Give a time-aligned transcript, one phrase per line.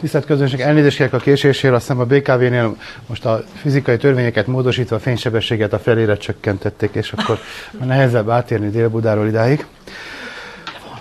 [0.00, 4.96] Tisztelt közönség, elnézést kérek a késésért, azt hiszem a BKV-nél most a fizikai törvényeket módosítva
[4.96, 7.38] a fénysebességet a felére csökkentették, és akkor
[7.84, 9.66] nehezebb átérni Dél-Budáról idáig.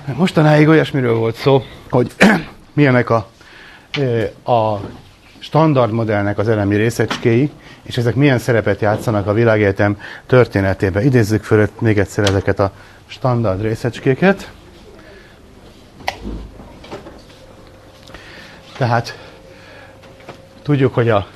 [0.06, 2.12] Mostanáig olyasmiről volt szó, hogy
[2.74, 3.28] milyenek a,
[4.52, 4.80] a
[5.40, 7.52] standard modellnek az elemi részecskéi,
[7.82, 11.04] és ezek milyen szerepet játszanak a világegyetem történetében.
[11.04, 12.72] Idézzük föl még egyszer ezeket a
[13.08, 14.52] standard részecskéket.
[18.82, 19.18] Tehát
[20.62, 21.28] tudjuk, hogy a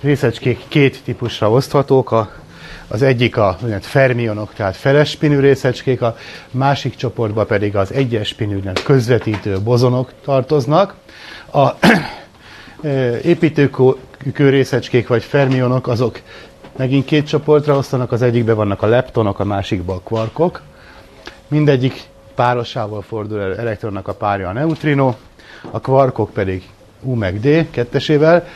[0.00, 2.12] részecskék két típusra oszthatók.
[2.12, 2.30] A,
[2.88, 6.16] az egyik a fermionok, tehát felespinű részecskék, a
[6.50, 10.94] másik csoportba pedig az egyes spinű közvetítő bozonok tartoznak.
[11.52, 11.68] A
[13.22, 16.20] építőkő részecskék vagy fermionok, azok
[16.76, 20.62] megint két csoportra osztanak, az egyikbe vannak a leptonok, a másikba a kvarkok.
[21.48, 22.02] Mindegyik
[22.34, 25.14] párosával fordul elő elektronnak a párja a neutrino,
[25.70, 26.62] a kvarkok pedig
[27.00, 28.46] U meg D kettesével,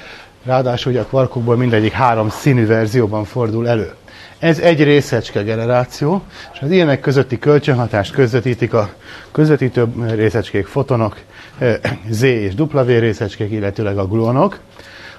[0.45, 3.95] ráadásul ugye a kvarkokból mindegyik három színű verzióban fordul elő.
[4.39, 8.91] Ez egy részecske generáció, és az ilyenek közötti kölcsönhatást közvetítik a
[9.33, 11.17] közvetítő részecskék, fotonok,
[11.59, 11.77] eh,
[12.11, 14.59] Z és W részecskék, illetőleg a gluonok.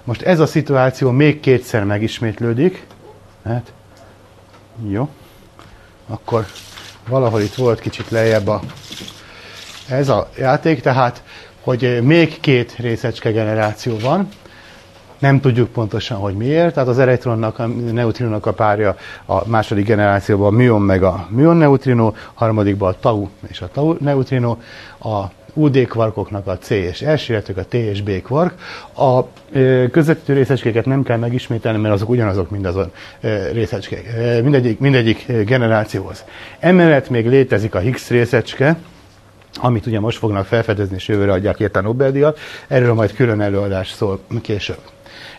[0.04, 2.86] Most ez a szituáció még kétszer megismétlődik.
[3.46, 3.74] Hát,
[4.90, 5.10] jó.
[6.08, 6.46] Akkor
[7.08, 8.62] valahol itt volt kicsit lejjebb a,
[9.88, 11.24] ez a játék, tehát
[11.62, 14.28] hogy még két részecske generáció van,
[15.20, 16.74] nem tudjuk pontosan, hogy miért.
[16.74, 18.96] Tehát az elektronnak, a neutrinónak a párja
[19.26, 23.96] a második generációban a műon meg a műon neutrino, harmadikban a tau és a tau
[24.00, 24.58] neutrino,
[25.00, 25.24] a
[25.54, 28.54] UD kvarkoknak a C és S, illetve a T és B kvark.
[28.96, 29.24] A
[29.92, 32.92] közvetítő részecskéket nem kell megismételni, mert azok ugyanazok mindazon
[33.52, 34.08] részecskék,
[34.44, 36.24] mindegyik, mindegyik generációhoz.
[36.60, 38.78] Emellett még létezik a Higgs részecske,
[39.56, 43.90] amit ugye most fognak felfedezni, és jövőre adják érte a Nobel-díjat, erről majd külön előadás
[43.90, 44.80] szól később.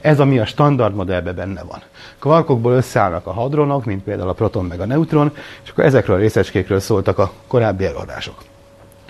[0.00, 1.82] Ez, ami a standard modellben benne van.
[2.18, 6.18] Kvarkokból összeállnak a hadronok, mint például a proton meg a neutron, és akkor ezekről a
[6.18, 8.34] részecskékről szóltak a korábbi előadások.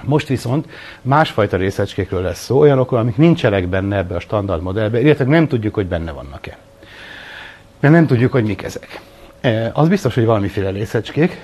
[0.02, 0.66] Most viszont
[1.02, 5.74] másfajta részecskékről lesz szó, olyanokról, amik nincsenek benne ebbe a standard modellbe, illetve nem tudjuk,
[5.74, 6.58] hogy benne vannak-e.
[7.80, 9.00] Mert nem tudjuk, hogy mik ezek.
[9.40, 11.40] E, az biztos, hogy valamiféle részecskék,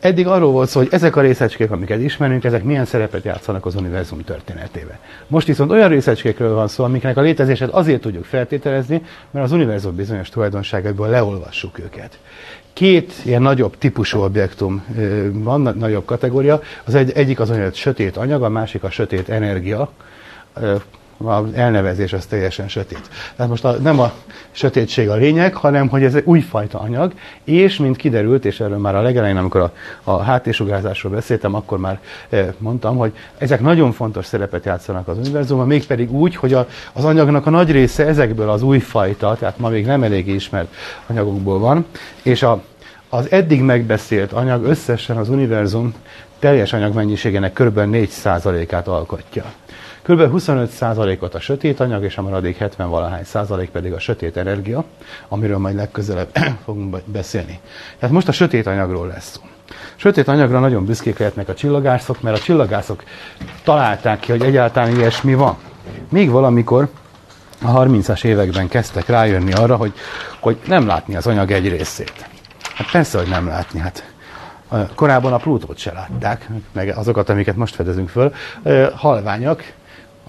[0.00, 3.74] Eddig arról volt szó, hogy ezek a részecskék, amiket ismerünk, ezek milyen szerepet játszanak az
[3.74, 4.98] univerzum történetében.
[5.26, 9.96] Most viszont olyan részecskékről van szó, amiknek a létezését azért tudjuk feltételezni, mert az univerzum
[9.96, 12.18] bizonyos tulajdonságokból leolvassuk őket.
[12.72, 14.84] Két ilyen nagyobb típusú objektum
[15.32, 16.60] van, nagyobb kategória.
[16.84, 19.90] Az egy, egyik az olyan sötét anyag, a másik a sötét energia
[21.24, 23.08] az elnevezés az teljesen sötét.
[23.36, 24.12] Tehát most a, nem a
[24.50, 27.12] sötétség a lényeg, hanem hogy ez egy újfajta anyag,
[27.44, 29.72] és mint kiderült, és erről már a legelején, amikor a,
[30.02, 35.66] a háttérsugárzásról beszéltem, akkor már e, mondtam, hogy ezek nagyon fontos szerepet játszanak az univerzumban,
[35.66, 39.86] mégpedig úgy, hogy a, az anyagnak a nagy része ezekből az újfajta, tehát ma még
[39.86, 40.74] nem elég ismert
[41.06, 41.86] anyagokból van,
[42.22, 42.62] és a,
[43.08, 45.94] az eddig megbeszélt anyag összesen az univerzum
[46.38, 47.78] teljes anyagmennyiségének kb.
[47.78, 49.44] 4%-át alkotja.
[50.10, 50.20] Kb.
[50.32, 54.84] 25%-ot a sötét anyag, és a maradék 70-valahány százalék pedig a sötét energia,
[55.28, 56.28] amiről majd legközelebb
[56.64, 57.60] fogunk beszélni.
[57.98, 59.40] Tehát most a sötét anyagról lesz szó.
[59.96, 63.04] Sötét anyagra nagyon büszkék lehetnek a csillagászok, mert a csillagászok
[63.64, 65.56] találták ki, hogy egyáltalán ilyesmi van.
[66.08, 66.88] Még valamikor
[67.62, 69.92] a 30-as években kezdtek rájönni arra, hogy,
[70.40, 72.28] hogy nem látni az anyag egy részét.
[72.74, 73.80] Hát persze, hogy nem látni.
[73.80, 74.12] Hát
[74.94, 78.32] korábban a Plutót se látták, meg azokat, amiket most fedezünk föl.
[78.94, 79.64] Halványak,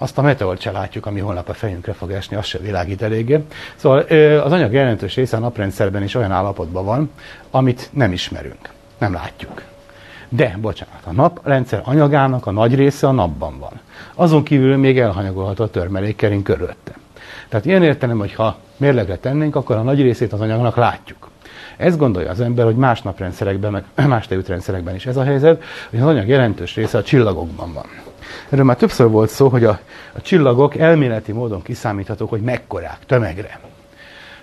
[0.02, 3.44] azt a meteort se látjuk, ami holnap a fejünkre fog esni, az se világít eléggé.
[3.76, 3.98] Szóval
[4.40, 7.10] az anyag jelentős része a naprendszerben is olyan állapotban van,
[7.50, 8.68] amit nem ismerünk,
[8.98, 9.62] nem látjuk.
[10.28, 13.80] De, bocsánat, a naprendszer anyagának a nagy része a napban van.
[14.14, 16.92] Azon kívül még elhanyagolható a törmelékkering körülötte.
[17.48, 21.30] Tehát ilyen értelem, hogy ha mérlegre tennénk, akkor a nagy részét az anyagnak látjuk.
[21.76, 26.00] Ezt gondolja az ember, hogy más naprendszerekben, meg más tejútrendszerekben is ez a helyzet, hogy
[26.00, 28.11] az anyag jelentős része a csillagokban van.
[28.48, 29.78] Erről már többször volt szó, hogy a,
[30.12, 33.60] a csillagok elméleti módon kiszámíthatók, hogy mekkorák, tömegre.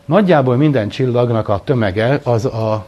[0.06, 2.86] Nagyjából minden csillagnak a tömege az a...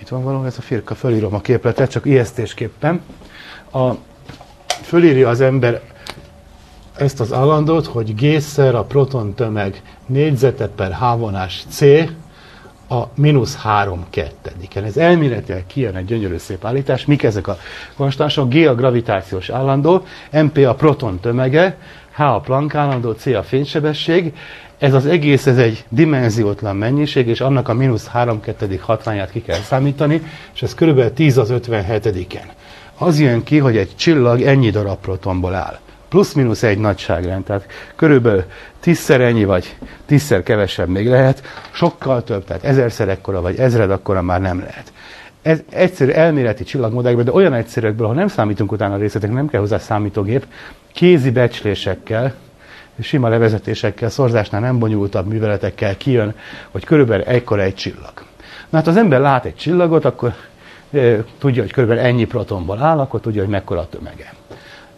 [0.00, 3.00] Itt van valami, ez a firka, fölírom a képletet, csak ijesztésképpen.
[3.72, 3.90] A,
[4.82, 5.80] fölírja az ember
[6.96, 11.80] ezt az állandót, hogy G-szer a proton tömeg négyzete per H-vonás C,
[12.90, 14.84] a mínusz három kettediken.
[14.84, 17.04] Ez elméletileg kijön egy gyönyörű szép állítás.
[17.04, 17.58] Mik ezek a
[17.96, 18.48] konstansok?
[18.48, 21.76] G a gravitációs állandó, MP a proton tömege,
[22.12, 24.34] H a Planck állandó, C a fénysebesség.
[24.78, 29.42] Ez az egész, ez egy dimenziótlan mennyiség, és annak a mínusz három kettedik hatványát ki
[29.42, 30.22] kell számítani,
[30.54, 31.12] és ez kb.
[31.12, 32.46] 10 az 57-en.
[32.98, 35.78] Az jön ki, hogy egy csillag ennyi darab protonból áll.
[36.10, 37.66] Plusz-minusz egy nagyságrend, tehát
[37.96, 38.44] körülbelül
[38.80, 39.76] tízszer ennyi, vagy
[40.06, 44.92] tízszer kevesebb még lehet, sokkal több, tehát ezerszer ekkora, vagy ezred akkora már nem lehet.
[45.42, 49.60] Ez egyszerű elméleti csillagmodellekből, de olyan egyszerűekből, ha nem számítunk utána a részletek, nem kell
[49.60, 50.46] hozzá számítógép,
[50.92, 52.34] kézi becslésekkel,
[53.00, 56.34] sima levezetésekkel, szorzásnál nem bonyolultabb műveletekkel kijön,
[56.70, 58.12] hogy körülbelül egykor egy csillag.
[58.68, 60.34] Na hát az ember lát egy csillagot, akkor
[60.92, 64.32] e, tudja, hogy körülbelül ennyi protonból áll, akkor tudja, hogy mekkora a tömege.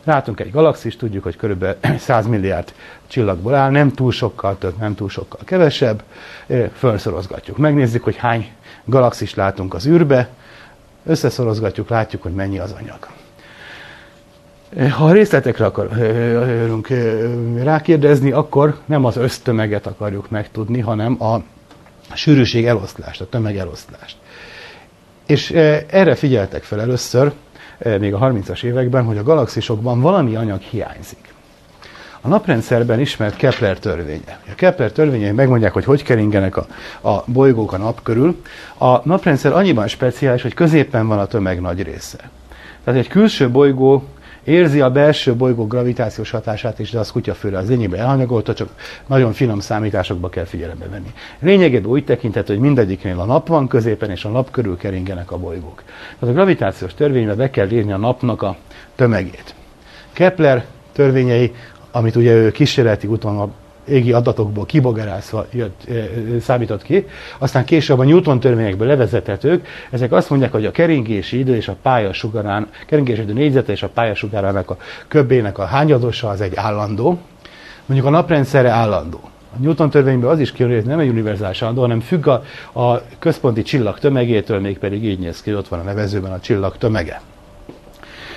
[0.04, 2.72] Látunk egy galaxist, tudjuk, hogy körülbelül 100 milliárd
[3.06, 6.02] csillagból áll, nem túl sokkal több, nem túl sokkal kevesebb,
[6.72, 7.56] felszorozgatjuk.
[7.56, 8.50] Megnézzük, hogy hány
[8.84, 10.28] galaxist látunk az űrbe,
[11.06, 13.08] összeszorozgatjuk, látjuk, hogy mennyi az anyag.
[14.90, 16.88] Ha a részletekre akarunk
[17.62, 21.37] rákérdezni, akkor nem az ösztömeget akarjuk megtudni, hanem a
[22.14, 24.16] sűrűség eloszlást, a tömeg eloszlást.
[25.26, 25.50] És
[25.90, 27.32] erre figyeltek fel először,
[27.98, 31.32] még a 30-as években, hogy a galaxisokban valami anyag hiányzik.
[32.24, 34.40] A naprendszerben ismert Kepler törvénye.
[34.46, 36.66] A Kepler törvényei megmondják, hogy hogy keringenek a,
[37.08, 38.42] a bolygók a nap körül.
[38.78, 42.30] A naprendszer annyiban speciális, hogy középen van a tömeg nagy része.
[42.84, 44.04] Tehát egy külső bolygó
[44.44, 48.68] érzi a belső bolygó gravitációs hatását is, de az kutyafőre az lényegben elhanyagolta, csak
[49.06, 51.12] nagyon finom számításokba kell figyelembe venni.
[51.38, 55.38] Lényegében úgy tekinthető, hogy mindegyiknél a nap van középen, és a nap körül keringenek a
[55.38, 55.82] bolygók.
[56.18, 58.56] Tehát a gravitációs törvénybe be kell írni a napnak a
[58.94, 59.54] tömegét.
[60.12, 61.54] Kepler törvényei,
[61.90, 63.52] amit ugye ő kísérleti úton
[63.84, 65.87] égi adatokból kibogarászva jött,
[66.40, 67.06] számított ki,
[67.38, 71.76] aztán később a Newton törvényekből levezethetők, ezek azt mondják, hogy a keringési idő és a
[71.82, 74.76] pályasugarán, keringési idő négyzete és a pályasugarának a
[75.08, 77.19] köbbének a hányadosa az egy állandó,
[77.87, 79.20] mondjuk a naprendszerre állandó.
[79.55, 82.43] A Newton törvényből az is kijön, hogy nem egy univerzális állandó, hanem függ a,
[82.81, 87.20] a központi csillag tömegétől, mégpedig így néz ki, ott van a nevezőben a csillag tömege.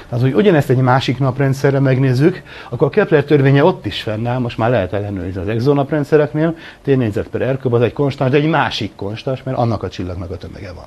[0.09, 4.57] Tehát, hogy ugyanezt egy másik naprendszerre megnézzük, akkor a Kepler törvénye ott is fennáll, most
[4.57, 9.43] már lehet ellenőrizni az exonaprendszereknél, t per r az egy konstans, de egy másik konstans,
[9.43, 10.85] mert annak a csillagnak a tömege van.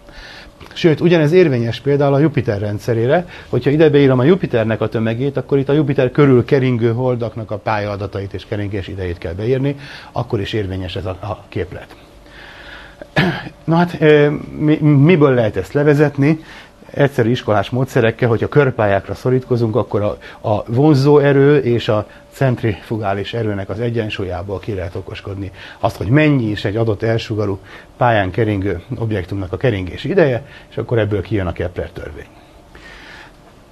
[0.72, 5.58] Sőt, ugyanez érvényes például a Jupiter rendszerére, hogyha ide beírom a Jupiternek a tömegét, akkor
[5.58, 9.76] itt a Jupiter körül keringő holdaknak a pályaadatait és keringés idejét kell beírni,
[10.12, 11.96] akkor is érvényes ez a, a képlet.
[13.64, 13.98] Na hát,
[14.58, 16.38] mi, miből lehet ezt levezetni?
[16.90, 20.18] Egyszerű iskolás módszerekkel, hogyha körpályákra szorítkozunk, akkor a,
[20.48, 26.44] a vonzó erő és a centrifugális erőnek az egyensúlyából ki lehet okoskodni azt, hogy mennyi
[26.44, 27.58] is egy adott elsugarú
[27.96, 32.26] pályán keringő objektumnak a keringés ideje, és akkor ebből kijön a Kepler törvény.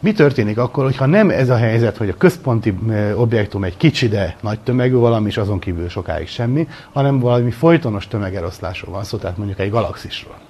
[0.01, 2.79] Mi történik akkor, hogyha nem ez a helyzet, hogy a központi
[3.15, 8.09] objektum egy kicsi, de nagy tömegű valami, és azon kívül sokáig semmi, hanem valami folytonos
[8.09, 10.46] tömegeloszlásról van szó, tehát mondjuk egy galaxisról.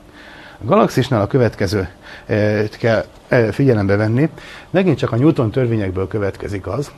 [0.58, 1.88] A galaxisnál a következő
[2.26, 4.28] e, kell e, figyelembe venni.
[4.70, 6.90] Megint csak a Newton törvényekből következik az,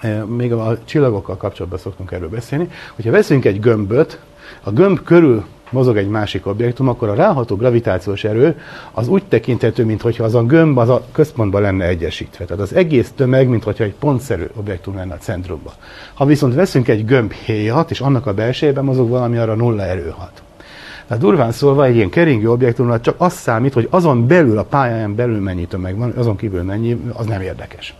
[0.00, 4.18] e, még a csillagokkal kapcsolatban szoktunk erről beszélni, hogyha veszünk egy gömböt,
[4.62, 8.60] a gömb körül mozog egy másik objektum, akkor a ráható gravitációs erő
[8.92, 12.44] az úgy tekinthető, mintha az a gömb az a központban lenne egyesítve.
[12.44, 15.72] Tehát az egész tömeg, mintha egy pontszerű objektum lenne a centrumban.
[16.14, 20.14] Ha viszont veszünk egy gömb héjat, és annak a belsejében mozog valami, arra nulla erő
[20.16, 20.42] hat.
[21.06, 25.14] Tehát durván szólva egy ilyen keringő objektumnál csak az számít, hogy azon belül, a pályán
[25.14, 27.94] belül mennyi tömeg van, azon kívül mennyi, az nem érdekes.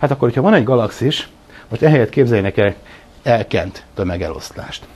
[0.00, 1.28] Hát akkor, hogyha van egy galaxis,
[1.68, 2.74] most ehelyett képzeljenek el
[3.22, 4.86] elkent tömegeloszlást.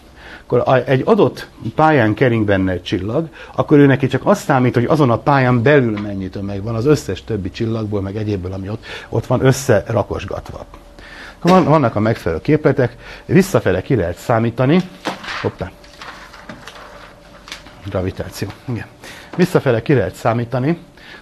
[0.42, 4.84] Akkor egy adott pályán kering benne egy csillag, akkor ő neki csak azt számít, hogy
[4.84, 8.84] azon a pályán belül mennyi tömeg van az összes többi csillagból, meg egyébből, ami ott,
[9.08, 10.64] ott van összerakosgatva.
[11.42, 14.80] Van, vannak a megfelelő képletek, visszafele ki lehet számítani,
[15.42, 15.70] hoppá,
[17.88, 18.48] gravitáció.
[18.68, 18.86] Igen.
[19.36, 20.78] Visszafele ki lehet számítani,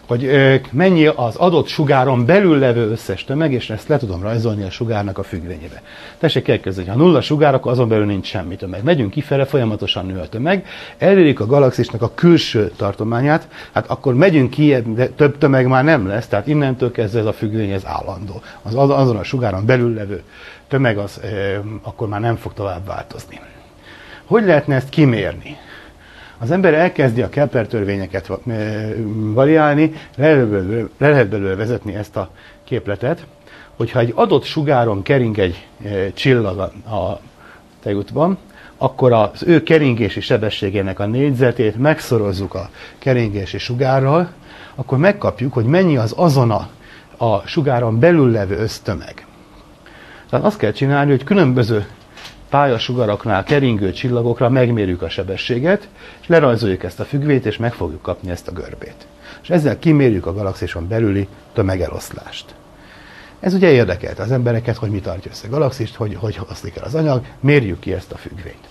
[0.06, 0.30] hogy
[0.70, 5.18] mennyi az adott sugáron belül levő összes tömeg, és ezt le tudom rajzolni a sugárnak
[5.18, 5.82] a függvényébe.
[6.18, 8.82] Tessék elkezdeni, ha nulla sugár, akkor azon belül nincs semmi tömeg.
[8.82, 10.66] Megyünk kifele, folyamatosan nő a tömeg,
[10.98, 16.06] elérik a galaxisnak a külső tartományát, hát akkor megyünk ki, de több tömeg már nem
[16.06, 18.42] lesz, tehát innentől kezdve ez a függvény ez állandó.
[18.62, 20.22] Az, azon a sugáron belül levő
[20.68, 23.40] tömeg az e, akkor már nem fog tovább változni.
[24.24, 25.56] Hogy lehetne ezt kimérni?
[26.38, 28.30] Az ember elkezdi a Kepler törvényeket
[29.14, 30.46] variálni, le
[30.98, 32.30] lehet belőle vezetni ezt a
[32.64, 33.26] képletet,
[33.76, 35.66] hogyha egy adott sugáron kering egy
[36.14, 37.20] csillag a
[37.82, 38.38] tejútban,
[38.76, 44.30] akkor az ő keringési sebességének a négyzetét megszorozzuk a keringési sugárral,
[44.74, 46.68] akkor megkapjuk, hogy mennyi az azon a,
[47.16, 49.26] a sugáron belül levő ösztömeg.
[50.30, 51.86] Tehát azt kell csinálni, hogy különböző
[52.54, 55.88] pályasugaraknál keringő csillagokra megmérjük a sebességet,
[56.20, 59.06] és lerajzoljuk ezt a függvényt, és meg fogjuk kapni ezt a görbét.
[59.42, 62.54] És ezzel kimérjük a galaxison belüli tömegeloszlást.
[63.40, 66.84] Ez ugye érdekelte az embereket, hogy mi tartja össze a galaxist, hogy, hogy hasznik el
[66.84, 68.68] az anyag, mérjük ki ezt a függvényt.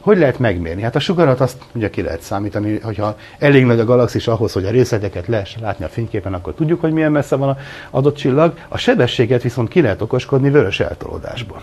[0.00, 0.82] Hogy lehet megmérni?
[0.82, 4.64] Hát a sugarat azt ugye ki lehet számítani, hogyha elég nagy a galaxis ahhoz, hogy
[4.64, 7.56] a részleteket lehessen látni a fényképen, akkor tudjuk, hogy milyen messze van a
[7.90, 8.58] adott csillag.
[8.68, 11.62] A sebességet viszont ki lehet okoskodni vörös eltolódásból.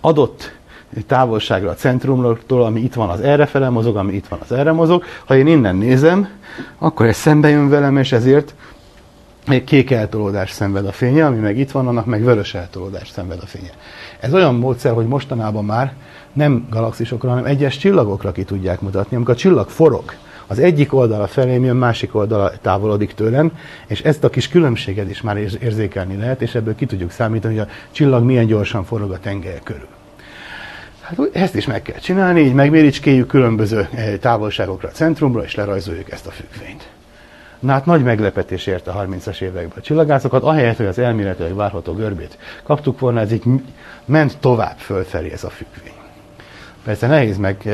[0.00, 0.58] Adott
[1.06, 4.72] távolságra a centrumtól, ami itt van, az erre fele mozog, ami itt van, az erre
[4.72, 5.04] mozog.
[5.24, 6.28] Ha én innen nézem,
[6.78, 8.54] akkor ez szembe jön velem, és ezért
[9.46, 13.38] egy kék eltolódás szenved a fénye, ami meg itt van, annak meg vörös eltolódás szenved
[13.42, 13.70] a fénye.
[14.20, 15.94] Ez olyan módszer, hogy mostanában már
[16.32, 19.16] nem galaxisokra, hanem egyes csillagokra ki tudják mutatni.
[19.16, 20.04] Amikor a csillag forog,
[20.50, 23.52] az egyik oldala felé jön, másik oldala távolodik tőlem,
[23.86, 27.68] és ezt a kis különbséget is már érzékelni lehet, és ebből ki tudjuk számítani, hogy
[27.68, 29.88] a csillag milyen gyorsan forog a tenger körül.
[31.00, 36.10] Hát ezt is meg kell csinálni, így megméricskéljük különböző eh, távolságokra a centrumra, és lerajzoljuk
[36.10, 36.88] ezt a függvényt.
[37.58, 41.92] Na hát nagy meglepetés érte a 30-as években a csillagászokat, ahelyett, hogy az elméletileg várható
[41.92, 43.44] görbét kaptuk volna, ez így
[44.04, 45.99] ment tovább fölfelé ez a függvény.
[46.84, 47.66] Persze nehéz meg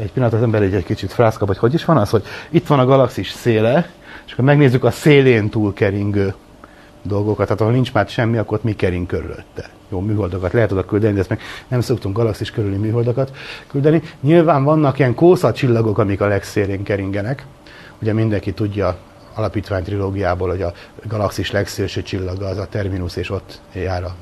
[0.00, 2.66] egy pillanat az ember egy, egy kicsit frászkap, hogy hogy is van az, hogy itt
[2.66, 3.90] van a galaxis széle,
[4.26, 6.34] és akkor megnézzük a szélén túl keringő
[7.02, 9.70] dolgokat, tehát ahol nincs már semmi, akkor ott mi kering körülötte.
[9.88, 13.36] Jó, műholdakat lehet oda küldeni, de ezt meg nem szoktunk galaxis körüli műholdakat
[13.66, 14.02] küldeni.
[14.20, 17.46] Nyilván vannak ilyen kószacsillagok, amik a legszélén keringenek.
[18.00, 18.96] Ugye mindenki tudja
[19.34, 20.72] alapítvány trilógiából, hogy a
[21.08, 24.14] galaxis legszélső csillaga az a Terminus, és ott jár, a,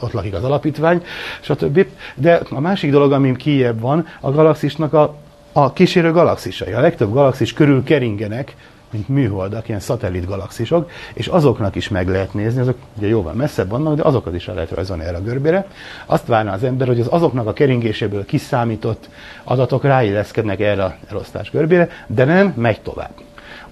[0.00, 1.04] ott lakik az alapítvány,
[1.40, 1.86] stb.
[2.14, 5.14] De a másik dolog, ami kijebb van, a galaxisnak a,
[5.52, 6.72] a kísérő galaxisai.
[6.72, 8.56] A legtöbb galaxis körül keringenek,
[8.90, 13.68] mint műholdak, ilyen szatellit galaxisok, és azoknak is meg lehet nézni, azok ugye jóval messzebb
[13.68, 15.66] vannak, de azokat is el lehet rajzolni erre a görbére.
[16.06, 19.08] Azt várna az ember, hogy az azoknak a keringéséből kiszámított
[19.44, 23.10] adatok ráilleszkednek erre a elosztás görbére, de nem, megy tovább.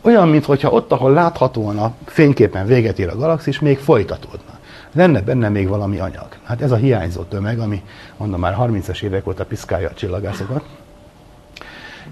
[0.06, 4.58] Olyan, mintha ott, ahol láthatóan a fényképen véget ér a galaxis, még folytatódna.
[4.92, 6.28] Lenne benne még valami anyag.
[6.42, 7.82] Hát ez a hiányzó tömeg, ami
[8.16, 10.64] mondom már 30-as évek óta piszkálja a csillagászokat.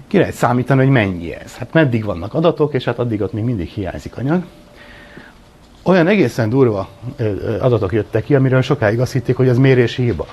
[0.07, 1.55] Ki lehet számítani, hogy mennyi ez.
[1.55, 4.43] Hát meddig vannak adatok, és hát addig ott még mindig hiányzik anyag.
[5.83, 6.87] Olyan egészen durva
[7.59, 10.25] adatok jöttek ki, amiről sokáig azt hitték, hogy ez mérési hiba.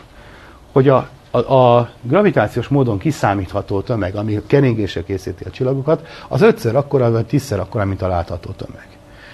[0.73, 6.77] Hogy a a, a gravitációs módon kiszámítható tömeg, ami keringésre készíti a csillagokat, az ötször
[6.77, 8.87] akkora, vagy tízszer akkora, mint a látható tömeg.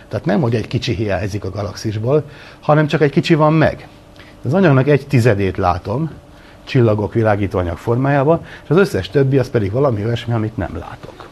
[0.09, 2.25] Tehát nem, hogy egy kicsi hiányzik a galaxisból,
[2.61, 3.89] hanem csak egy kicsi van meg.
[4.45, 6.11] Az anyagnak egy tizedét látom,
[6.65, 11.29] csillagok világítóanyag formájában, és az összes többi az pedig valami olyasmi, amit nem látok.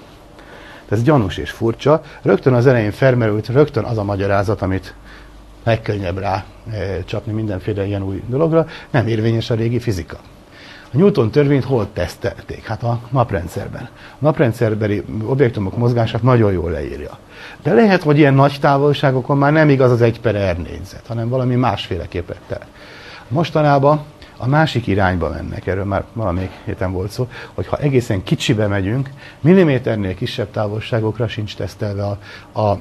[0.88, 2.02] Ez gyanús és furcsa.
[2.22, 4.94] Rögtön az elején felmerült, rögtön az a magyarázat, amit
[5.64, 10.18] legkönnyebb rá e, csapni mindenféle ilyen új dologra, nem érvényes a régi fizika.
[10.92, 12.64] A Newton törvényt hol tesztelték?
[12.64, 13.88] Hát a naprendszerben.
[13.92, 17.18] A naprendszerbeli objektumok mozgását nagyon jól leírja.
[17.62, 21.28] De lehet, hogy ilyen nagy távolságokon már nem igaz az egy per R négyzet, hanem
[21.28, 22.66] valami másféleképpen telt.
[23.28, 24.04] Mostanában
[24.36, 29.10] a másik irányba mennek, erről már valamelyik héten volt szó, hogy ha egészen kicsibe megyünk,
[29.40, 32.18] milliméternél kisebb távolságokra sincs tesztelve a,
[32.60, 32.78] a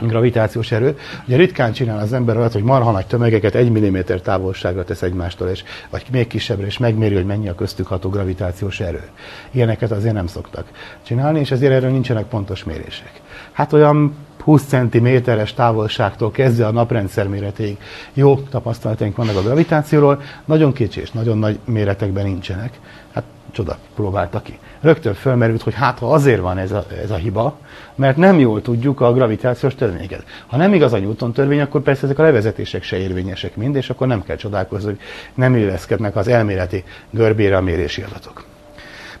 [0.00, 0.98] gravitációs erő.
[1.26, 5.48] Ugye ritkán csinál az ember olyat, hogy marha nagy tömegeket egy milliméter távolságra tesz egymástól,
[5.48, 9.02] és, vagy még kisebbre, és megméri, hogy mennyi a köztük ható gravitációs erő.
[9.50, 10.66] Ilyeneket azért nem szoktak
[11.02, 13.22] csinálni, és ezért erről nincsenek pontos mérések.
[13.54, 17.78] Hát olyan 20 cm-es távolságtól kezdve a naprendszer méretéig
[18.12, 22.80] jó tapasztalataink vannak a gravitációról, nagyon kicsi és nagyon nagy méretekben nincsenek.
[23.12, 24.58] Hát csoda próbálta ki.
[24.80, 27.58] Rögtön fölmerült, hogy hát ha azért van ez a, ez a hiba,
[27.94, 30.24] mert nem jól tudjuk a gravitációs törvényeket.
[30.46, 33.90] Ha nem igaz a Newton törvény, akkor persze ezek a levezetések se érvényesek mind, és
[33.90, 34.98] akkor nem kell csodálkozni, hogy
[35.34, 38.44] nem illeszkednek az elméleti görbére a mérési adatok.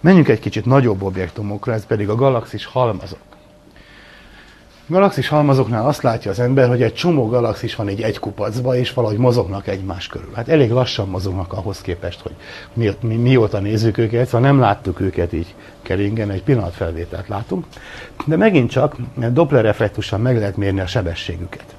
[0.00, 3.33] Menjünk egy kicsit nagyobb objektumokra, ez pedig a galaxis halmazok.
[4.86, 8.92] Galaxis halmazoknál azt látja az ember, hogy egy csomó galaxis van egy egy kupacba, és
[8.92, 10.30] valahogy mozognak egymás körül.
[10.34, 12.32] Hát elég lassan mozognak ahhoz képest, hogy
[12.72, 17.64] mi, mi, mióta nézzük őket, szóval nem láttuk őket így keringen, egy pillanatfelvételt látunk,
[18.26, 18.96] de megint csak
[19.32, 21.74] Doppler effektussal meg lehet mérni a sebességüket.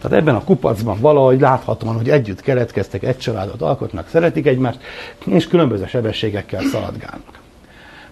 [0.00, 4.78] Tehát ebben a kupacban valahogy láthatóan, hogy együtt keletkeztek, egy családot alkotnak, szeretik egymást,
[5.26, 7.42] és különböző sebességekkel szaladgálnak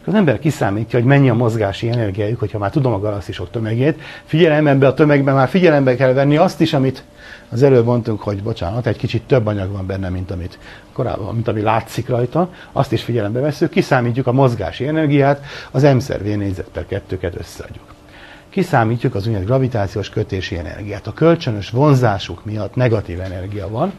[0.06, 4.00] az ember kiszámítja, hogy mennyi a mozgási energiájuk, hogyha már tudom a galaxisok tömegét.
[4.24, 7.04] Figyelembe a tömegben már figyelembe kell venni azt is, amit
[7.48, 10.58] az előbb mondtunk, hogy bocsánat, egy kicsit több anyag van benne, mint amit
[10.92, 15.98] korábban, mint ami látszik rajta, azt is figyelembe veszük, kiszámítjuk a mozgási energiát, az m
[15.98, 17.94] szer v négyzet per kettőket összeadjuk.
[18.48, 21.06] Kiszámítjuk az úgynevezett gravitációs kötési energiát.
[21.06, 23.92] A kölcsönös vonzásuk miatt negatív energia van,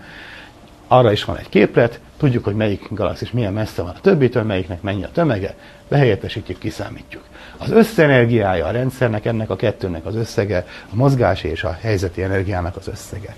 [0.87, 4.81] arra is van egy képlet, tudjuk, hogy melyik galaxis milyen messze van a többitől, melyiknek
[4.81, 5.55] mennyi a tömege,
[5.93, 7.23] behelyettesítjük, kiszámítjuk.
[7.57, 12.75] Az összenergiája a rendszernek, ennek a kettőnek az összege, a mozgási és a helyzeti energiának
[12.75, 13.35] az összege.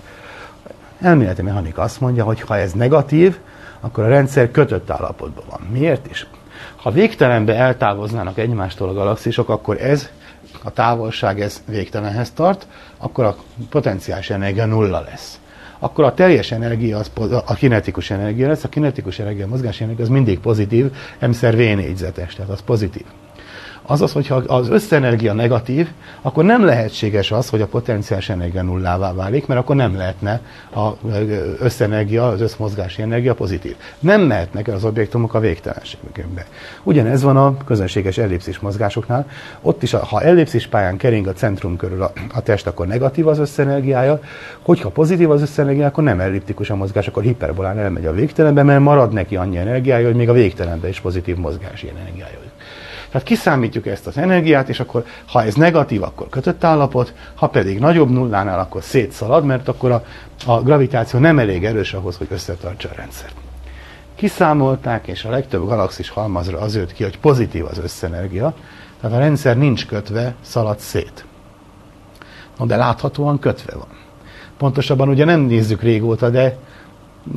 [1.00, 3.38] Elméleti mechanika azt mondja, hogy ha ez negatív,
[3.80, 5.60] akkor a rendszer kötött állapotban van.
[5.70, 6.26] Miért is?
[6.76, 10.08] Ha végtelenbe eltávoznának egymástól a galaxisok, akkor ez,
[10.62, 13.36] a távolság ez végtelenhez tart, akkor a
[13.70, 15.40] potenciális energia nulla lesz.
[15.78, 17.10] Akkor a teljes energia az
[17.46, 21.58] a kinetikus energia lesz, a kinetikus energia, a mozgási energia az mindig pozitív, M-szer V
[21.58, 23.04] négyzetes, tehát az pozitív.
[23.86, 25.88] Azaz, hogyha az összenergia negatív,
[26.22, 30.40] akkor nem lehetséges az, hogy a potenciális energia nullává válik, mert akkor nem lehetne
[30.72, 30.92] az
[31.58, 33.76] összenergia, az összmozgási energia pozitív.
[33.98, 36.46] Nem mehetnek el az objektumok a végtelenségbe.
[36.82, 39.26] Ugyanez van a közönséges ellipszis mozgásoknál.
[39.60, 43.38] Ott is, ha ellipszis pályán kering a centrum körül a, a test, akkor negatív az
[43.38, 44.20] összenergiája,
[44.62, 48.80] hogyha pozitív az összenergia, akkor nem elliptikus a mozgás, akkor hiperbolán elmegy a végtelenbe, mert
[48.80, 52.38] marad neki annyi energiája, hogy még a végtelenbe is pozitív mozgási energiája.
[53.10, 57.78] Tehát kiszámítjuk ezt az energiát, és akkor ha ez negatív, akkor kötött állapot, ha pedig
[57.78, 60.04] nagyobb nullánál, akkor szétszalad, mert akkor a,
[60.46, 63.34] a gravitáció nem elég erős ahhoz, hogy összetartsa a rendszert.
[64.14, 68.54] Kiszámolták, és a legtöbb galaxis halmazra az jött ki, hogy pozitív az összenergia,
[69.00, 71.24] tehát a rendszer nincs kötve, szalad szét.
[72.58, 73.88] No, de láthatóan kötve van.
[74.58, 76.56] Pontosabban ugye nem nézzük régóta, de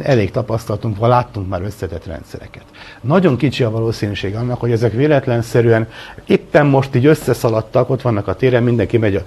[0.01, 2.63] elég tapasztalatunk van, láttunk már összetett rendszereket.
[3.01, 5.88] Nagyon kicsi a valószínűség annak, hogy ezek véletlenszerűen
[6.25, 9.24] éppen most így összeszaladtak, ott vannak a téren, mindenki megy a,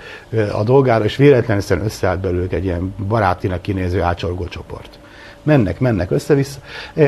[0.52, 4.98] a dolgára, és véletlenszerűen összeállt belőlük egy ilyen barátinak kinéző ácsorgó csoport.
[5.42, 6.58] Mennek, mennek össze-vissza.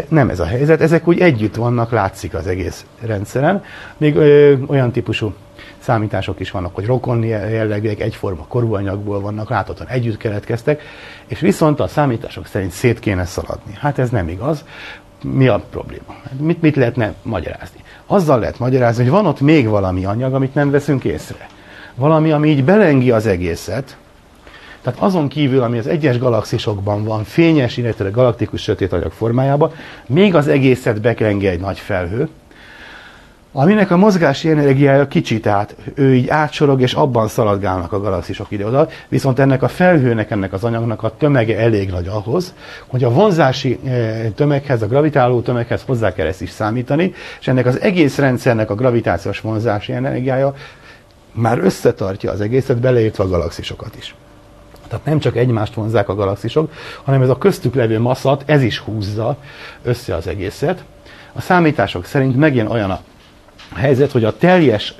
[0.08, 3.64] Nem ez a helyzet, ezek úgy együtt vannak, látszik az egész rendszeren.
[3.96, 5.34] Még ö, olyan típusú
[5.84, 10.82] számítások is vannak, hogy rokon jellegűek, egyforma korúanyagból vannak, láthatóan együtt keletkeztek,
[11.26, 13.72] és viszont a számítások szerint szét kéne szaladni.
[13.78, 14.64] Hát ez nem igaz.
[15.22, 16.14] Mi a probléma?
[16.38, 17.80] Mit, mit lehetne magyarázni?
[18.06, 21.48] Azzal lehet magyarázni, hogy van ott még valami anyag, amit nem veszünk észre.
[21.94, 23.96] Valami, ami így belengi az egészet,
[24.82, 29.72] tehát azon kívül, ami az egyes galaxisokban van, fényes, illetve galaktikus sötét anyag formájában,
[30.06, 32.28] még az egészet beklengi egy nagy felhő,
[33.56, 38.88] aminek a mozgási energiája kicsi, tehát ő így átsorog, és abban szaladgálnak a galaxisok ide-oda,
[39.08, 42.54] viszont ennek a felhőnek, ennek az anyagnak a tömege elég nagy ahhoz,
[42.86, 47.66] hogy a vonzási eh, tömeghez, a gravitáló tömeghez hozzá kell ezt is számítani, és ennek
[47.66, 50.54] az egész rendszernek a gravitációs vonzási energiája
[51.32, 54.14] már összetartja az egészet, beleértve a galaxisokat is.
[54.88, 56.72] Tehát nem csak egymást vonzák a galaxisok,
[57.04, 59.36] hanem ez a köztük levő masszat, ez is húzza
[59.82, 60.84] össze az egészet.
[61.32, 63.00] A számítások szerint megint olyan a
[63.74, 64.94] helyzet, hogy a teljes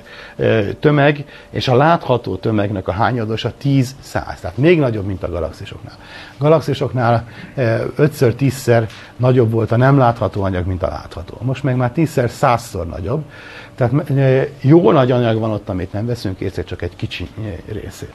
[0.79, 5.97] tömeg és a látható tömegnek a hányadosa 10-100, tehát még nagyobb, mint a galaxisoknál.
[6.37, 11.37] A galaxisoknál 5-10-szer nagyobb volt a nem látható anyag, mint a látható.
[11.41, 13.23] Most meg már 10-szer 100-szor nagyobb,
[13.75, 13.93] tehát
[14.61, 17.29] jó nagy anyag van ott, amit nem veszünk észre, csak egy kicsi
[17.65, 18.13] részét.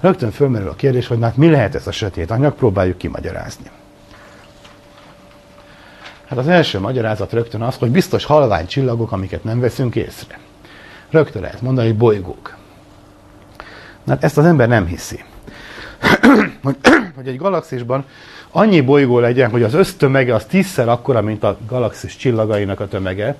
[0.00, 3.70] Rögtön fölmerül a kérdés, hogy hát mi lehet ez a sötét anyag, próbáljuk kimagyarázni.
[6.28, 10.38] Hát az első magyarázat rögtön az, hogy biztos halvány csillagok, amiket nem veszünk észre.
[11.10, 12.56] Rögtön lehet mondani, hogy bolygók.
[14.06, 15.24] Hát ezt az ember nem hiszi.
[16.62, 16.76] hogy,
[17.16, 18.04] hogy egy galaxisban
[18.50, 23.36] annyi bolygó legyen, hogy az össztömege az tízszer akkora, mint a galaxis csillagainak a tömege,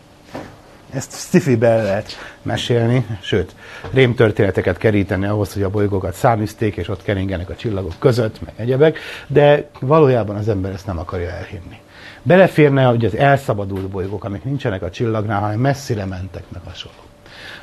[0.90, 3.54] ezt sci lehet mesélni, sőt,
[3.92, 8.98] rémtörténeteket keríteni ahhoz, hogy a bolygókat száműzték, és ott keringenek a csillagok között, meg egyebek,
[9.26, 11.80] de valójában az ember ezt nem akarja elhinni.
[12.26, 16.98] Beleférne hogy az elszabadult bolygók, amik nincsenek a csillagnál, hanem messzire mentek, meg hasonló.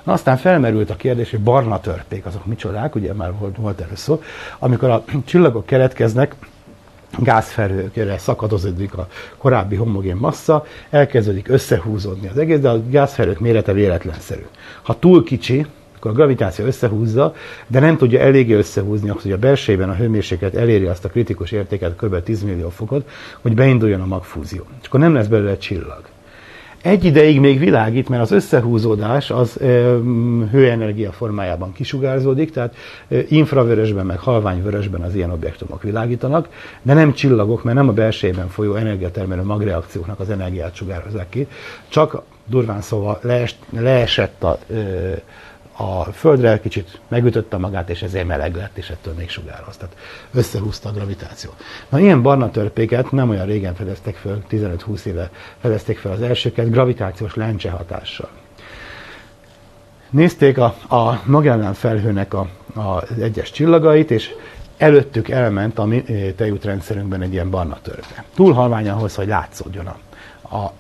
[0.04, 3.96] Na aztán felmerült a kérdés, hogy barna törpék, azok micsodák, ugye már volt, volt erről
[3.96, 4.22] szó,
[4.60, 6.36] amikor a csillagok keletkeznek,
[7.18, 14.46] gázfelhőkre szakadozódik a korábbi homogén massza, elkezdődik összehúzódni az egész, de a gázfelhők mérete véletlenszerű.
[14.82, 15.66] Ha túl kicsi,
[16.04, 17.34] akkor a gravitáció összehúzza,
[17.68, 21.52] de nem tudja eléggé összehúzni ahhoz, hogy a belsejében a hőmérséklet eléri azt a kritikus
[21.52, 22.24] értéket, kb.
[22.24, 23.10] 10 millió fokot,
[23.42, 24.64] hogy beinduljon a magfúzió.
[24.82, 26.02] És akkor nem lesz belőle csillag.
[26.82, 29.66] Egy ideig még világít, mert az összehúzódás az e,
[30.52, 32.76] hőenergia formájában kisugárzódik, tehát
[33.08, 36.50] e, infravörösben, meg halványvörösben az ilyen objektumok világítanak,
[36.82, 41.48] de nem csillagok, mert nem a belsejében folyó energiatermelő magreakcióknak az energiát sugározzák ki,
[41.88, 45.22] csak durván szóval leest, leesett a, e,
[45.78, 49.78] a földre kicsit megütötte magát, és ezért meleg lett, és ettől még sugároz.
[49.78, 49.96] Tehát
[50.34, 51.52] összehúzta a gravitáció.
[51.90, 56.72] Na, ilyen barna törpéket nem olyan régen fedeztek fel, 15-20 éve fedezték fel az elsőket,
[56.72, 58.30] gravitációs lencse hatással.
[60.10, 64.32] Nézték a, a Magellán felhőnek a, a, az egyes csillagait, és
[64.78, 66.04] előttük elment a mi
[66.36, 68.24] tejútrendszerünkben egy ilyen barna törpe.
[68.36, 69.98] Túl halvány ahhoz, hogy látszódjon a,
[70.56, 70.74] a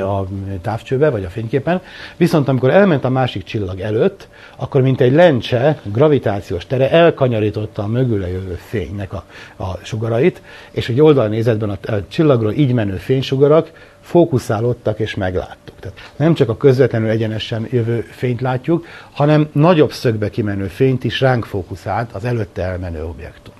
[0.00, 0.26] a
[0.62, 1.80] távcsőbe, vagy a fényképen.
[2.16, 7.86] Viszont amikor elment a másik csillag előtt, akkor mint egy lencse, gravitációs tere elkanyarította a
[7.86, 9.24] mögüle jövő fénynek a,
[9.56, 15.78] a sugarait, és egy oldalnézetben a, a csillagról így menő fénysugarak fókuszálódtak és megláttuk.
[15.80, 21.20] Tehát nem csak a közvetlenül egyenesen jövő fényt látjuk, hanem nagyobb szögbe kimenő fényt is
[21.20, 23.54] ránk fókuszált az előtte elmenő objektum.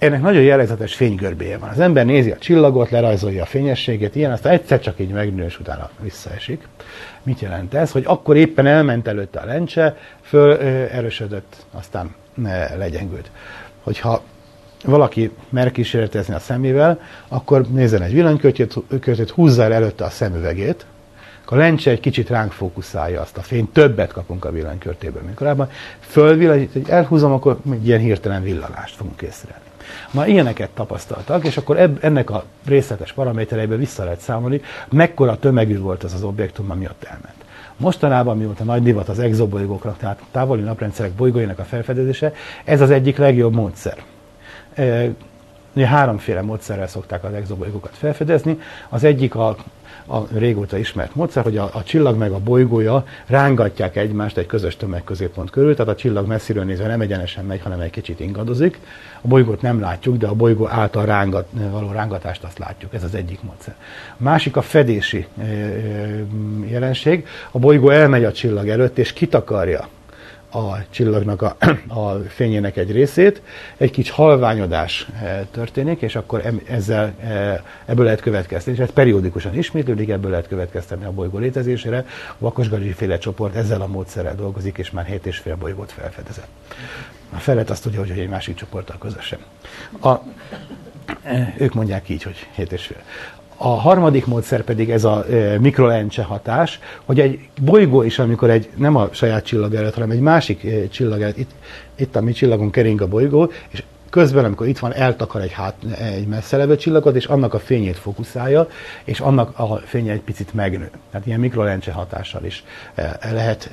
[0.00, 1.68] Ennek nagyon jellegzetes fénygörbéje van.
[1.68, 5.60] Az ember nézi a csillagot, lerajzolja a fényességét, ilyen, aztán egyszer csak így megnő, és
[5.60, 6.68] utána visszaesik.
[7.22, 7.90] Mit jelent ez?
[7.90, 10.56] Hogy akkor éppen elment előtte a lencse, föl
[10.88, 12.14] erősödött, aztán
[12.78, 13.30] legyengült.
[13.82, 14.22] Hogyha
[14.84, 20.86] valaki mer kísérletezni a szemével, akkor nézzen egy villanykörtét, húzza el előtte a szemüvegét,
[21.44, 25.70] a lencse egy kicsit ránk fókuszálja azt a fényt, többet kapunk a villanykörtéből, mint korábban.
[26.00, 29.69] Fölvillanít, hogy elhúzom, akkor ilyen hirtelen villanást fogunk észrevenni.
[30.10, 35.78] Ma ilyeneket tapasztaltak, és akkor ebb, ennek a részletes paramétereiből vissza lehet számolni, mekkora tömegű
[35.78, 37.34] volt az az objektum, ami ott elment.
[37.76, 42.32] Mostanában, mióta nagy divat az exobolygóknak, tehát távoli naprendszerek bolygóinak a felfedezése,
[42.64, 43.96] ez az egyik legjobb módszer.
[44.74, 45.10] E,
[45.84, 48.58] háromféle módszerrel szokták az exobolygókat felfedezni.
[48.88, 49.56] Az egyik a
[50.10, 54.76] a régóta ismert módszer, hogy a, a csillag meg a bolygója rángatják egymást egy közös
[54.76, 58.78] tömegközéppont körül, tehát a csillag messziről nézve nem egyenesen megy, hanem egy kicsit ingadozik.
[59.20, 62.94] A bolygót nem látjuk, de a bolygó által rángat, való rángatást azt látjuk.
[62.94, 63.74] Ez az egyik módszer.
[64.16, 65.26] Másik a fedési
[66.66, 67.26] jelenség.
[67.50, 69.88] A bolygó elmegy a csillag előtt, és kitakarja
[70.50, 71.56] a csillagnak a,
[72.00, 73.42] a fényének egy részét,
[73.76, 79.54] egy kicsi halványodás eh, történik, és akkor ezzel eh, ebből lehet következtetni, és ez periódikusan
[79.54, 82.04] ismétlődik, ebből lehet következtetni a bolygó létezésére.
[82.28, 86.48] A Vakosgazsi féle csoport ezzel a módszerrel dolgozik, és már 7,5 bolygót felfedezett.
[87.32, 89.38] A felet azt tudja, hogy egy másik csoporttal közösen.
[90.00, 90.14] A,
[91.22, 92.94] eh, ők mondják így, hogy 7,5.
[93.62, 95.24] A harmadik módszer pedig ez a
[95.60, 100.20] mikrolencse hatás, hogy egy bolygó is, amikor egy, nem a saját csillag előtt, hanem egy
[100.20, 101.50] másik csillag előtt, itt,
[101.96, 105.74] itt a mi csillagunk kering a bolygó, és közben, amikor itt van, eltakar egy, hát,
[105.98, 108.68] egy messze levő csillagot, és annak a fényét fókuszálja,
[109.04, 110.90] és annak a fénye egy picit megnő.
[111.10, 112.64] Tehát ilyen mikrolencse hatással is
[113.32, 113.70] lehet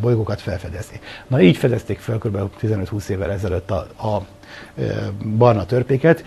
[0.00, 1.00] bolygókat felfedezni.
[1.26, 2.38] Na így fedezték fel kb.
[2.62, 4.26] 15-20 évvel ezelőtt a, a
[5.36, 6.24] barna törpéket,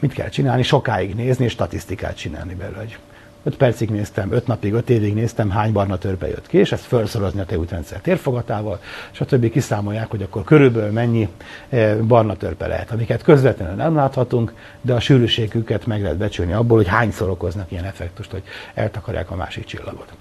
[0.00, 0.62] mit kell csinálni?
[0.62, 2.78] Sokáig nézni és statisztikát csinálni belőle.
[2.78, 2.98] Hogy
[3.42, 6.84] 5 percig néztem, 5 napig, 5 évig néztem, hány barna törpe jött ki, és ezt
[6.84, 8.80] felszorozni a tejútrendszer térfogatával,
[9.12, 11.28] és a többi kiszámolják, hogy akkor körülbelül mennyi
[11.68, 16.76] eh, barna törpe lehet, amiket közvetlenül nem láthatunk, de a sűrűségüket meg lehet becsülni abból,
[16.76, 18.42] hogy hányszor okoznak ilyen effektust, hogy
[18.74, 20.12] eltakarják a másik csillagot.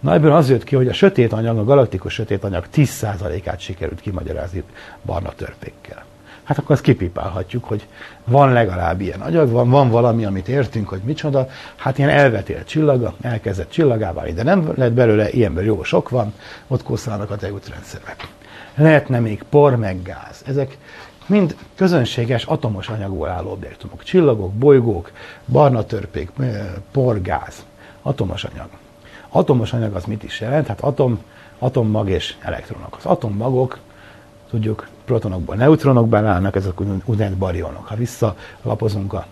[0.00, 4.00] Na ebből az jött ki, hogy a sötét anyag, a galaktikus sötét anyag 10%-át sikerült
[4.00, 4.62] kimagyarázni
[5.04, 6.04] barna törpékkel
[6.44, 7.86] hát akkor azt kipipálhatjuk, hogy
[8.24, 13.14] van legalább ilyen agyag, van, van valami, amit értünk, hogy micsoda, hát ilyen elvetél csillaga,
[13.20, 16.34] elkezdett csillagává, de nem lett belőle, ilyenből jó sok van,
[16.66, 18.28] ott kószálnak a tejútrendszerek.
[18.74, 20.42] Lehetne még por meg gáz.
[20.46, 20.78] Ezek
[21.26, 24.02] mind közönséges atomos anyagból álló objektumok.
[24.02, 25.10] Csillagok, bolygók,
[25.46, 26.30] barna törpék,
[26.90, 27.64] por, gáz.
[28.02, 28.68] Atomos anyag.
[29.28, 30.66] Atomos anyag az mit is jelent?
[30.66, 31.22] Hát atom,
[31.58, 32.96] atommag és elektronok.
[32.96, 33.78] Az atommagok,
[34.50, 37.86] tudjuk, protonokból, neutronokban állnak, ezek úgynevezett barionok.
[37.86, 39.26] Ha visszalapozunk a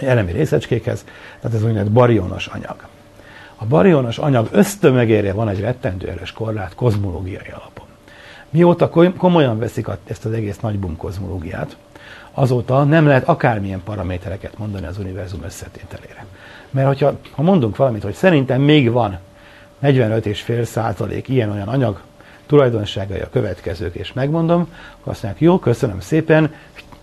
[0.00, 1.04] elemi részecskékhez,
[1.40, 2.76] tehát ez úgynevezett barionos anyag.
[3.56, 7.86] A barionos anyag ösztömegére van egy rettentő erős korlát kozmológiai alapon.
[8.50, 11.76] Mióta komolyan veszik ezt az egész nagybum kozmológiát,
[12.32, 16.26] azóta nem lehet akármilyen paramétereket mondani az univerzum összetételére.
[16.70, 19.18] Mert hogyha, ha mondunk valamit, hogy szerintem még van
[19.82, 22.00] 45,5 százalék ilyen-olyan anyag,
[22.46, 24.68] tulajdonságai a következők, és megmondom,
[25.04, 26.50] azt mondják, jó, köszönöm szépen,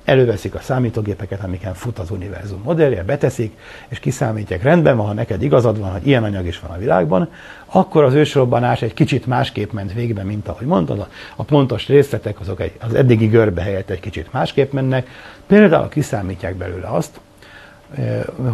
[0.05, 5.41] előveszik a számítógépeket, amiken fut az univerzum modellje, beteszik, és kiszámítják, rendben van, ha neked
[5.41, 7.29] igazad van, hogy ilyen anyag is van a világban,
[7.65, 12.61] akkor az ősrobbanás egy kicsit másképp ment végbe, mint ahogy mondtad, a pontos részletek azok
[12.61, 15.07] egy, az eddigi görbe helyett egy kicsit másképp mennek.
[15.47, 17.19] Például kiszámítják belőle azt,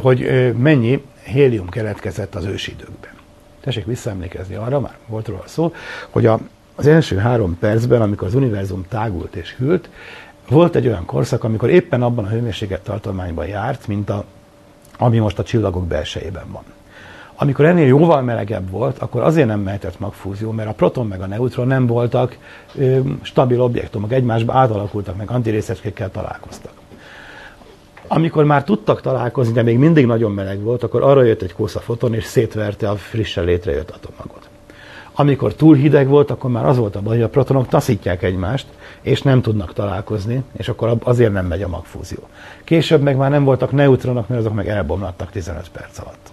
[0.01, 3.11] hogy mennyi hélium keletkezett az ősidőkben.
[3.61, 5.73] Tessék visszaemlékezni arra, már volt róla szó,
[6.09, 6.39] hogy a
[6.79, 9.89] az első három percben, amikor az univerzum tágult és hűlt,
[10.49, 14.23] volt egy olyan korszak, amikor éppen abban a hőmérséklet tartományban járt, mint a,
[14.97, 16.63] ami most a csillagok belsejében van.
[17.35, 21.25] Amikor ennél jóval melegebb volt, akkor azért nem mehetett magfúzió, mert a proton meg a
[21.25, 22.37] neutron nem voltak
[22.75, 26.73] ö, stabil objektumok, egymásba átalakultak, meg antirészecskékkel találkoztak.
[28.07, 31.79] Amikor már tudtak találkozni, de még mindig nagyon meleg volt, akkor arra jött egy kósza
[31.79, 34.48] foton, és szétverte a frissen létrejött atomagot.
[35.19, 38.67] Amikor túl hideg volt, akkor már az volt a baj, hogy a protonok taszítják egymást,
[39.01, 42.19] és nem tudnak találkozni, és akkor azért nem megy a magfúzió.
[42.63, 46.31] Később meg már nem voltak neutronok, mert azok meg elbomlattak 15 perc alatt.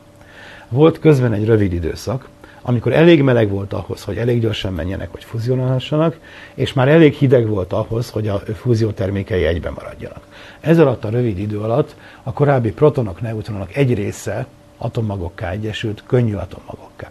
[0.69, 2.29] Volt közben egy rövid időszak,
[2.63, 6.19] amikor elég meleg volt ahhoz, hogy elég gyorsan menjenek, hogy fuzionálhassanak,
[6.55, 10.23] és már elég hideg volt ahhoz, hogy a fúzió termékei egyben maradjanak.
[10.61, 14.47] Ez alatt a rövid idő alatt a korábbi protonok, neutronok egy része
[14.79, 17.11] atommagokká egyesült, könnyű atommagokká.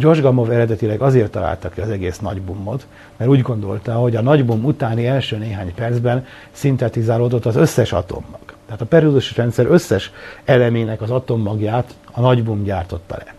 [0.00, 2.86] George Gamow eredetileg azért találta ki az egész nagybumot,
[3.16, 8.40] mert úgy gondolta, hogy a nagybum utáni első néhány percben szintetizálódott az összes atommag.
[8.66, 10.12] Tehát a periódusos rendszer összes
[10.44, 13.34] elemének az atommagját a nagybum gyártotta le.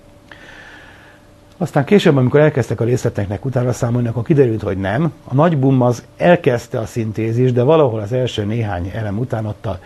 [1.61, 5.13] Aztán később, amikor elkezdtek a részleteknek utána számolni, akkor kiderült, hogy nem.
[5.23, 9.65] A nagy boom az elkezdte a szintézis, de valahol az első néhány elem után ott
[9.65, 9.79] a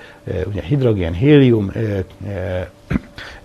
[0.47, 1.71] ugye, hidrogén, hélium,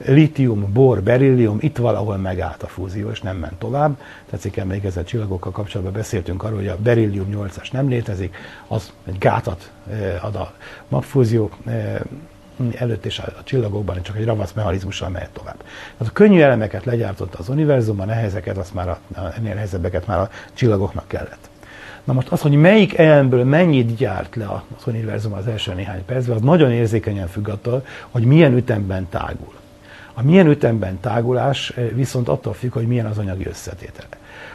[0.06, 3.98] litium, bor, berillium, itt valahol megállt a fúzió, és nem ment tovább.
[4.30, 8.36] Tetszik emlékezni, csillagokkal kapcsolatban beszéltünk arról, hogy a berillium 8-as nem létezik,
[8.68, 9.70] az egy gátat
[10.20, 10.52] ad a
[10.88, 11.50] magfúzió
[12.78, 15.56] előtt és a, csillagokban csak egy ravasz mechanizmussal mehet tovább.
[15.56, 18.98] Tehát a könnyű elemeket legyártotta az univerzum, a nehezeket, azt már a,
[19.36, 21.48] ennél nehezebbeket már a csillagoknak kellett.
[22.04, 26.36] Na most az, hogy melyik elemből mennyit gyárt le az univerzum az első néhány percben,
[26.36, 29.54] az nagyon érzékenyen függ attól, hogy milyen ütemben tágul.
[30.14, 34.08] A milyen ütemben tágulás eh, viszont attól függ, hogy milyen az anyagi összetétele.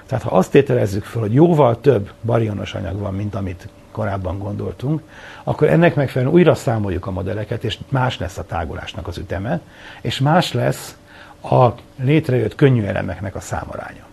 [0.05, 5.01] Tehát ha azt tételezzük fel, hogy jóval több barionos anyag van, mint amit korábban gondoltunk,
[5.43, 9.59] akkor ennek megfelelően újra számoljuk a modelleket, és más lesz a tágulásnak az üteme,
[10.01, 10.97] és más lesz
[11.41, 14.05] a létrejött könnyű elemeknek a számaránya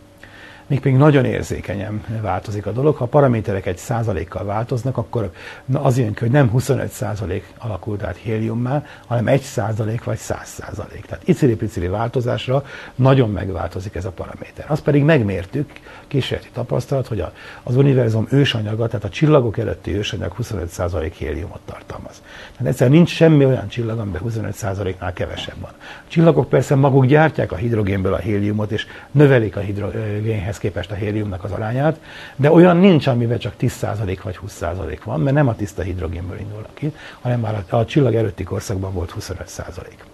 [0.80, 2.96] még nagyon érzékenyen változik a dolog.
[2.96, 5.30] Ha a paraméterek egy százalékkal változnak, akkor
[5.72, 10.48] az jön ki, hogy nem 25 százalék alakult át héliummá, hanem egy százalék vagy 100
[10.48, 11.06] százalék.
[11.06, 14.64] Tehát icili-picili változásra nagyon megváltozik ez a paraméter.
[14.68, 15.70] Azt pedig megmértük,
[16.08, 17.32] kísérleti tapasztalat, hogy a,
[17.62, 22.22] az univerzum ősanyaga, tehát a csillagok előtti ősanyag 25 százalék héliumot tartalmaz.
[22.52, 25.72] Tehát egyszerűen nincs semmi olyan csillag, amiben 25 százaléknál kevesebb van.
[26.12, 31.44] Csillagok persze maguk gyártják a hidrogénből a héliumot, és növelik a hidrogénhez képest a héliumnak
[31.44, 32.00] az arányát,
[32.36, 36.74] de olyan nincs, amivel csak 10% vagy 20% van, mert nem a tiszta hidrogénből indulnak
[36.74, 40.11] ki, hanem már a, a csillag előtti korszakban volt 25%.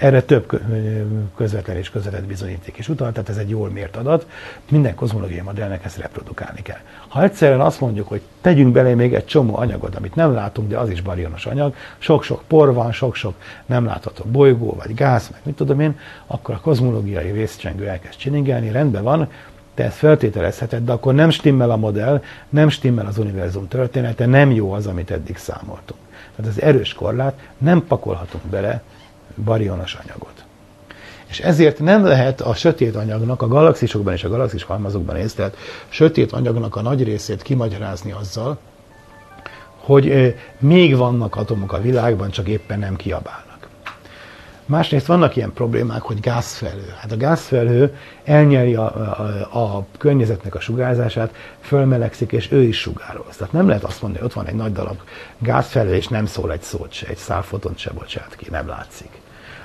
[0.00, 0.60] Erre több
[1.36, 4.26] közvetlen és közvetett bizonyíték is utal, tehát ez egy jól mért adat.
[4.70, 6.78] Minden kozmológiai modellnek ezt reprodukálni kell.
[7.08, 10.78] Ha egyszerűen azt mondjuk, hogy tegyünk bele még egy csomó anyagot, amit nem látunk, de
[10.78, 13.34] az is barionos anyag, sok-sok por van, sok-sok
[13.66, 18.70] nem látható bolygó, vagy gáz, meg mit tudom én, akkor a kozmológiai vészcsengő elkezd csiningelni,
[18.70, 19.28] rendben van,
[19.74, 24.50] te ezt feltételezheted, de akkor nem stimmel a modell, nem stimmel az univerzum története, nem
[24.50, 26.00] jó az, amit eddig számoltunk.
[26.36, 28.82] Tehát az erős korlát nem pakolhatunk bele
[29.44, 30.44] barionos anyagot.
[31.28, 35.56] És ezért nem lehet a sötét anyagnak, a galaxisokban és a galaxis halmazokban észlelt
[35.88, 38.58] sötét anyagnak a nagy részét kimagyarázni azzal,
[39.76, 43.68] hogy még vannak atomok a világban, csak éppen nem kiabálnak.
[44.66, 46.94] Másrészt vannak ilyen problémák, hogy gázfelhő.
[47.00, 48.94] Hát a gázfelhő elnyeri a,
[49.50, 53.36] a, a környezetnek a sugárzását, fölmelegszik, és ő is sugároz.
[53.36, 54.98] Tehát nem lehet azt mondani, hogy ott van egy nagy darab
[55.38, 59.19] gázfelhő, és nem szól egy szót se, egy szálfotont se bocsát ki, nem látszik.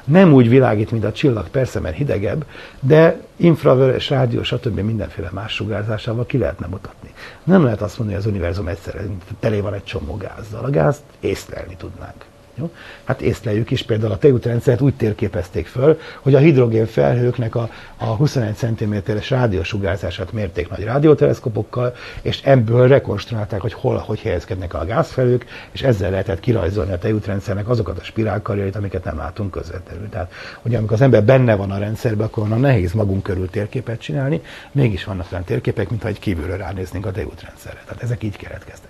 [0.05, 2.45] Nem úgy világít, mint a csillag, persze, mert hidegebb,
[2.79, 4.79] de infravörös, rádió, stb.
[4.79, 7.13] mindenféle más sugárzásával ki lehetne mutatni.
[7.43, 9.01] Nem lehet azt mondani, hogy az univerzum egyszerre
[9.39, 10.65] tele van egy csomó gázzal.
[10.65, 12.25] A gázt észlelni tudnánk.
[12.57, 12.71] Jó?
[13.03, 18.05] Hát észleljük is, például a tejútrendszert úgy térképezték föl, hogy a hidrogén felhőknek a, a
[18.05, 25.45] 21 cm-es rádiósugárzását mérték nagy rádióteleszkopokkal, és ebből rekonstruálták, hogy hol, hogy helyezkednek a gázfelhők,
[25.71, 30.09] és ezzel lehetett kirajzolni a tejútrendszernek azokat a spirálkarjait, amiket nem látunk közvetlenül.
[30.09, 33.99] Tehát, ugye amikor az ember benne van a rendszerben, akkor onnan nehéz magunk körül térképet
[33.99, 34.41] csinálni,
[34.71, 37.81] mégis vannak olyan térképek, mintha egy kívülről ránéznénk a tejútrendszerre.
[37.85, 38.89] Tehát ezek így keletkeztek.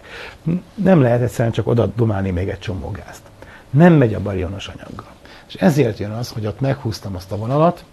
[0.75, 3.21] Nem lehet egyszerűen csak oda dumálni még egy csomó gázt
[3.69, 5.13] nem megy a barionos anyaggal.
[5.47, 7.83] És ezért jön az, hogy ott meghúztam azt a vonalat,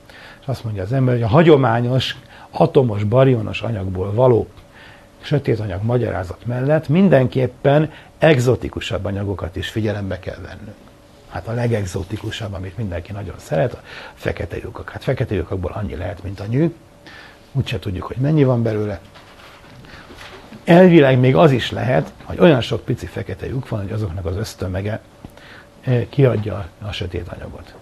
[0.40, 2.16] és azt mondja az ember, hogy a hagyományos
[2.50, 4.48] atomos barionos anyagból való
[5.20, 10.76] sötét anyag magyarázat mellett mindenképpen egzotikusabb anyagokat is figyelembe kell vennünk.
[11.28, 13.80] Hát a legexotikusabb, amit mindenki nagyon szeret, a
[14.14, 14.90] fekete lyukak.
[14.90, 16.74] Hát fekete lyukakból annyi lehet, mint a nyű.
[17.52, 19.00] Úgyse tudjuk, hogy mennyi van belőle.
[20.64, 24.36] Elvileg még az is lehet, hogy olyan sok pici fekete lyuk van, hogy azoknak az
[24.36, 25.00] ösztömege
[26.08, 27.74] kiadja a sötét anyagot.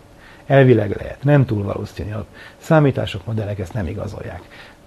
[0.47, 2.13] Elvileg lehet, nem túl valószínű.
[2.13, 2.27] A
[2.59, 4.43] számítások, modellek ezt nem igazolják.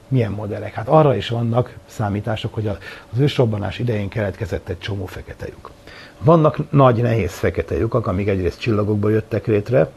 [0.07, 0.73] Milyen modellek?
[0.73, 5.71] Hát arra is vannak számítások, hogy az ősrobbanás idején keletkezett egy csomó fekete lyuk.
[6.19, 9.89] Vannak nagy, nehéz fekete lyukak, amik egyrészt csillagokból jöttek létre,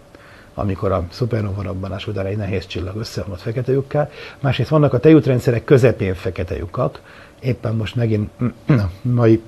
[0.55, 4.11] amikor a szupernova robbanás után egy nehéz csillag összeomlott fekete lyukká.
[4.41, 7.01] Másrészt vannak a tejútrendszerek közepén fekete lyukak.
[7.41, 8.31] Éppen most megint
[9.03, 9.43] mai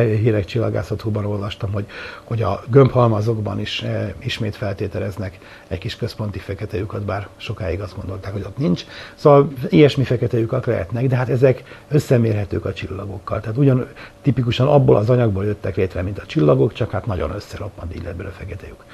[0.00, 1.86] hírek csillagászatúban olvastam, hogy,
[2.24, 7.96] hogy a gömbhalmazokban is e, ismét feltételeznek egy kis központi fekete lyukat, bár sokáig azt
[7.96, 8.84] gondolták, hogy ott nincs.
[9.14, 13.40] Szóval ilyesmi fekete lyukak lehetnek, de hát ezek összemérhetők a csillagokkal.
[13.40, 13.88] Tehát ugyan
[14.22, 18.16] tipikusan abból az anyagból jöttek létre, mint a csillagok, csak hát nagyon összeroppant, így lett
[18.16, 18.84] belőle fekete lyuk.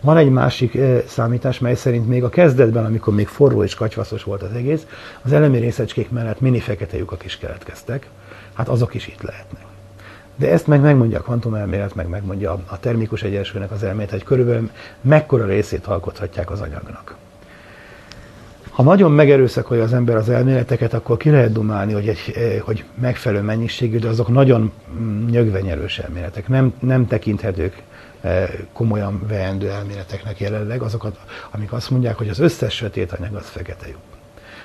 [0.00, 4.22] Van egy másik e, számítás, mely szerint még a kezdetben, amikor még forró és kacsvaszos
[4.22, 4.86] volt az egész,
[5.22, 8.08] az elemi részecskék mellett mini fekete lyukak is keletkeztek.
[8.52, 9.67] Hát azok is itt lehetnek.
[10.38, 14.70] De ezt meg megmondja a kvantumelmélet, meg megmondja a termikus egyensúlynak az elmélet, hogy körülbelül
[15.00, 17.16] mekkora részét alkothatják az anyagnak.
[18.70, 22.84] Ha nagyon megerőszakolja az ember az elméleteket, akkor ki lehet dumálni, hogy, egy, eh, hogy
[22.94, 26.48] megfelelő mennyiségű, de azok nagyon mm, nyögvenyerős elméletek.
[26.48, 27.82] Nem, nem tekinthetők
[28.20, 31.18] eh, komolyan veendő elméleteknek jelenleg, azokat,
[31.50, 34.00] amik azt mondják, hogy az összes sötét anyag az fekete lyuk.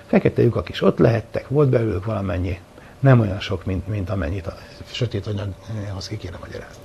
[0.08, 2.60] Fekete lyukak is ott lehettek, volt belőlük valamennyi
[3.04, 4.54] nem olyan sok, mint, mint amennyit a
[4.92, 6.84] sötét anyaghoz ki kéne magyarázni.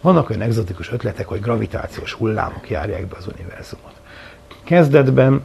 [0.00, 3.92] Vannak olyan egzotikus ötletek, hogy gravitációs hullámok járják be az univerzumot.
[4.64, 5.42] Kezdetben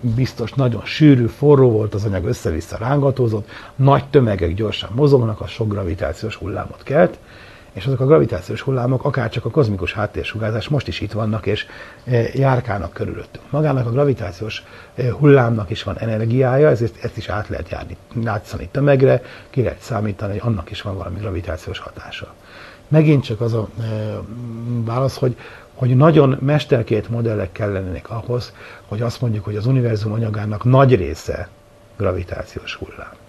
[0.00, 5.68] biztos nagyon sűrű, forró volt az anyag, össze-vissza rángatózott, nagy tömegek gyorsan mozognak, a sok
[5.68, 7.18] gravitációs hullámot kelt,
[7.74, 11.66] és azok a gravitációs hullámok, akár csak a kozmikus háttérsugárzás most is itt vannak, és
[12.04, 13.50] e, járkálnak körülöttünk.
[13.50, 14.62] Magának a gravitációs
[14.94, 19.80] e, hullámnak is van energiája, ezért ezt is át lehet járni, látszani tömegre, ki lehet
[19.80, 22.34] számítani, hogy annak is van valami gravitációs hatása.
[22.88, 23.84] Megint csak az a e,
[24.84, 25.36] válasz, hogy,
[25.74, 28.52] hogy nagyon mesterkét modellek kellenének ahhoz,
[28.88, 31.48] hogy azt mondjuk, hogy az univerzum anyagának nagy része
[31.96, 33.23] gravitációs hullám.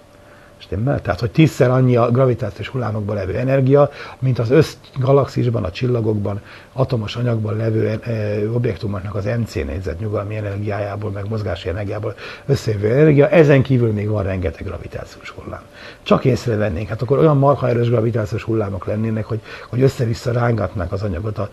[0.65, 1.01] Stimmel?
[1.01, 6.41] Tehát, hogy tízszer annyi a gravitációs hullámokban levő energia, mint az összgalaxisban, a csillagokban,
[6.73, 13.30] atomos anyagban levő e, objektumoknak az MC négyzet nyugalmi energiájából, meg mozgási energiából összejövő energia.
[13.30, 15.62] Ezen kívül még van rengeteg gravitációs hullám.
[16.04, 21.01] Csak észrevennénk, hát akkor olyan marha erős gravitációs hullámok lennének, hogy, hogy össze-vissza rángatnák az
[21.04, 21.49] anyagot, a,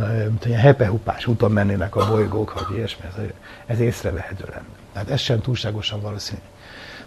[0.00, 3.22] olyan hepehupás úton mennének a bolygók, vagy ilyesmi, ez,
[3.66, 4.66] ez észrevehető lenne.
[4.92, 6.40] Tehát ez sem túlságosan valószínű.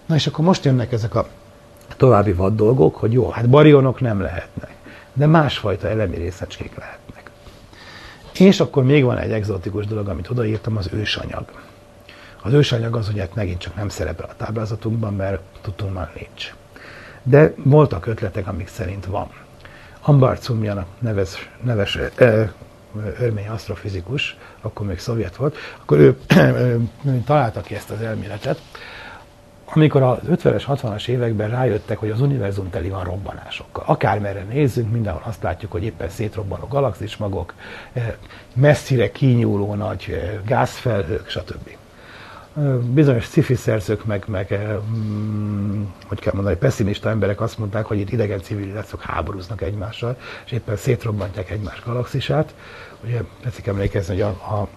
[0.10, 1.28] Na és akkor most jönnek ezek a
[1.98, 4.74] további vad dolgok, hogy jó, hát barionok nem lehetnek,
[5.14, 7.30] de másfajta elemi részecskék lehetnek.
[8.34, 11.46] És akkor még van egy egzotikus dolog, amit odaírtam, az ősanyag.
[12.44, 15.42] Az ősanyag az ugye megint csak nem szerepel a táblázatunkban, mert
[15.94, 16.54] már nincs.
[17.24, 19.28] De voltak ötletek, amik szerint van.
[20.02, 22.44] Ambar Cumjan, neves, neves ö,
[23.20, 28.60] örmény asztrofizikus, akkor még szovjet volt, akkor ő, ő, ő találta ki ezt az elméletet,
[29.74, 33.84] amikor az 50-es, 60-as években rájöttek, hogy az univerzum teli van robbanásokkal.
[33.88, 37.54] Akármerre nézzünk, mindenhol azt látjuk, hogy éppen szétrobbanó galaxismagok,
[37.94, 38.14] eh,
[38.54, 41.70] messzire kínyúló nagy eh, gázfelhők, stb.
[42.58, 44.60] Eh, bizonyos sci szerzők, meg, meg
[44.92, 50.52] mm, hogy kell mondani, pessimista emberek azt mondták, hogy itt idegen civilizációk háborúznak egymással, és
[50.52, 52.54] éppen szétrobbantják egymás galaxisát.
[53.04, 54.68] Ugye tetszik emlékezni, hogy a, a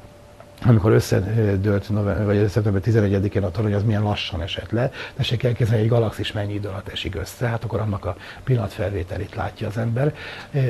[0.64, 1.86] amikor összedőlt
[2.24, 4.90] vagy szeptember 11-én a torony, az milyen lassan esett le.
[5.16, 9.68] Tessék elkezdeni, egy galaxis mennyi idő alatt esik össze, hát akkor annak a pillanatfelvételét látja
[9.68, 10.14] az ember.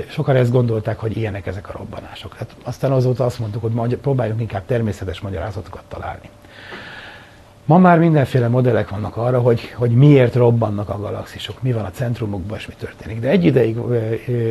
[0.08, 2.34] Sokan ezt gondolták, hogy ilyenek ezek a robbanások.
[2.34, 6.30] Hát aztán azóta azt mondtuk, hogy próbáljunk inkább természetes magyarázatokat találni.
[7.64, 11.90] Ma már mindenféle modellek vannak arra, hogy, hogy miért robbannak a galaxisok, mi van a
[11.90, 13.20] centrumokban, és mi történik.
[13.20, 13.76] De egy ideig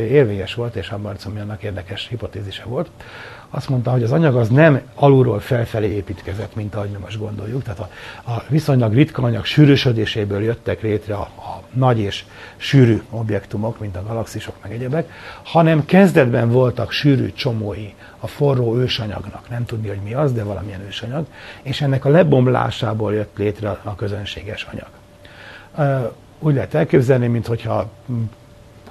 [0.09, 2.89] érvényes volt, és Hammarcom annak érdekes hipotézise volt,
[3.53, 7.63] azt mondta, hogy az anyag az nem alulról felfelé építkezett, mint ahogy mi most gondoljuk.
[7.63, 7.89] Tehát a,
[8.31, 12.25] a viszonylag ritka anyag sűrűsödéséből jöttek létre a, a nagy és
[12.57, 15.11] sűrű objektumok, mint a galaxisok meg egyebek,
[15.43, 19.49] hanem kezdetben voltak sűrű csomói a forró ősanyagnak.
[19.49, 21.25] Nem tudni, hogy mi az, de valamilyen ősanyag.
[21.61, 24.89] És ennek a lebomlásából jött létre a közönséges anyag.
[26.39, 27.89] Úgy lehet elképzelni, mintha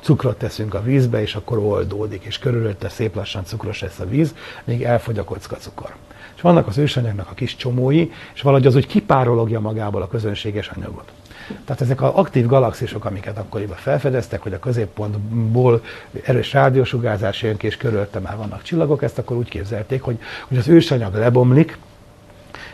[0.02, 4.34] cukrot teszünk a vízbe, és akkor oldódik, és körülötte szép lassan cukros lesz a víz,
[4.64, 5.94] még elfogy a kocka cukor.
[6.36, 10.68] És vannak az ősanyagnak a kis csomói, és valahogy az úgy kipárologja magából a közönséges
[10.68, 11.12] anyagot.
[11.64, 15.82] Tehát ezek az aktív galaxisok, amiket akkoriban felfedeztek, hogy a középpontból
[16.22, 20.58] erős rádiósugárzás jön ki, és körülte már vannak csillagok, ezt akkor úgy képzelték, hogy, hogy
[20.58, 21.78] az ősanyag lebomlik,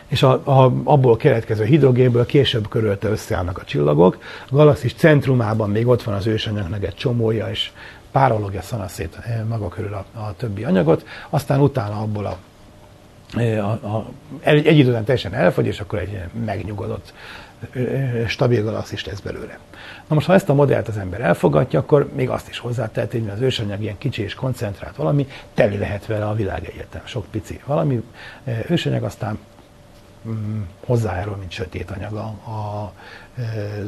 [0.07, 4.17] és a, a, abból keletkező hidrogénből később körülte összeállnak a csillagok.
[4.49, 7.71] A galaxis centrumában még ott van az ősanyagnak egy csomója, és
[8.11, 12.37] párologja szanaszét eh, maga körül a, a többi anyagot, aztán utána abból a
[13.35, 17.13] a, a, egy, egy időben teljesen elfogy, és akkor egy megnyugodott,
[18.27, 19.59] stabil galaxis lesz belőle.
[20.07, 23.29] Na most, ha ezt a modellt az ember elfogadja, akkor még azt is hozzátett, hogy
[23.33, 28.03] az ősanyag ilyen kicsi és koncentrált valami, teli lehet vele a világegyetem, sok pici valami.
[28.69, 29.37] Ősanyag aztán
[30.85, 32.91] hozzájárul, mint sötét anyaga a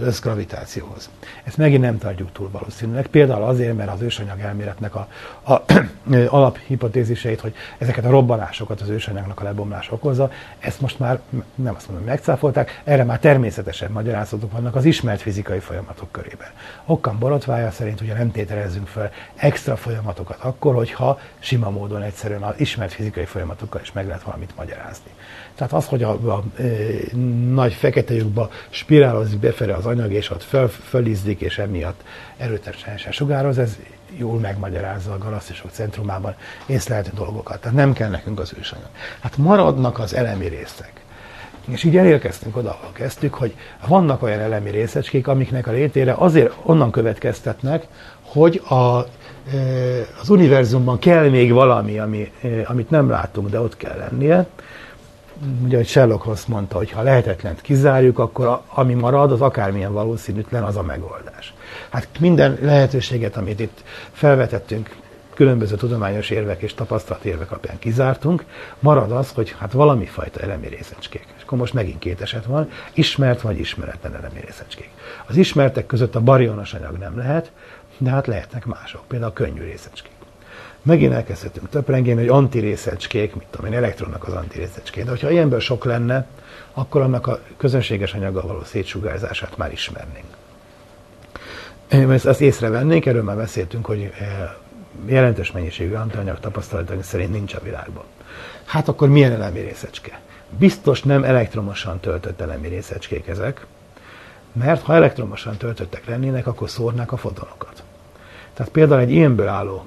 [0.01, 1.09] összgravitációhoz.
[1.43, 3.07] Ezt megint nem tartjuk túl valószínűleg.
[3.07, 5.07] Például azért, mert az ősanyag elméletnek a,
[5.43, 5.63] a
[6.37, 11.19] alaphipotéziseit, hogy ezeket a robbanásokat az ősanyagnak a lebomlás okozza, ezt most már
[11.55, 16.49] nem azt mondom, megcáfolták, erre már természetesen magyarázatok vannak az ismert fizikai folyamatok körében.
[16.85, 22.53] Okkan borotvája szerint ugye nem tételezzünk fel extra folyamatokat akkor, hogyha sima módon egyszerűen az
[22.57, 25.11] ismert fizikai folyamatokkal is meg lehet valamit magyarázni.
[25.59, 26.43] Tehát az, hogy a, a, a
[27.53, 32.01] nagy fekete lyukba spirálozik befele az anyag, és ott föl, fölizzik, és emiatt
[32.37, 33.77] erőteljesen sugároz, ez
[34.17, 36.35] jól megmagyarázza a galaxisok centrumában
[36.65, 37.61] észlelhető dolgokat.
[37.61, 38.87] Tehát nem kell nekünk az ősanyag.
[39.19, 40.93] Hát maradnak az elemi részek.
[41.67, 43.55] És így elérkeztünk oda, ahol kezdtük, hogy
[43.87, 47.87] vannak olyan elemi részecskék, amiknek a létére azért onnan következtetnek,
[48.21, 48.75] hogy a,
[50.21, 52.31] az univerzumban kell még valami, ami,
[52.65, 54.47] amit nem látunk, de ott kell lennie,
[55.63, 59.93] ugye, hogy Sherlock Holmes mondta, hogy ha lehetetlent kizárjuk, akkor a, ami marad, az akármilyen
[59.93, 61.53] valószínűtlen, az a megoldás.
[61.89, 64.95] Hát minden lehetőséget, amit itt felvetettünk,
[65.33, 68.45] különböző tudományos érvek és tapasztalat érvek alapján kizártunk,
[68.79, 71.25] marad az, hogy hát valami fajta elemi részecskék.
[71.37, 74.89] És akkor most megint két eset van, ismert vagy ismeretlen elemi részecskék.
[75.27, 77.51] Az ismertek között a barionos anyag nem lehet,
[77.97, 80.18] de hát lehetnek mások, például a könnyű részecskék.
[80.81, 85.03] Megint elkezdhetünk töprengeni, hogy antirészecskék, mit tudom én, elektronnak az antirészecskék.
[85.03, 86.27] De hogyha ilyenből sok lenne,
[86.73, 90.25] akkor annak a közönséges anyaggal való szétsugárzását már ismernénk.
[91.87, 94.51] Ezt, ezt észrevennénk, erről már beszéltünk, hogy eh,
[95.05, 98.03] jelentős mennyiségű antianyag tapasztalatunk szerint nincs a világban.
[98.65, 100.19] Hát akkor milyen elemi részecske?
[100.57, 103.65] Biztos nem elektromosan töltött elemi részecskék ezek,
[104.51, 107.83] mert ha elektromosan töltöttek lennének, akkor szórnák a fotonokat.
[108.59, 109.85] Tehát például egy ilyenből álló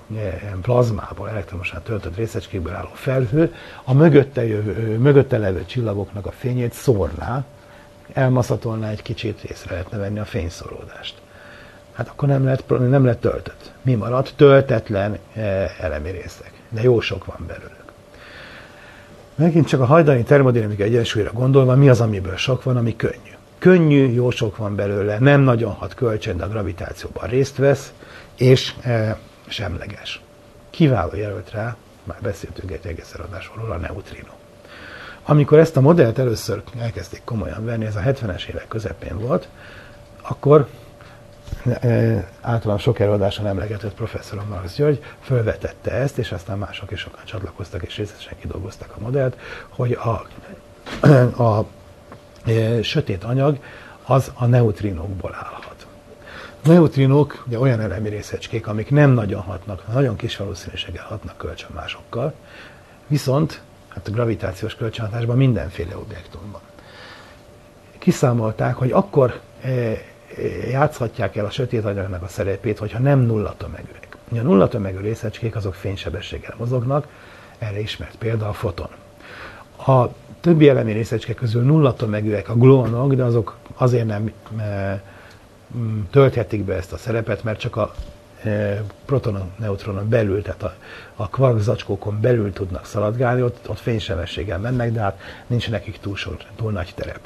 [0.62, 3.54] plazmából, elektromosan töltött részecskékből álló felhő
[3.84, 7.44] a mögötte, jövő, mögötte levő csillagoknak a fényét szórná,
[8.12, 11.14] elmaszatolná egy kicsit, észre lehetne venni a fényszoródást.
[11.92, 13.72] Hát akkor nem lett, nem lett töltött.
[13.82, 14.32] Mi maradt?
[14.36, 15.18] Töltetlen
[15.80, 16.52] elemi részek.
[16.68, 17.92] De jó sok van belőlük.
[19.34, 23.32] Megint csak a hajdani termodinamika egyensúlyra gondolva, mi az, amiből sok van, ami könnyű.
[23.58, 27.92] Könnyű, jó sok van belőle, nem nagyon hat kölcsön, de a gravitációban részt vesz,
[28.36, 30.20] és e, semleges.
[30.70, 34.32] Kiváló jelölt rá, már beszéltünk egy egész adásról, a neutrino.
[35.24, 39.48] Amikor ezt a modellt először elkezdték komolyan venni, ez a 70-es évek közepén volt,
[40.22, 40.68] akkor
[41.80, 47.24] e, általán sok előadáson emlegetett professzor Marx György fölvetette ezt, és aztán mások is sokan
[47.24, 49.36] csatlakoztak, és részesen kidolgoztak a modellt,
[49.68, 50.26] hogy a,
[51.42, 51.66] a,
[52.46, 53.58] e, sötét anyag
[54.04, 55.61] az a neutrinokból állhat.
[56.64, 61.70] A neutrinok ugye olyan elemi részecskék, amik nem nagyon hatnak, nagyon kis valószínűséggel hatnak kölcsön
[61.74, 62.32] másokkal,
[63.06, 66.60] viszont hát a gravitációs kölcsönhatásban mindenféle objektumban.
[67.98, 69.98] Kiszámolták, hogy akkor e, e,
[70.70, 74.16] játszhatják el a sötét anyagnak a szerepét, hogyha nem nulla tömegűek.
[74.28, 77.06] Ugye a nulla tömegű részecskék azok fénysebességgel mozognak,
[77.58, 78.90] erre ismert példa a foton.
[79.86, 80.06] A
[80.40, 85.02] többi elemi részecske közül nulla tömegűek a gluonok, de azok azért nem e,
[86.10, 87.94] tölthetik be ezt a szerepet, mert csak a
[88.42, 90.74] e, protonon, neutronon belül, tehát a,
[91.16, 96.16] a kvark zacskókon belül tudnak szaladgálni, ott, ott fénysebességgel mennek, de hát nincs nekik túl,
[96.16, 97.20] sor, túl nagy terep.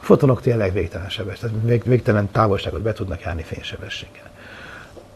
[0.00, 4.30] A fotonok tényleg végtelen sebes, tehát vég, végtelen távolságot be tudnak járni fénysebességgel.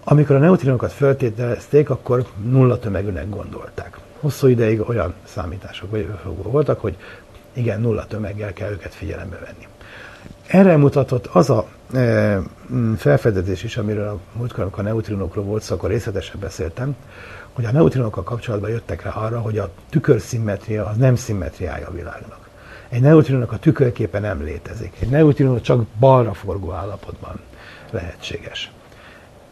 [0.05, 3.99] Amikor a neutrinokat feltételezték, akkor nulla tömegűnek gondolták.
[4.21, 5.97] Hosszú ideig olyan számítások
[6.43, 6.97] voltak, hogy
[7.53, 9.66] igen, nulla tömeggel kell őket figyelembe venni.
[10.49, 12.38] Erre mutatott az a e,
[12.96, 16.96] felfedezés is, amiről a múltkor, amikor a neutrinokról volt szó, akkor részletesen beszéltem,
[17.53, 22.49] hogy a neutrinokkal kapcsolatban jöttek rá arra, hogy a tükörszimmetria az nem szimmetriája a világnak.
[22.88, 24.92] Egy neutrinónak a tükörképe nem létezik.
[24.99, 27.40] Egy neutrinó csak balra forgó állapotban
[27.90, 28.70] lehetséges.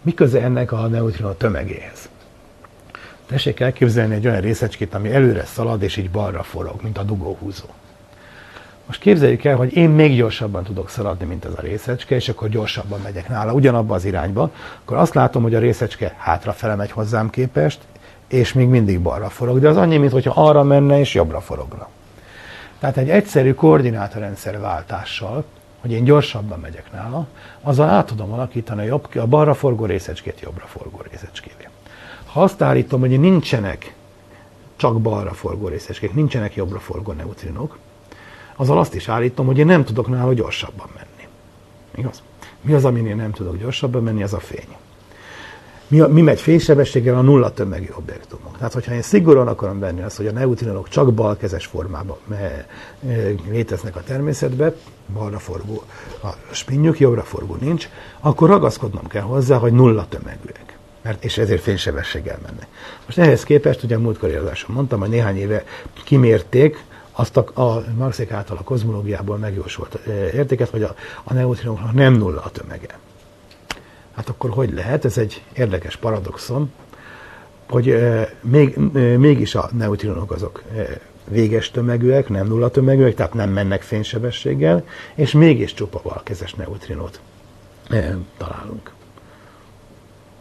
[0.03, 2.09] Mi köze ennek a neutrinó tömegéhez?
[3.27, 7.67] Tessék elképzelni egy olyan részecskét, ami előre szalad, és így balra forog, mint a dugóhúzó.
[8.87, 12.49] Most képzeljük el, hogy én még gyorsabban tudok szaladni, mint ez a részecske, és akkor
[12.49, 14.51] gyorsabban megyek nála, ugyanabba az irányba,
[14.83, 17.81] akkor azt látom, hogy a részecske hátrafele megy hozzám képest,
[18.29, 21.89] és még mindig balra forog, de az annyi, mintha arra menne és jobbra forogna.
[22.79, 25.45] Tehát egy egyszerű koordinátorrendszer váltással,
[25.81, 27.27] hogy én gyorsabban megyek nála,
[27.63, 31.69] azzal át tudom alakítani a, jobb, a balra forgó részecskét jobbra forgó részecskévé.
[32.27, 33.95] Ha azt állítom, hogy nincsenek
[34.77, 37.79] csak balra forgó részecskék, nincsenek jobbra forgó neutrinok,
[38.57, 41.29] azzal azt is állítom, hogy én nem tudok nála gyorsabban menni.
[41.95, 42.23] Igaz?
[42.61, 44.77] Mi az, aminél nem tudok gyorsabban menni, az a fény.
[45.89, 48.57] Mi, mi megy fénysebességgel a nulla tömegű objektumok.
[48.57, 52.17] Tehát, hogyha én szigorúan akarom venni azt, hogy a neutrinok csak balkezes formában
[53.49, 54.75] léteznek a természetben,
[55.13, 55.83] balra forgó
[56.23, 57.89] a spinnyük, jobbra forgó nincs,
[58.21, 60.79] akkor ragaszkodnom kell hozzá, hogy nulla tömegűek.
[61.03, 62.67] Mert, és ezért fénysebességgel mennek.
[63.07, 65.65] Most ehhez képest, ugye a múltkori adáson mondtam, hogy néhány éve
[66.05, 66.85] kimérték
[67.19, 69.95] azt a, a Marxék által a kozmológiából megjósolt
[70.33, 70.95] értéket, hogy a,
[71.25, 72.99] a neutrinoknak nem nulla a tömege.
[74.15, 75.05] Hát akkor hogy lehet?
[75.05, 76.73] Ez egy érdekes paradoxon,
[77.69, 83.35] hogy e, még, e, mégis a neutrinok azok e, véges tömegűek, nem nulla tömegűek, tehát
[83.35, 87.21] nem mennek fénysebességgel, és mégis csupa valkezes neutrinót
[87.91, 88.93] e, találunk.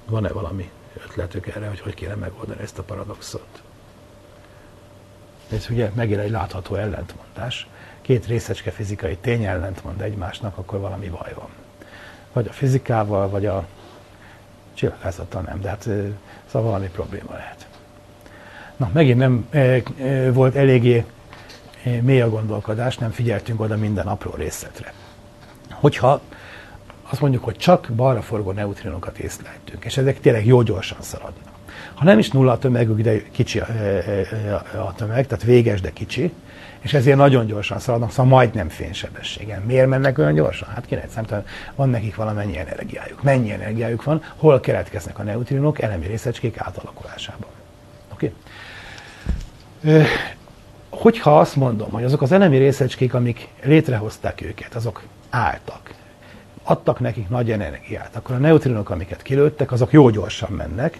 [0.05, 0.69] Van-e valami
[1.03, 3.63] ötletük erre, hogy hogy kéne megoldani ezt a paradoxont?
[5.51, 7.67] Ez ugye megint egy látható ellentmondás.
[8.01, 11.49] Két részecske fizikai tény ellentmond egymásnak, akkor valami baj van
[12.35, 13.65] vagy a fizikával, vagy a
[14.73, 15.81] csillagászattal nem, de hát
[16.45, 17.67] szóval valami probléma lehet.
[18.75, 21.05] Na, megint nem e, e, volt eléggé
[22.01, 24.93] mély a gondolkodás, nem figyeltünk oda minden apró részletre.
[25.71, 26.21] Hogyha
[27.09, 31.44] azt mondjuk, hogy csak balra forgó neutrinokat észleltünk, és ezek tényleg jó gyorsan szaladnak.
[31.95, 33.67] Ha nem is nulla a tömegük, de kicsi a,
[34.77, 36.33] a tömeg, tehát véges, de kicsi,
[36.79, 39.61] és ezért nagyon gyorsan szaladnak, szóval majdnem fénysebességen.
[39.61, 40.69] Miért mennek olyan gyorsan?
[40.69, 43.23] Hát kinek számtalan, van nekik valamennyi energiájuk.
[43.23, 47.49] Mennyi energiájuk van, hol keletkeznek a neutrinok elemi részecskék átalakulásában.
[48.13, 48.33] Oké?
[49.83, 50.03] Okay?
[50.89, 55.93] Hogyha azt mondom, hogy azok az elemi részecskék, amik létrehozták őket, azok álltak,
[56.63, 60.97] adtak nekik nagy energiát, akkor a neutrinok, amiket kilőttek, azok jó gyorsan mennek,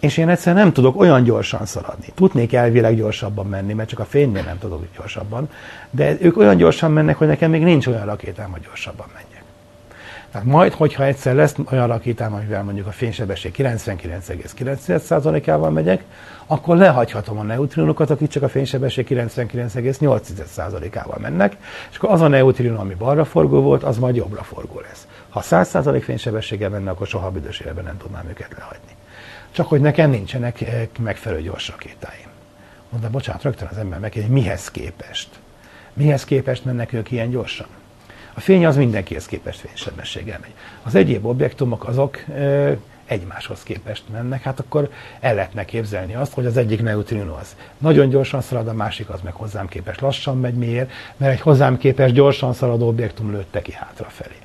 [0.00, 2.06] és én egyszerűen nem tudok olyan gyorsan szaladni.
[2.14, 5.48] Tudnék elvileg gyorsabban menni, mert csak a fénynél nem tudok gyorsabban,
[5.90, 9.42] de ők olyan gyorsan mennek, hogy nekem még nincs olyan rakétám, hogy gyorsabban menjek.
[10.32, 16.04] Tehát majd, hogyha egyszer lesz olyan rakétám, amivel mondjuk a fénysebesség 99,9%-ával megyek,
[16.46, 21.56] akkor lehagyhatom a neutrinokat, akik csak a fénysebesség 99,8%-ával mennek,
[21.90, 25.06] és akkor az a neutrino, ami balra forgó volt, az majd jobbra forgó lesz.
[25.28, 28.96] Ha 100% fénysebességgel menne, akkor soha büdös nem tudnám őket lehagyni
[29.58, 32.26] csak hogy nekem nincsenek eh, megfelelő gyors rakétáim.
[32.88, 35.28] Mondta, bocsánat, rögtön az ember megkérdezik, mihez képest?
[35.92, 37.66] Mihez képest mennek ők ilyen gyorsan?
[38.34, 40.52] A fény az mindenkihez képest fénysebességgel megy.
[40.82, 44.90] Az egyéb objektumok azok e, egymáshoz képest mennek, hát akkor
[45.20, 49.20] el lehetne képzelni azt, hogy az egyik neutrino az nagyon gyorsan szalad, a másik az
[49.20, 50.54] meg hozzám képest lassan megy.
[50.54, 50.90] Miért?
[51.16, 54.36] Mert egy hozzám képest gyorsan szaladó objektum lőtte ki hátrafelé.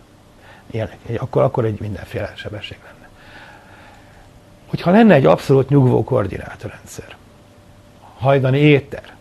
[0.72, 2.78] Ilyen, akkor, akkor egy mindenféle sebesség
[4.74, 7.16] hogyha lenne egy abszolút nyugvó koordinátorrendszer,
[8.18, 9.14] hajdani éter,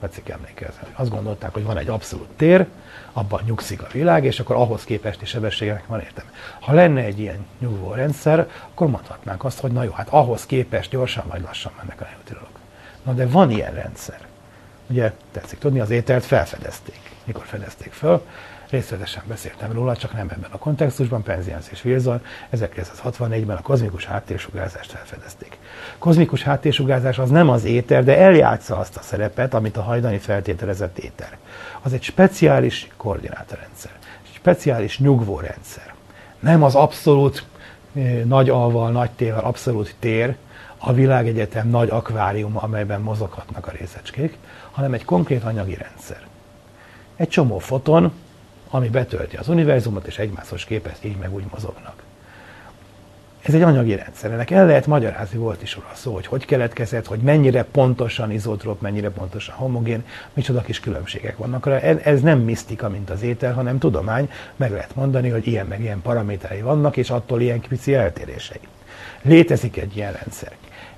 [0.00, 2.66] tetszik emlékezni, azt gondolták, hogy van egy abszolút tér,
[3.12, 6.30] abban nyugszik a világ, és akkor ahhoz képest is sebességeknek van értelme.
[6.60, 10.90] Ha lenne egy ilyen nyugvó rendszer, akkor mondhatnánk azt, hogy na jó, hát ahhoz képest
[10.90, 12.58] gyorsan vagy lassan mennek a neutrinok.
[13.02, 14.20] Na de van ilyen rendszer.
[14.86, 17.00] Ugye tetszik tudni, az ételt felfedezték.
[17.24, 18.22] Mikor fedezték föl?
[18.70, 22.20] Részletesen beszéltem róla, csak nem ebben a kontextusban, Penziens és Wilson
[22.52, 25.58] 1964-ben a kozmikus háttérsugárzást felfedezték.
[25.98, 30.98] Kozmikus háttérsugázás az nem az éter, de eljátsza azt a szerepet, amit a hajdani feltételezett
[30.98, 31.38] éter.
[31.82, 33.92] Az egy speciális koordinátorrendszer,
[34.22, 35.94] egy speciális nyugvórendszer.
[36.40, 37.44] Nem az abszolút
[37.94, 40.36] eh, nagy alval, nagy tével, abszolút tér,
[40.78, 44.36] a világegyetem nagy akvárium, amelyben mozoghatnak a részecskék,
[44.70, 46.26] hanem egy konkrét anyagi rendszer.
[47.16, 48.12] Egy csomó foton,
[48.70, 52.02] ami betölti az univerzumot, és egymáshoz képest így meg úgy mozognak.
[53.42, 54.30] Ez egy anyagi rendszer.
[54.30, 58.80] Ennek el lehet magyarázni, volt is róla szó, hogy hogy keletkezett, hogy mennyire pontosan izotróp,
[58.80, 61.66] mennyire pontosan homogén, micsoda kis különbségek vannak.
[62.04, 64.30] Ez nem misztika, mint az étel, hanem tudomány.
[64.56, 68.60] Meg lehet mondani, hogy ilyen meg ilyen paraméterei vannak, és attól ilyen pici eltérései.
[69.22, 70.52] Létezik egy ilyen rendszer.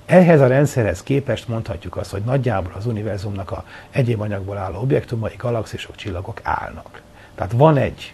[0.05, 5.33] Ehhez a rendszerhez képest mondhatjuk azt, hogy nagyjából az univerzumnak a egyéb anyagból álló objektumai,
[5.37, 7.01] galaxisok, csillagok állnak.
[7.41, 8.13] Tehát van egy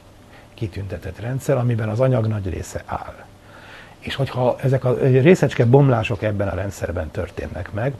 [0.53, 3.25] kitüntetett rendszer, amiben az anyag nagy része áll.
[3.99, 7.93] És hogyha ezek a részecske bomlások ebben a rendszerben történnek meg,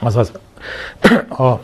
[0.00, 0.32] azaz
[1.28, 1.54] a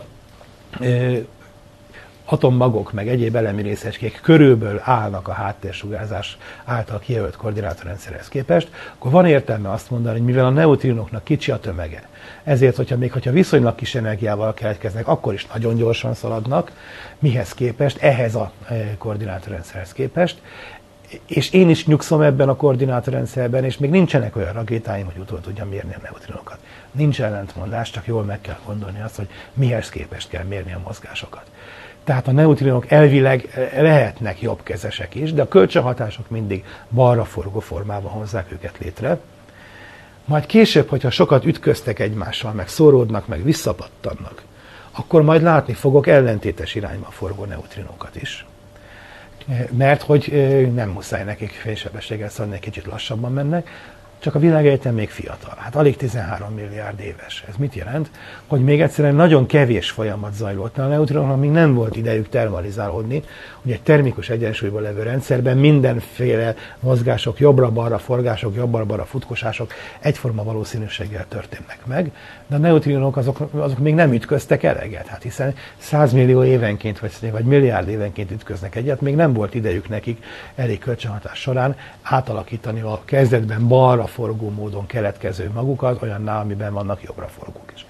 [2.27, 9.27] atommagok, meg egyéb elemi részecskék körülbelül állnak a háttérsugárzás által kijelölt koordinátorrendszerhez képest, akkor van
[9.27, 12.09] értelme azt mondani, hogy mivel a neutrinoknak kicsi a tömege,
[12.45, 16.73] ezért, hogyha még hogyha viszonylag kis energiával keletkeznek, akkor is nagyon gyorsan szaladnak,
[17.19, 20.41] mihez képest, ehhez a e, koordinátorrendszerhez képest,
[21.27, 25.69] és én is nyugszom ebben a koordinátorrendszerben, és még nincsenek olyan rakétáim, hogy utol tudjam
[25.69, 26.59] mérni a neutrinokat.
[26.93, 31.45] Nincs ellentmondás, csak jól meg kell gondolni azt, hogy mihez képest kell mérni a mozgásokat.
[32.07, 38.53] Tehát a neutrinok elvileg lehetnek jobbkezesek is, de a kölcsönhatások mindig balra forgó formában hozzák
[38.53, 39.19] őket létre.
[40.25, 44.43] Majd később, hogyha sokat ütköztek egymással, meg szóródnak, meg visszapattannak,
[44.91, 48.47] akkor majd látni fogok ellentétes irányba forgó neutrinokat is.
[49.71, 50.31] Mert hogy
[50.75, 53.69] nem muszáj nekik félsebességgel szólni, egy kicsit lassabban mennek,
[54.19, 55.55] csak a világegyetem még fiatal.
[55.57, 57.45] Hát alig 13 milliárd éves.
[57.49, 58.11] Ez mit jelent?
[58.47, 60.79] Hogy még egyszerűen nagyon kevés folyamat zajlott.
[60.79, 63.23] A neutronoknak még nem volt idejük termalizálódni,
[63.73, 72.11] hogy termikus egyensúlyban levő rendszerben mindenféle mozgások, jobbra-balra forgások, jobbra-balra futkosások egyforma valószínűséggel történnek meg,
[72.47, 77.13] de a neutrinok azok, azok még nem ütköztek eleget, hát hiszen 100 millió évenként, vagy,
[77.31, 83.01] vagy milliárd évenként ütköznek egyet, még nem volt idejük nekik elég kölcsönhatás során átalakítani a
[83.05, 87.86] kezdetben balra forgó módon keletkező magukat olyanná, amiben vannak jobbra forgók is.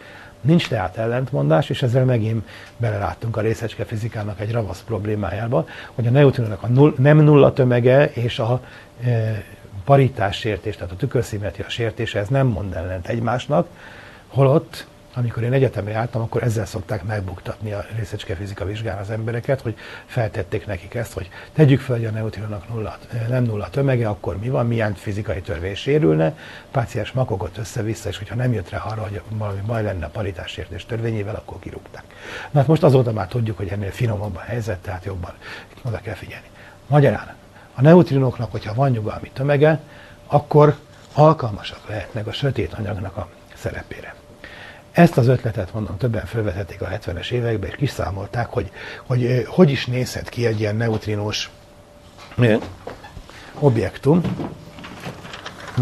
[0.47, 6.11] Nincs tehát ellentmondás, és ezzel megint beleláttunk a részecske fizikának egy ravasz problémájába, hogy a
[6.11, 8.61] neutronnak a null, nem nulla tömege és a
[9.05, 9.43] e,
[9.85, 13.69] paritás sértés, tehát a tükörszimmetria sértése, ez nem mond ellent egymásnak,
[14.29, 14.87] holott
[15.19, 20.67] amikor én egyetemre jártam, akkor ezzel szokták megbuktatni a részecskefizika vizsgán az embereket, hogy feltették
[20.67, 22.99] nekik ezt, hogy tegyük fel, hogy a neutronok nulla,
[23.29, 26.39] nem nulla tömege, akkor mi van, milyen fizikai törvény sérülne,
[26.71, 30.87] páciens makogott össze-vissza, és hogyha nem jött rá arra, hogy valami baj lenne a paritásértés
[30.87, 32.05] törvényével, akkor kirúgták.
[32.51, 35.33] Na hát most azóta már tudjuk, hogy ennél finomabb a helyzet, tehát jobban
[35.83, 36.47] oda kell figyelni.
[36.87, 37.35] Magyarán,
[37.75, 39.81] a neutrinoknak, hogyha van nyugalmi tömege,
[40.27, 40.77] akkor
[41.13, 44.15] alkalmasak lehetnek a sötét anyagnak a szerepére.
[44.97, 48.71] Ezt az ötletet, mondom, többen felvetették a 70-es években, és kiszámolták, hogy,
[49.07, 51.51] hogy hogy is nézhet ki egy ilyen neutrinós
[53.59, 54.21] objektum.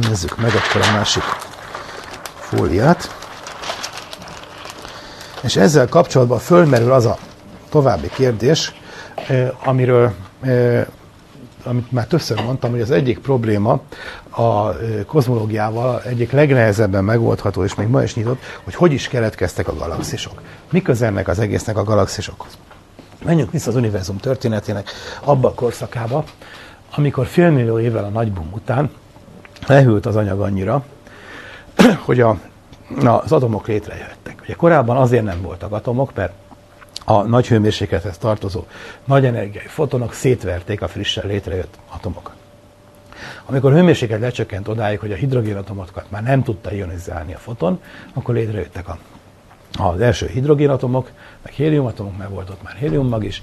[0.08, 1.22] Nézzük meg akkor a másik
[2.34, 3.16] fóliát.
[5.42, 7.18] És ezzel kapcsolatban fölmerül az a
[7.68, 8.72] további kérdés,
[9.64, 10.14] amiről
[11.64, 13.80] amit már többször mondtam, hogy az egyik probléma
[14.30, 14.68] a
[15.06, 20.42] kozmológiával egyik legnehezebben megoldható, és még ma is nyitott, hogy hogy is keletkeztek a galaxisok.
[20.70, 22.58] Mi közelnek az egésznek a galaxisokhoz?
[23.24, 24.90] Menjünk vissza az univerzum történetének
[25.24, 26.24] abba a korszakába,
[26.94, 28.90] amikor félmillió évvel a nagybum után
[29.66, 30.84] lehűlt az anyag annyira,
[32.06, 32.38] hogy a,
[33.00, 34.40] na, az atomok létrejöttek.
[34.42, 36.32] Ugye korábban azért nem voltak atomok, mert
[37.04, 38.64] a nagy hőmérséklethez tartozó
[39.04, 42.34] nagy energiai fotonok szétverték a frissen létrejött atomokat.
[43.46, 47.80] Amikor a hőmérséklet lecsökkent odáig, hogy a hidrogénatomokat már nem tudta ionizálni a foton,
[48.12, 48.98] akkor létrejöttek a,
[49.78, 51.10] az első hidrogénatomok,
[51.42, 53.42] meg héliumatomok, mert volt ott már héliummag is,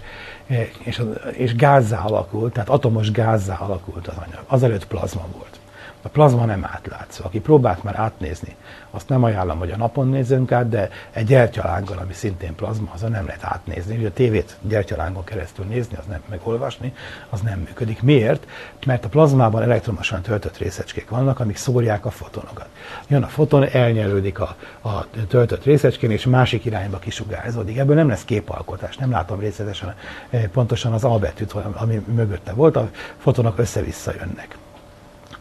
[0.83, 1.01] és,
[1.31, 4.43] és gázzá alakult, tehát atomos gázzá alakult az anyag.
[4.47, 5.60] Azelőtt plazma volt.
[6.01, 7.25] A plazma nem átlátszó.
[7.25, 8.55] Aki próbált már átnézni,
[8.91, 13.11] azt nem ajánlom, hogy a napon nézzünk át, de egy gyertyalánggal, ami szintén plazma, azon
[13.11, 13.97] nem lehet átnézni.
[13.97, 16.93] Ugye a tévét gyertyalángon keresztül nézni, az nem, meg olvasni,
[17.29, 18.01] az nem működik.
[18.01, 18.47] Miért?
[18.85, 22.67] Mert a plazmában elektromosan töltött részecskék vannak, amik szórják a fotonokat.
[23.07, 27.77] Jön a foton, elnyelődik a, a töltött részecskén, és másik irányba kisugárzódik.
[27.77, 29.95] Ebből nem lesz képalkotás, nem látom részletesen
[30.29, 34.57] eh, pontosan az albetűt, ami mögötte volt, a fotonok össze-vissza jönnek.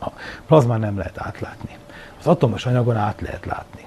[0.01, 0.11] A
[0.47, 1.77] plazmán nem lehet átlátni.
[2.19, 3.85] Az atomos anyagon át lehet látni.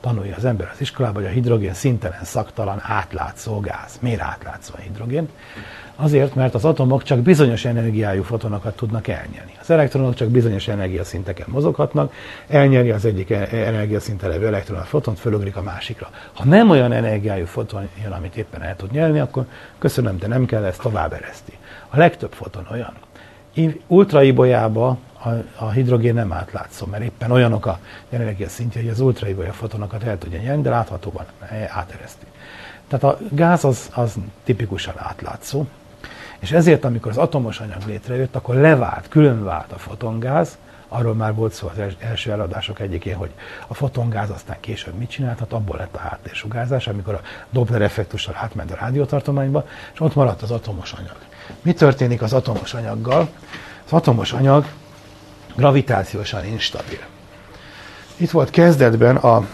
[0.00, 3.98] Tanulja az ember az iskolában, hogy a hidrogén szintelen, szaktalan, átlátszó gáz.
[4.00, 5.28] Miért átlátszó a hidrogén?
[5.96, 9.52] Azért, mert az atomok csak bizonyos energiájú fotonokat tudnak elnyerni.
[9.60, 12.12] Az elektronok csak bizonyos energiaszinteken mozoghatnak,
[12.48, 16.10] elnyeri az egyik e- energiaszinten levő elektron a fotont, fölugrik a másikra.
[16.34, 19.44] Ha nem olyan energiájú foton jön, amit éppen el tud nyerni, akkor
[19.78, 21.52] köszönöm, de nem kell, ezt tovább ereszti.
[21.88, 22.92] A legtöbb foton olyan.
[23.86, 25.28] Ultraibolyába a,
[25.64, 30.18] a hidrogén nem átlátszó, mert éppen olyanok a jelenlegi szintje, hogy az ultraibolya fotonokat el
[30.18, 31.24] tudja nyerni, de láthatóban
[31.68, 32.26] átereszti.
[32.88, 34.14] Tehát a gáz az, az
[34.44, 35.66] tipikusan átlátszó,
[36.38, 40.58] és ezért, amikor az atomos anyag létrejött, akkor levált, különvált a fotongáz,
[40.88, 43.30] arról már volt szó az első eladások egyikén, hogy
[43.66, 48.34] a fotongáz aztán később mit csinált, hát abból lett a háttérsugárzás, amikor a Doppler effektussal
[48.36, 51.16] átment a rádiótartományba, és ott maradt az atomos anyag.
[51.62, 53.28] Mi történik az atomos anyaggal?
[53.84, 54.66] Az atomos anyag
[55.58, 56.98] gravitációsan instabil.
[58.16, 59.46] Itt volt kezdetben a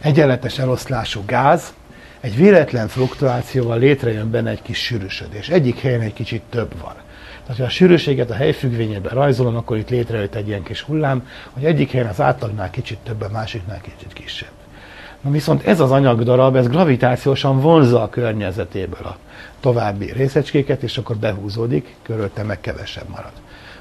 [0.00, 1.74] egyenletes eloszlású gáz,
[2.20, 5.48] egy véletlen fluktuációval létrejön benne egy kis sűrűsödés.
[5.48, 6.94] Egyik helyen egy kicsit több van.
[7.42, 11.64] Tehát, ha a sűrűséget a helyfüggvényében rajzolom, akkor itt létrejött egy ilyen kis hullám, hogy
[11.64, 14.50] egyik helyen az átlagnál kicsit több, a másiknál kicsit kisebb.
[15.20, 19.16] Na viszont ez az anyagdarab, ez gravitációsan vonzza a környezetéből a
[19.60, 23.32] további részecskéket, és akkor behúzódik, körülte meg kevesebb marad.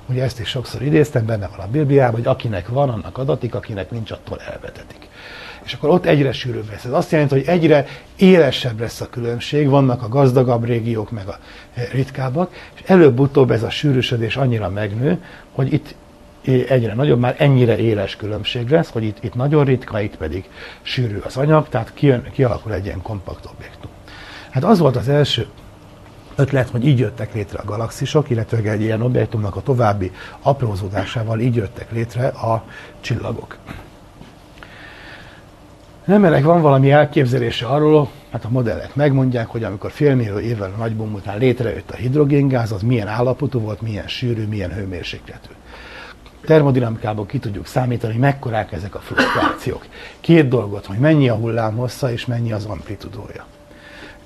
[0.10, 3.92] Ugye ezt is sokszor idéztem, benne van a Bibliában, hogy akinek van, annak adatik, akinek
[3.92, 5.08] nincs, attól elvetetik.
[5.64, 6.86] És akkor ott egyre sűrűbb lesz.
[6.86, 7.86] Ez azt jelenti, hogy egyre
[8.16, 11.40] élesebb lesz a különbség, vannak a gazdagabb régiók, meg a
[11.92, 15.96] ritkábbak, és előbb-utóbb ez a sűrűsödés annyira megnő, hogy itt
[16.68, 20.50] egyre nagyobb, már ennyire éles különbség lesz, hogy itt, itt nagyon ritka, itt pedig
[20.82, 23.90] sűrű az anyag, tehát kijön, kialakul egy ilyen kompakt objektum.
[24.50, 25.48] Hát az volt az első
[26.36, 30.12] ötlet, hogy így jöttek létre a galaxisok, illetve egy ilyen objektumnak a további
[30.42, 32.64] aprózódásával így jöttek létre a
[33.02, 33.58] csillagok.
[36.06, 41.14] Emberek van valami elképzelése arról, hát a modellek megmondják, hogy amikor félmillió évvel a nagybom
[41.14, 45.50] után létrejött a hidrogéngáz, az milyen állapotú volt, milyen sűrű, milyen hőmérsékletű.
[46.46, 49.86] Termodinamikából ki tudjuk számítani, mekkorák ezek a fluktuációk.
[50.20, 53.46] Két dolgot, hogy mennyi a hullámhossza és mennyi az amplitudója.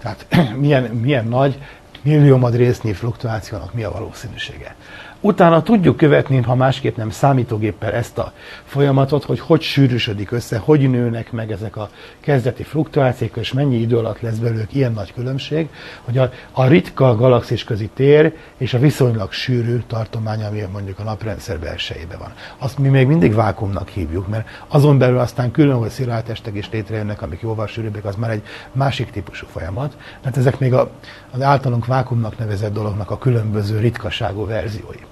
[0.01, 0.25] Tehát
[0.61, 1.57] milyen, milyen nagy
[2.01, 4.75] milliómad résznyi fluktuációnak mi a valószínűsége.
[5.21, 10.89] Utána tudjuk követni, ha másképp nem számítógéppel ezt a folyamatot, hogy hogy sűrűsödik össze, hogy
[10.89, 11.89] nőnek meg ezek a
[12.19, 15.69] kezdeti fluktuációk, és mennyi idő alatt lesz belőlük ilyen nagy különbség,
[16.03, 21.03] hogy a, a ritka galaxis közi tér és a viszonylag sűrű tartomány, ami mondjuk a
[21.03, 22.33] naprendszer belsejében van.
[22.57, 27.21] Azt mi még mindig vákumnak hívjuk, mert azon belül aztán különböző szilárd testek is létrejönnek,
[27.21, 29.97] amik jóval sűrűbbek, az már egy másik típusú folyamat.
[30.21, 30.91] Tehát ezek még a,
[31.31, 35.08] az általunk vákumnak nevezett dolognak a különböző ritkaságú verziói.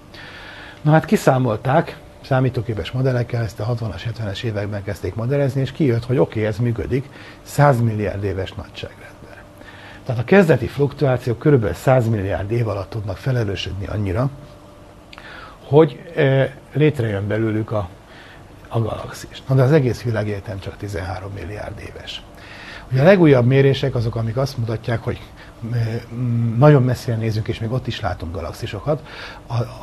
[0.81, 6.17] Na hát kiszámolták, számítógépes modellekkel, ezt a 60-as, 70-es években kezdték modellezni, és kijött, hogy
[6.17, 7.09] oké, okay, ez működik
[7.41, 9.37] 100 milliárd éves nagyságrendben.
[10.05, 11.73] Tehát a kezdeti fluktuációk kb.
[11.73, 14.29] 100 milliárd év alatt tudnak felerősödni annyira,
[15.63, 17.89] hogy e, létrejön belőlük a,
[18.67, 19.43] a galaxis.
[19.47, 22.21] Na de az egész világegyetem csak 13 milliárd éves.
[22.91, 25.19] Ugye a legújabb mérések azok, amik azt mutatják, hogy
[26.57, 29.01] nagyon messzire nézünk, és még ott is látunk galaxisokat,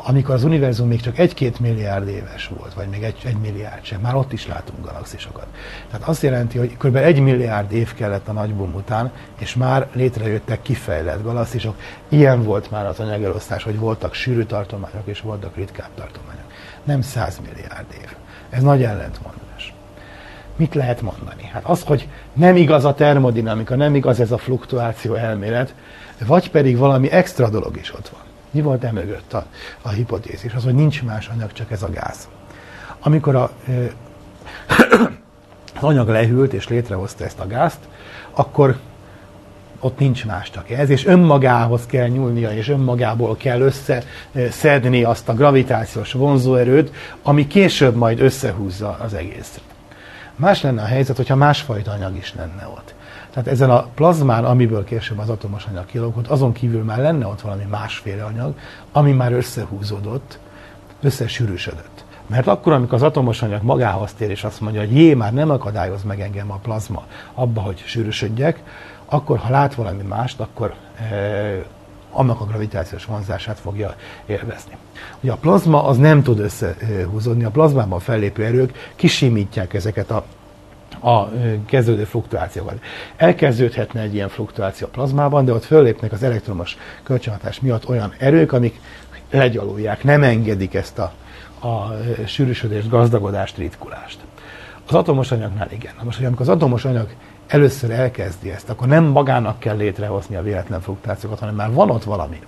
[0.04, 4.00] amikor az univerzum még csak egy-két milliárd éves volt, vagy még egy, egy milliárd sem,
[4.00, 5.46] már ott is látunk galaxisokat.
[5.90, 6.96] Tehát azt jelenti, hogy kb.
[6.96, 11.76] egy milliárd év kellett a nagybum után, és már létrejöttek kifejlett galaxisok.
[12.08, 16.44] Ilyen volt már az anyagelosztás, hogy voltak sűrű tartományok, és voltak ritkább tartományok.
[16.84, 18.14] Nem 100 milliárd év.
[18.50, 19.43] Ez nagy ellentmond.
[20.56, 21.50] Mit lehet mondani?
[21.52, 25.74] Hát az, hogy nem igaz a termodinamika, nem igaz ez a fluktuáció elmélet,
[26.26, 28.20] vagy pedig valami extra dolog is ott van.
[28.50, 29.46] Mi volt emögött a,
[29.82, 30.54] a hipotézis?
[30.54, 32.28] Az, hogy nincs más anyag, csak ez a gáz.
[33.00, 33.50] Amikor a,
[35.76, 37.78] az anyag lehűlt és létrehozta ezt a gázt,
[38.30, 38.78] akkor
[39.80, 45.34] ott nincs más csak ez, és önmagához kell nyúlnia, és önmagából kell összeszedni azt a
[45.34, 46.92] gravitációs vonzóerőt,
[47.22, 49.73] ami később majd összehúzza az egészet.
[50.36, 52.94] Más lenne a helyzet, hogyha másfajta anyag is lenne ott.
[53.30, 57.40] Tehát ezen a plazmán, amiből később az atomos anyag kialakult, azon kívül már lenne ott
[57.40, 58.54] valami másféle anyag,
[58.92, 60.38] ami már összehúzódott,
[61.02, 62.04] összesűrűsödött.
[62.26, 65.50] Mert akkor, amikor az atomos anyag magához tér, és azt mondja, hogy jé, már nem
[65.50, 68.62] akadályoz meg engem a plazma abba, hogy sűrűsödjek,
[69.04, 70.74] akkor, ha lát valami mást, akkor
[71.10, 71.14] e,
[72.14, 73.94] annak a gravitációs vonzását fogja
[74.26, 74.76] élvezni.
[75.20, 80.24] Ugye a plazma az nem tud összehúzódni, a plazmában fellépő erők kisimítják ezeket a
[81.00, 81.28] a
[81.66, 82.80] kezdődő fluktuációkat.
[83.16, 88.52] Elkezdődhetne egy ilyen fluktuáció a plazmában, de ott föllépnek az elektromos kölcsönhatás miatt olyan erők,
[88.52, 88.80] amik
[89.30, 91.12] legyalulják, nem engedik ezt a,
[91.68, 91.94] a
[92.26, 94.18] sűrűsödést, gazdagodást, ritkulást.
[94.88, 95.92] Az atomos anyagnál igen.
[96.02, 97.08] Most, hogy amikor az atomos anyag
[97.46, 102.04] először elkezdi ezt, akkor nem magának kell létrehozni a véletlen fluktuációkat, hanem már van ott
[102.04, 102.40] valami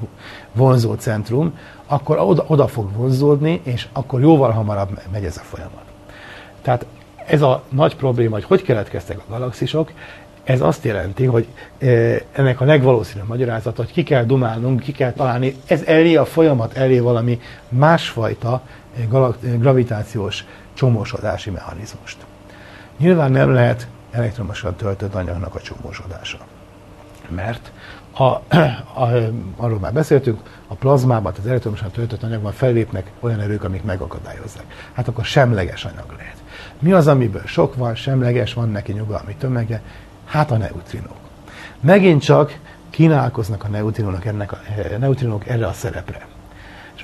[0.53, 5.85] vonzó centrum, akkor oda, oda fog vonzódni, és akkor jóval hamarabb megy ez a folyamat.
[6.63, 6.87] Tehát
[7.27, 9.93] ez a nagy probléma, hogy hogy keletkeztek a galaxisok,
[10.45, 11.47] ez azt jelenti, hogy
[11.79, 11.87] e,
[12.33, 16.77] ennek a legvalószínűbb magyarázat, hogy ki kell dumálnunk, ki kell találni, ez elé a folyamat
[16.77, 18.63] elé valami másfajta
[19.59, 20.45] gravitációs
[20.75, 22.17] csomósodási mechanizmust.
[22.99, 23.87] Nyilván nem lehet
[24.17, 26.39] elektromosan töltött anyagnak a csomósodása.
[27.29, 27.73] Mert
[28.13, 28.25] a,
[29.03, 29.09] a,
[29.57, 34.65] arról már beszéltünk, a plazmában, az elektromosan töltött anyagban fellépnek olyan erők, amik megakadályozzák.
[34.93, 36.37] Hát akkor semleges anyag lehet.
[36.79, 39.83] Mi az, amiből sok van, semleges, van neki nyugalmi tömege?
[40.25, 41.17] Hát a neutrinók.
[41.81, 42.59] Megint csak
[42.91, 46.27] kínálkoznak a neutrinók, ennek a, a eh, neutrinók erre a szerepre.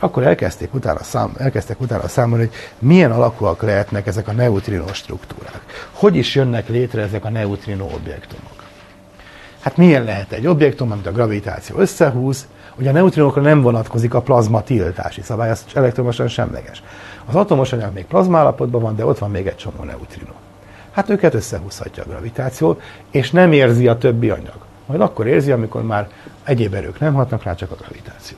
[0.02, 5.60] Akkor elkezdték utána szám, elkezdtek utána számolni, hogy milyen alakúak lehetnek ezek a neutrinó struktúrák.
[5.92, 8.62] Hogy is jönnek létre ezek a neutrinó objektumok.
[9.60, 12.46] Hát milyen lehet egy objektum, amit a gravitáció összehúz,
[12.78, 16.82] Ugye a neutrinókra nem vonatkozik a plazma tiltási szabály, az elektromosan semleges.
[17.26, 20.32] Az atomos anyag még plazma állapotban van, de ott van még egy csomó neutrinó.
[20.92, 22.80] Hát őket összehúzhatja a gravitáció,
[23.10, 24.58] és nem érzi a többi anyag.
[24.86, 26.08] Majd akkor érzi, amikor már
[26.44, 28.36] egyéb erők nem hatnak rá, csak a gravitáció.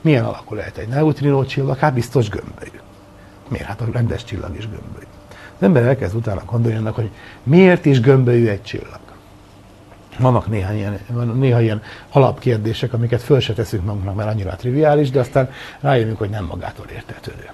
[0.00, 1.76] Milyen alakul lehet egy neutrinó csillag?
[1.76, 2.80] Hát biztos gömbölyű.
[3.48, 3.66] Miért?
[3.66, 5.06] Hát a rendes csillag is gömbölyű.
[5.56, 7.10] Az ember elkezd utána gondolni annak, hogy
[7.42, 8.98] miért is gömbölyű egy csillag.
[10.18, 15.10] Vannak néha ilyen, van néha ilyen alapkérdések, amiket föl se teszünk magunknak, mert annyira triviális,
[15.10, 17.50] de aztán rájövünk, hogy nem magától értetődő.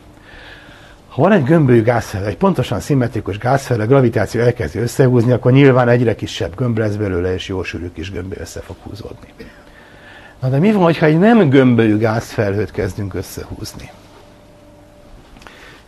[1.08, 5.88] Ha van egy gömbölyű gázfele, egy pontosan szimmetrikus gázfele, a gravitáció elkezdi összehúzni, akkor nyilván
[5.88, 9.28] egyre kisebb gömb lesz belőle, és jó sűrű kis gömbbe össze fog húzódni.
[10.40, 13.90] Na de mi van, ha egy nem gömbölyű gázfelhőt kezdünk összehúzni?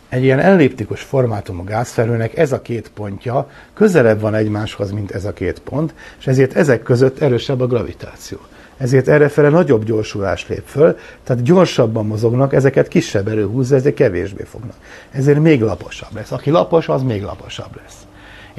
[0.09, 5.33] Egy ilyen elliptikus formátumú gázfelhőnek ez a két pontja közelebb van egymáshoz, mint ez a
[5.33, 8.37] két pont, és ezért ezek között erősebb a gravitáció.
[8.77, 14.43] Ezért errefele nagyobb gyorsulás lép föl, tehát gyorsabban mozognak, ezeket kisebb erő húzza, ezért kevésbé
[14.43, 14.75] fognak.
[15.11, 16.31] Ezért még laposabb lesz.
[16.31, 18.08] Aki lapos, az még laposabb lesz.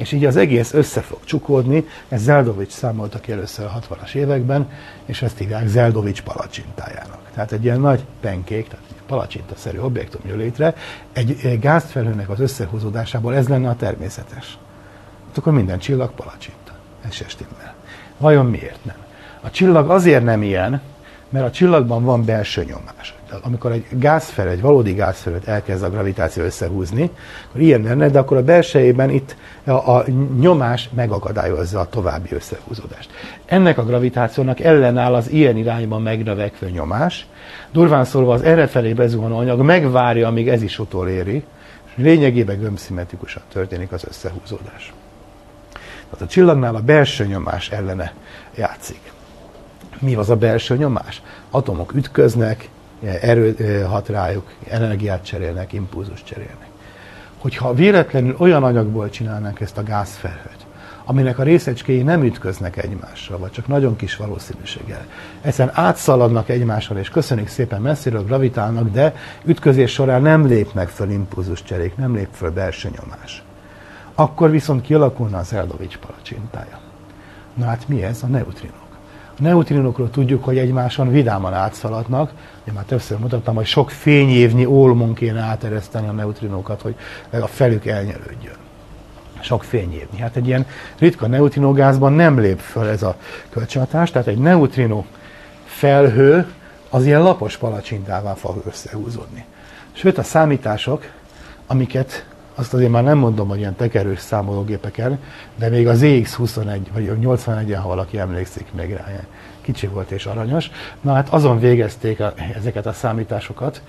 [0.01, 4.69] És így az egész össze fog csukódni, ez Zeldovics számolta ki először a 60-as években,
[5.05, 7.19] és ezt hívják Zeldovics palacsintájának.
[7.33, 10.75] Tehát egy ilyen nagy penkék, tehát egy palacsinta-szerű objektum jön létre,
[11.13, 14.57] egy gázfelhőnek az összehúzódásából ez lenne a természetes.
[15.27, 16.71] Hát akkor minden csillag palacsinta.
[17.07, 17.73] Ez se stimmel.
[18.17, 18.97] Vajon miért nem?
[19.41, 20.81] A csillag azért nem ilyen,
[21.29, 23.15] mert a csillagban van belső nyomás.
[23.41, 27.09] Amikor egy gázfel, egy valódi gázfelőt elkezd a gravitáció összehúzni,
[27.49, 30.05] akkor ilyen lenne, de akkor a belsejében itt a, a
[30.39, 33.09] nyomás megakadályozza a további összehúzódást.
[33.45, 37.27] Ennek a gravitációnak ellenáll az ilyen irányban megnövekvő nyomás.
[37.71, 41.43] Durván szólva az errefelé bezuhanó anyag megvárja, amíg ez is utoléri,
[41.85, 44.93] és lényegében gömbszimmetrikusan történik az összehúzódás.
[46.11, 48.13] Tehát a csillagnál a belső nyomás ellene
[48.55, 49.11] játszik.
[49.99, 51.21] Mi az a belső nyomás?
[51.49, 52.69] Atomok ütköznek,
[53.01, 56.69] erő hat rájuk, energiát cserélnek, impulzus cserélnek.
[57.37, 60.65] Hogyha véletlenül olyan anyagból csinálnánk ezt a gázfelhőt,
[61.05, 65.05] aminek a részecskéi nem ütköznek egymással, vagy csak nagyon kis valószínűséggel.
[65.41, 71.63] Egyszerűen átszaladnak egymással, és köszönjük szépen messziről gravitálnak, de ütközés során nem lépnek föl impulzus
[71.63, 73.43] cserék, nem lép föl belső nyomás.
[74.15, 76.79] Akkor viszont kialakulna az Eldovics palacsintája.
[77.53, 78.23] Na hát mi ez?
[78.23, 78.80] A neutrinó
[79.41, 82.31] neutrinokról tudjuk, hogy egymáson vidáman átszaladnak.
[82.67, 86.95] Én már többször mutattam, hogy sok fényévnyi olmon kéne átereszteni a neutrinókat, hogy
[87.29, 88.55] a felük elnyelődjön.
[89.39, 90.19] Sok fényévnyi.
[90.19, 90.65] Hát egy ilyen
[90.97, 93.15] ritka neutrinogázban nem lép föl ez a
[93.49, 95.03] kölcsönhatás, tehát egy neutrino
[95.65, 96.53] felhő
[96.89, 99.45] az ilyen lapos palacsintává fog összehúzódni.
[99.91, 101.05] Sőt, a számítások,
[101.67, 102.25] amiket
[102.61, 105.19] azt azért már nem mondom, hogy ilyen tekerős számológépeken,
[105.55, 109.05] de még az EX21 vagy 81-en, ha valaki emlékszik még rá,
[109.61, 110.71] kicsi volt és aranyos.
[111.01, 113.81] Na hát azon végezték a, ezeket a számításokat.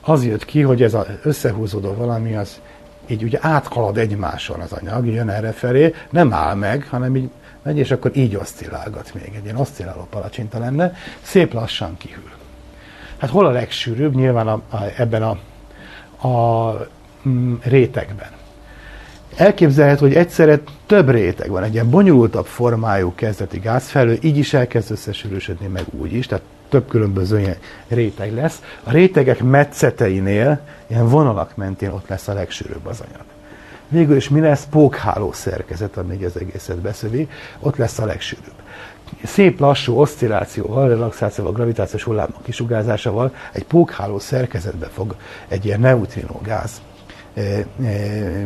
[0.00, 2.60] Az jött ki, hogy ez az összehúzódó valami az
[3.06, 7.30] így ugye áthalad egymáson az anyag, jön erre felé, nem áll meg, hanem így
[7.62, 9.32] megy, és akkor így oszcillálgat még.
[9.36, 12.30] Egy ilyen oszcilláló palacsinta lenne, szép lassan kihűl.
[13.18, 14.14] Hát hol a legsűrűbb?
[14.14, 15.38] Nyilván a, a, ebben a,
[16.28, 16.88] a
[17.62, 18.28] rétegben.
[19.36, 24.90] Elképzelhető, hogy egyszerre több réteg van, egy ilyen bonyolultabb formájú kezdeti gázfelő, így is elkezd
[24.90, 27.56] összesűrűsödni, meg úgy is, tehát több különböző ilyen
[27.88, 28.62] réteg lesz.
[28.84, 33.24] A rétegek metszeteinél, ilyen vonalak mentén ott lesz a legsűrűbb az anyag.
[33.88, 34.66] Végül is mi lesz?
[34.70, 37.28] Pókháló szerkezet, ami az egészet beszövi,
[37.60, 38.52] ott lesz a legsűrűbb.
[39.24, 45.16] Szép lassú oszcillációval, relaxációval, gravitációs hullámok kisugárzásával egy pókháló szerkezetbe fog
[45.48, 46.80] egy ilyen neutrinó gáz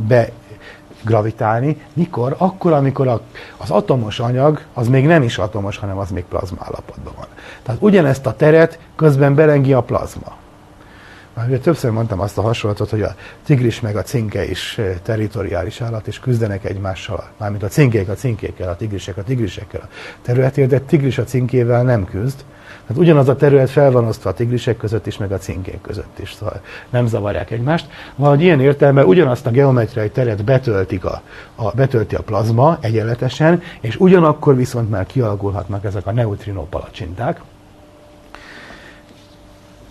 [0.08, 1.82] begravitálni.
[1.92, 2.34] Mikor?
[2.38, 3.20] Akkor, amikor a,
[3.56, 7.26] az atomos anyag az még nem is atomos, hanem az még plazma állapotban van.
[7.62, 10.40] Tehát ugyanezt a teret közben belengi a plazma.
[11.34, 13.14] Már ugye többször mondtam azt a hasonlatot, hogy a
[13.44, 18.68] tigris meg a cinke is territoriális állat, és küzdenek egymással, mármint a cinkék a cinkékkel,
[18.68, 19.88] a tigrisek a tigrisekkel a
[20.22, 22.44] területért, de tigris a cinkével nem küzd,
[22.88, 26.18] Hát ugyanaz a terület fel van osztva a tigrisek között is, meg a cinkék között
[26.18, 26.60] is, szóval
[26.90, 27.86] nem zavarják egymást.
[28.16, 31.22] Valahogy ilyen értelemben ugyanazt a geometriai teret betöltik a,
[31.54, 37.40] a, betölti a plazma egyenletesen, és ugyanakkor viszont már kialakulhatnak ezek a neutrino palacsinták,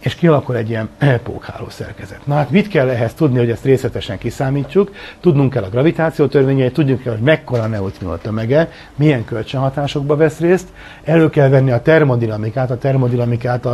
[0.01, 0.89] és kialakul egy ilyen
[1.23, 2.25] pókháló szerkezet.
[2.25, 4.91] Na hát mit kell ehhez tudni, hogy ezt részletesen kiszámítsuk?
[5.19, 10.67] Tudnunk kell a gravitáció törvényeit, tudnunk kell, hogy mekkora neutrinó tömege, milyen kölcsönhatásokba vesz részt,
[11.03, 13.67] elő kell venni a termodinamikát, a termodinamikát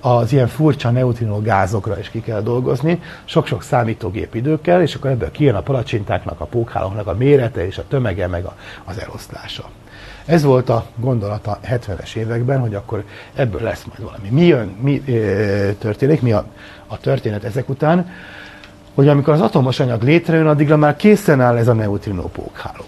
[0.00, 5.30] az ilyen furcsa neutrinó gázokra is ki kell dolgozni, sok-sok számítógép időkkel, és akkor ebből
[5.30, 9.70] kijön a palacsintáknak, a pókhálóknak a mérete és a tömege, meg a, az eloszlása.
[10.26, 13.04] Ez volt a gondolata 70-es években, hogy akkor
[13.34, 14.28] ebből lesz majd valami.
[14.28, 15.12] Mi jön, mi e,
[15.72, 16.44] történik, mi a,
[16.86, 18.10] a történet ezek után.
[18.94, 22.84] hogy amikor az atomos anyag létrejön, addigra már készen áll ez a neutrinó pókháló.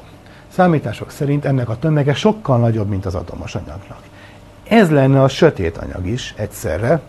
[0.48, 3.98] Számítások szerint ennek a tömege sokkal nagyobb, mint az atomos anyagnak.
[4.68, 7.00] Ez lenne a sötét anyag is egyszerre,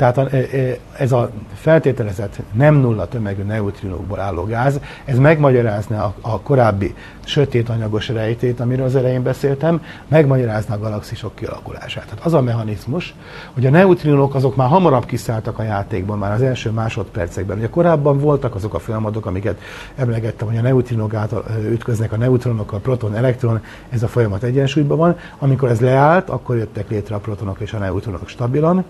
[0.00, 6.40] tehát e, e, ez a feltételezett nem nulla tömegű neutrinókból álló gáz, ez megmagyarázná a,
[6.40, 6.94] korábbi
[7.24, 12.04] sötét anyagos rejtét, amiről az elején beszéltem, megmagyarázná a galaxisok kialakulását.
[12.04, 13.14] Tehát az a mechanizmus,
[13.52, 17.58] hogy a neutrinók azok már hamarabb kiszálltak a játékban, már az első másodpercekben.
[17.58, 19.60] Ugye korábban voltak azok a folyamatok, amiket
[19.96, 24.98] emlegettem, hogy a neutrinok által ütköznek a neutronok, a proton, elektron, ez a folyamat egyensúlyban
[24.98, 25.16] van.
[25.38, 28.84] Amikor ez leállt, akkor jöttek létre a protonok és a neutronok stabilan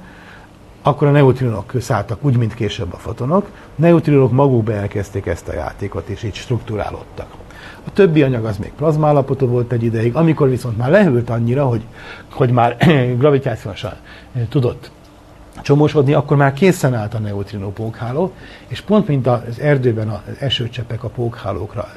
[0.83, 3.45] akkor a neutrinok szálltak úgy, mint később a fotonok.
[3.55, 7.27] A neutrinok magukba elkezdték ezt a játékot, és így struktúrálódtak.
[7.87, 11.83] A többi anyag az még plazmállapotú volt egy ideig, amikor viszont már lehűlt annyira, hogy,
[12.31, 12.77] hogy már
[13.19, 13.93] gravitációsan
[14.49, 14.91] tudott
[15.63, 18.33] csomósodni, akkor már készen állt a neutrinó pókháló,
[18.67, 21.89] és pont mint az erdőben az esőcseppek a pókhálókra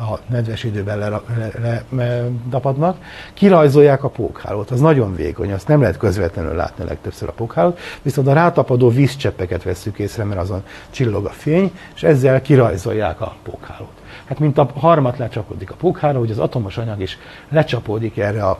[0.00, 2.96] a nedves időben ledapadnak, le, le,
[3.34, 4.70] kirajzolják a pókhálót.
[4.70, 9.62] Az nagyon vékony, azt nem lehet közvetlenül látni legtöbbször a pókhálót, viszont a rátapadó vízcseppeket
[9.62, 14.00] veszük észre, mert azon csillog a fény, és ezzel kirajzolják a pókhálót.
[14.24, 18.58] Hát mint a harmat lecsapódik a pókháló, hogy az atomos anyag is lecsapódik erre a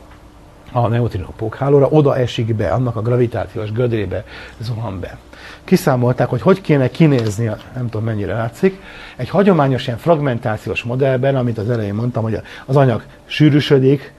[0.72, 4.24] a neutrinó pókhálóra, oda esik be, annak a gravitációs gödrébe
[4.58, 5.18] zuhan be
[5.64, 8.80] kiszámolták, hogy hogy kéne kinézni, nem tudom mennyire látszik,
[9.16, 14.12] egy hagyományos ilyen fragmentációs modellben, amit az elején mondtam, hogy az anyag sűrűsödik,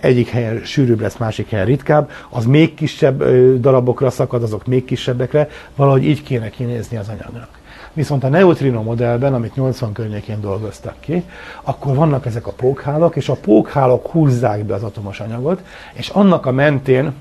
[0.00, 3.24] egyik helyen sűrűbb lesz, másik helyen ritkább, az még kisebb
[3.60, 7.48] darabokra szakad, azok még kisebbekre, valahogy így kéne kinézni az anyagnak.
[7.92, 11.24] Viszont a neutrino modellben, amit 80 környékén dolgoztak ki,
[11.62, 15.62] akkor vannak ezek a pókhálok, és a pókhálok húzzák be az atomos anyagot,
[15.92, 17.12] és annak a mentén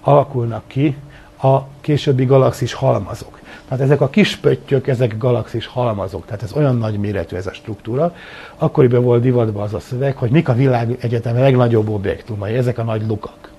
[0.00, 0.96] alakulnak ki
[1.42, 3.40] a későbbi galaxis halmazok.
[3.68, 7.52] Tehát ezek a kis pöttyök, ezek galaxis halmazok, tehát ez olyan nagy méretű ez a
[7.52, 8.14] struktúra.
[8.56, 12.82] Akkoriban volt divatban az a szöveg, hogy mik a világ egyetem legnagyobb objektumai, ezek a
[12.82, 13.50] nagy lukak.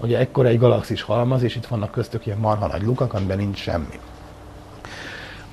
[0.00, 3.58] Ugye ekkor egy galaxis halmaz, és itt vannak köztük ilyen marha nagy lukak, amiben nincs
[3.58, 3.98] semmi.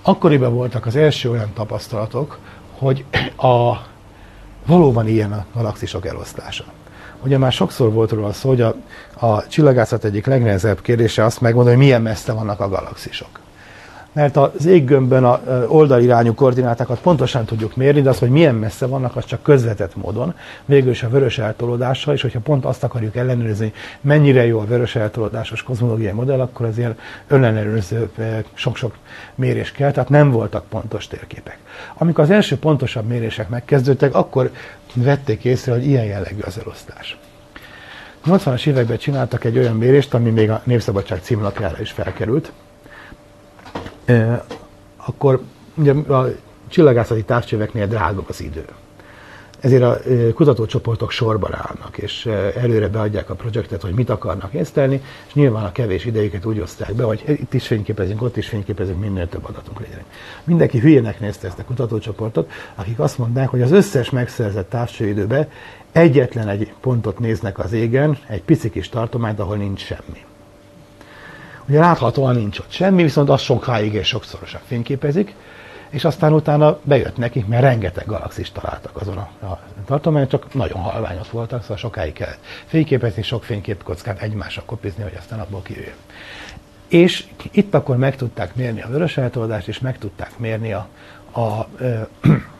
[0.09, 2.39] Akkoriban voltak az első olyan tapasztalatok,
[2.77, 3.05] hogy
[3.37, 3.73] a,
[4.65, 6.63] valóban ilyen a galaxisok elosztása.
[7.23, 8.75] Ugye már sokszor volt róla szó, hogy a,
[9.19, 13.39] a csillagászat egyik legnehezebb kérdése azt megmondani, hogy milyen messze vannak a galaxisok.
[14.13, 19.15] Mert az éggömbben a oldalirányú koordinátákat pontosan tudjuk mérni, de az, hogy milyen messze vannak,
[19.15, 20.33] az csak közvetett módon.
[20.65, 24.95] Végül is a vörös eltolódással, és hogyha pont azt akarjuk ellenőrizni, mennyire jó a vörös
[24.95, 28.09] eltolódásos kozmológiai modell, akkor azért önellenőrző
[28.53, 28.95] sok-sok
[29.35, 31.57] mérés kell, tehát nem voltak pontos térképek.
[31.97, 34.51] Amikor az első pontosabb mérések megkezdődtek, akkor
[34.93, 37.17] vették észre, hogy ilyen jellegű az elosztás.
[38.25, 42.51] 80-as években csináltak egy olyan mérést, ami még a Népszabadság címlapjára is felkerült.
[44.97, 45.41] Akkor
[45.75, 46.27] ugye a
[46.67, 48.65] csillagászati távcsöveknél drága az idő
[49.59, 49.97] ezért a
[50.33, 55.71] kutatócsoportok sorban állnak, és előre beadják a projektet, hogy mit akarnak észtelni, és nyilván a
[55.71, 59.79] kevés idejüket úgy osztják be, hogy itt is fényképezünk, ott is fényképezünk, minél több adatunk
[59.79, 60.03] legyen.
[60.43, 65.49] Mindenki hülyének nézte ezt a kutatócsoportot, akik azt mondták, hogy az összes megszerzett távcsőidőbe
[65.91, 70.25] egyetlen egy pontot néznek az égen, egy pici kis tartományt, ahol nincs semmi.
[71.69, 75.35] Ugye láthatóan nincs ott semmi, viszont az sokáig és sokszorosan fényképezik,
[75.89, 80.81] és aztán utána bejött nekik, mert rengeteg galaxist találtak azon a, a tartományon, csak nagyon
[80.81, 85.93] halványos voltak, szóval sokáig kellett fényképezni, sok fényképkockát egymásra kopizni, hogy aztán abból kijöjjön.
[86.87, 90.87] És itt akkor meg tudták mérni a vörös eltolódást, és meg tudták mérni a,
[91.31, 91.67] a, a,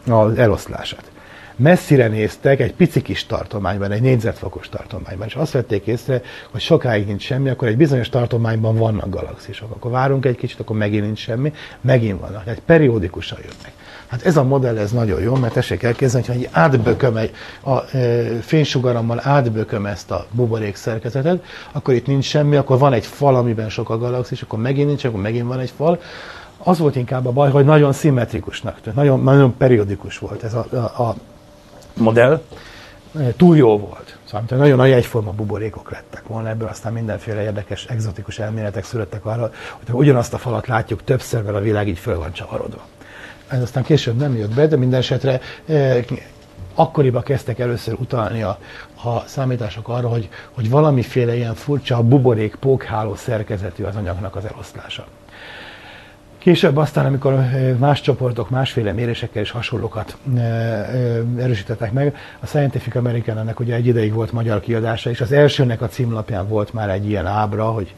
[0.12, 1.12] az eloszlását
[1.60, 7.08] messzire néztek egy pici kis tartományban, egy négyzetfokos tartományban, és azt vették észre, hogy sokáig
[7.08, 9.72] nincs semmi, akkor egy bizonyos tartományban vannak galaxisok.
[9.72, 12.44] Akkor várunk egy kicsit, akkor megint nincs semmi, megint vannak.
[12.44, 13.72] Tehát periódikusan jönnek.
[14.08, 17.32] Hát ez a modell ez nagyon jó, mert tessék elképzelni, hogy ha átbököm egy,
[17.64, 23.06] a e, fénysugarammal átbököm ezt a buborék szerkezetet, akkor itt nincs semmi, akkor van egy
[23.06, 26.02] fal, amiben sok a galaxis, akkor megint nincs, akkor megint van egy fal.
[26.58, 30.66] Az volt inkább a baj, hogy nagyon szimmetrikusnak tűnt, nagyon, nagyon periódikus volt ez a,
[30.72, 31.16] a, a
[31.94, 32.42] modell
[33.38, 34.18] túl jó volt.
[34.24, 39.52] Szóval nagyon nagy egyforma buborékok lettek volna ebből, aztán mindenféle érdekes, egzotikus elméletek születtek arra,
[39.78, 42.86] hogy ugyanazt a falat látjuk többször, mert a világ így föl van csavarodva.
[43.48, 46.06] Ez aztán később nem jött be, de minden esetre eh,
[46.76, 48.60] akkoriban kezdtek először utalni a,
[49.04, 55.06] a számítások arra, hogy, hogy valamiféle ilyen furcsa buborék, pókháló szerkezetű az anyagnak az eloszlása.
[56.40, 57.34] Később aztán, amikor
[57.80, 60.18] más csoportok másféle mérésekkel és hasonlókat
[61.38, 65.82] erősítettek meg, a Scientific American ennek ugye egy ideig volt magyar kiadása, és az elsőnek
[65.82, 67.96] a címlapján volt már egy ilyen ábra, hogy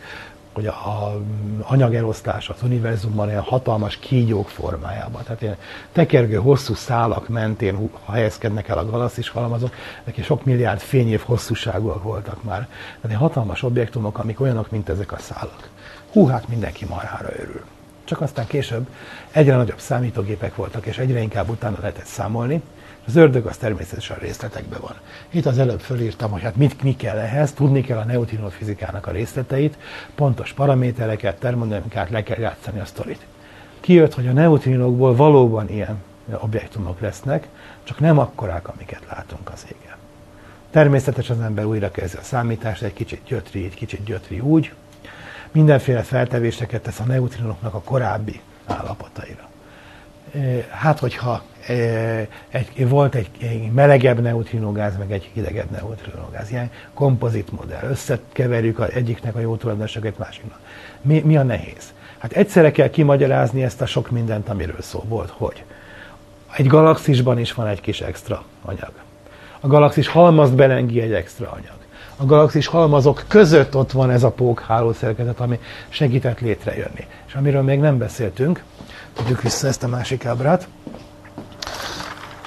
[0.53, 1.21] hogy a, a
[1.61, 5.23] anyagelosztás az univerzumban ilyen hatalmas kígyók formájában.
[5.23, 5.57] Tehát ilyen
[5.91, 9.73] tekergő hosszú szálak mentén helyezkednek el a galaxis halmazok,
[10.03, 12.59] neki sok milliárd fényév hosszúságúak voltak már.
[12.59, 15.69] Tehát ilyen hatalmas objektumok, amik olyanok, mint ezek a szálak.
[16.11, 17.61] Hú, hát mindenki marhára örül.
[18.12, 18.88] Csak aztán később
[19.32, 22.62] egyre nagyobb számítógépek voltak, és egyre inkább utána lehetett számolni,
[23.05, 24.95] az ördög az természetesen részletekben van.
[25.30, 29.07] Itt az előbb fölírtam, hogy hát mit, mi kell ehhez, tudni kell a neutrinó fizikának
[29.07, 29.78] a részleteit,
[30.16, 33.26] pontos paramétereket, termodinamikát, le kell játszani a sztorit.
[33.80, 36.03] Kijött, hogy a neutrinokból valóban ilyen
[36.39, 37.47] objektumok lesznek,
[37.84, 39.95] csak nem akkorák, amiket látunk az égen.
[40.72, 44.72] Természetesen az ember újra kezdi a számítást, egy kicsit gyötri, egy kicsit gyötri úgy,
[45.51, 49.49] mindenféle feltevéseket tesz a neutrinoknak a korábbi állapotaira.
[50.69, 51.43] Hát, hogyha
[52.49, 56.51] egy, volt egy, egy melegebb neutrinógáz, meg egy hidegebb neutrinógáz.
[56.51, 57.89] Ilyen kompozit modell.
[57.89, 60.59] Összekeverjük az egyiknek a jó tulajdonosokat másiknak.
[61.01, 61.93] Mi, mi a nehéz?
[62.17, 65.63] Hát egyszerre kell kimagyarázni ezt a sok mindent, amiről szó volt, hogy
[66.55, 68.91] egy galaxisban is van egy kis extra anyag.
[69.59, 71.80] A galaxis halmazt belengi egy extra anyag.
[72.22, 75.59] A galaxis halmazok között ott van ez a pók hálószerkezet, ami
[75.89, 77.05] segített létrejönni.
[77.28, 78.63] És amiről még nem beszéltünk,
[79.13, 80.67] tudjuk vissza ezt a másik ábrát,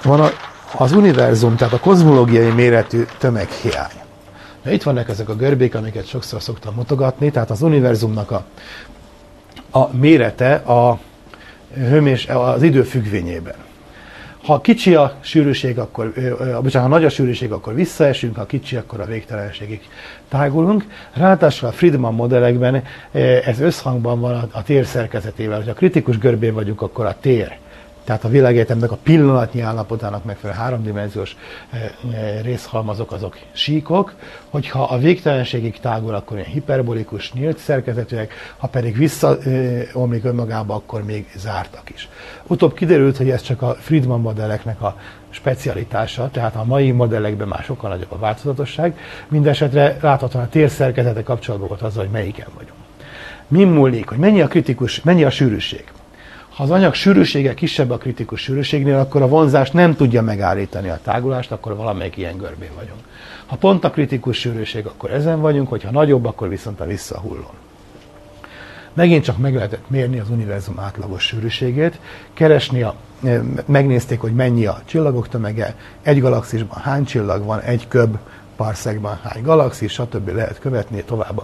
[0.03, 0.29] van a,
[0.77, 4.01] az univerzum, tehát a kozmológiai méretű tömeghiány.
[4.63, 8.45] Na, itt vannak ezek a görbék, amiket sokszor szoktam mutogatni, tehát az univerzumnak a,
[9.71, 10.99] a mérete a
[11.73, 13.55] hőmés, az idő függvényében.
[14.45, 16.13] Ha kicsi a sűrűség, akkor,
[16.61, 19.81] bocsánat, ha nagy a sűrűség, akkor visszaesünk, ha kicsi, akkor a végtelenségig
[20.29, 20.85] tágulunk.
[21.13, 22.83] Ráadásul a Friedman modellekben
[23.45, 25.63] ez összhangban van a, a tér szerkezetével.
[25.65, 27.57] Ha kritikus görbén vagyunk, akkor a tér
[28.05, 31.35] tehát a világegyetemnek a pillanatnyi állapotának megfelelő háromdimenziós
[31.69, 34.13] eh, eh, részhalmazok azok síkok,
[34.49, 41.31] hogyha a végtelenségig tágul, akkor ilyen hiperbolikus, nyílt szerkezetűek, ha pedig visszaomlik önmagába, akkor még
[41.35, 42.09] zártak is.
[42.47, 44.97] Utóbb kiderült, hogy ez csak a Friedman modelleknek a
[45.29, 48.97] specialitása, tehát a mai modellekben már sokkal nagyobb a változatosság.
[49.27, 52.79] Mindenesetre láthatóan a térszerkezete kapcsolatban volt azzal, hogy melyiken vagyunk.
[53.47, 55.83] Mi múlik, hogy mennyi a kritikus, mennyi a sűrűség?
[56.55, 60.99] Ha az anyag sűrűsége kisebb a kritikus sűrűségnél, akkor a vonzás nem tudja megállítani a
[61.03, 62.99] tágulást, akkor valamelyik ilyen görbén vagyunk.
[63.45, 67.53] Ha pont a kritikus sűrűség, akkor ezen vagyunk, hogyha nagyobb, akkor viszont a visszahullón.
[68.93, 71.99] Megint csak meg lehetett mérni az univerzum átlagos sűrűségét,
[72.33, 77.87] keresni a, eh, megnézték, hogy mennyi a csillagok tömege, egy galaxisban hány csillag van, egy
[77.87, 78.17] köb
[78.55, 80.29] parszekban hány galaxis, stb.
[80.29, 81.43] lehet követni tovább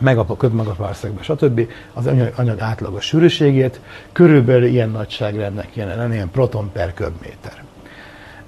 [0.00, 1.68] megap, köbmegapárszekbe, stb.
[1.92, 3.80] az anyag átlagos sűrűségét,
[4.12, 7.64] körülbelül ilyen nagyságrendnek kéne lenni, ilyen proton per köbméter.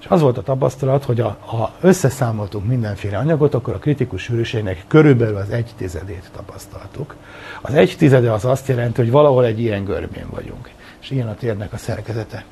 [0.01, 4.85] És az volt a tapasztalat, hogy a, ha összeszámoltunk mindenféle anyagot, akkor a kritikus sűrűségnek
[4.89, 7.17] körülbelül az egy tizedét tapasztaltuk.
[7.61, 11.35] Az egy tizede az azt jelenti, hogy valahol egy ilyen görbén vagyunk, és ilyen a
[11.35, 12.45] térnek a szerkezete.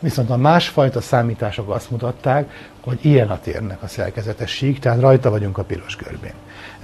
[0.00, 5.30] Viszont a másfajta számítások azt mutatták, hogy ilyen a térnek a szerkezete sík, tehát rajta
[5.30, 6.34] vagyunk a piros görbén.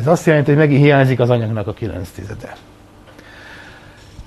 [0.01, 2.57] Ez azt jelenti, hogy megint hiányzik az anyagnak a 9 tizede.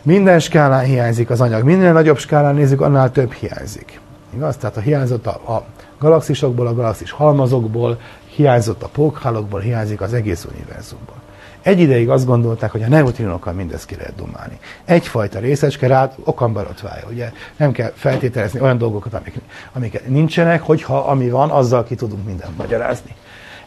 [0.02, 1.64] Minden skálán hiányzik az anyag.
[1.64, 4.00] Minél nagyobb skálán nézzük, annál több hiányzik.
[4.34, 4.58] Igaz?
[4.58, 5.66] Tehát a hiányzott a, a
[6.00, 11.16] galaxisokból, a galaxis halmazokból, hiányzott a pókhálokból, hiányzik az egész univerzumból.
[11.62, 14.60] Egy ideig azt gondolták, hogy a neutrinokkal mindezt ki lehet dumálni.
[14.86, 19.40] Egyfajta részecske rá okambarotválja, ugye nem kell feltételezni olyan dolgokat, amik,
[19.74, 23.16] amik nincsenek, hogyha ami van, azzal ki tudunk mindent magyarázni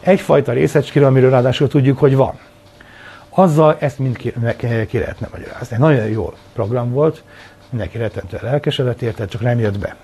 [0.07, 2.39] egyfajta részecskéről, amiről ráadásul tudjuk, hogy van.
[3.29, 4.33] Azzal ezt mind ki,
[4.87, 5.75] ki lehetne magyarázni.
[5.75, 7.23] Egy nagyon jó program volt,
[7.69, 9.95] mindenki rettentően lelkesedett érte, csak nem jött be.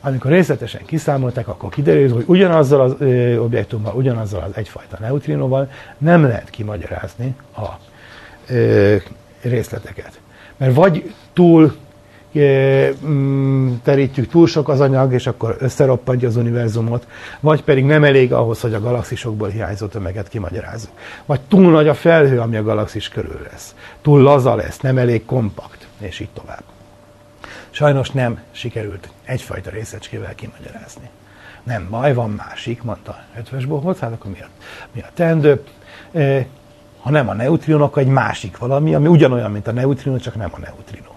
[0.00, 6.22] Amikor részletesen kiszámolták, akkor kiderült, hogy ugyanazzal az ö, objektummal, ugyanazzal az egyfajta neutrinóval nem
[6.22, 7.66] lehet kimagyarázni a
[8.48, 8.96] ö,
[9.42, 10.20] részleteket.
[10.56, 11.74] Mert vagy túl
[13.82, 17.06] terítjük túl sok az anyag, és akkor összeroppantja az univerzumot,
[17.40, 20.90] vagy pedig nem elég ahhoz, hogy a galaxisokból hiányzó tömeget kimagyarázzuk.
[21.26, 23.74] Vagy túl nagy a felhő, ami a galaxis körül lesz.
[24.02, 26.62] Túl laza lesz, nem elég kompakt, és így tovább.
[27.70, 31.08] Sajnos nem sikerült egyfajta részecskével kimagyarázni.
[31.62, 34.46] Nem baj, van másik, mondta Ötvös Bohóc, hát akkor mi a,
[34.92, 35.62] mi a teendő?
[37.00, 40.58] Ha nem a neutrinok, egy másik valami, ami ugyanolyan, mint a neutrino, csak nem a
[40.58, 41.11] neutrino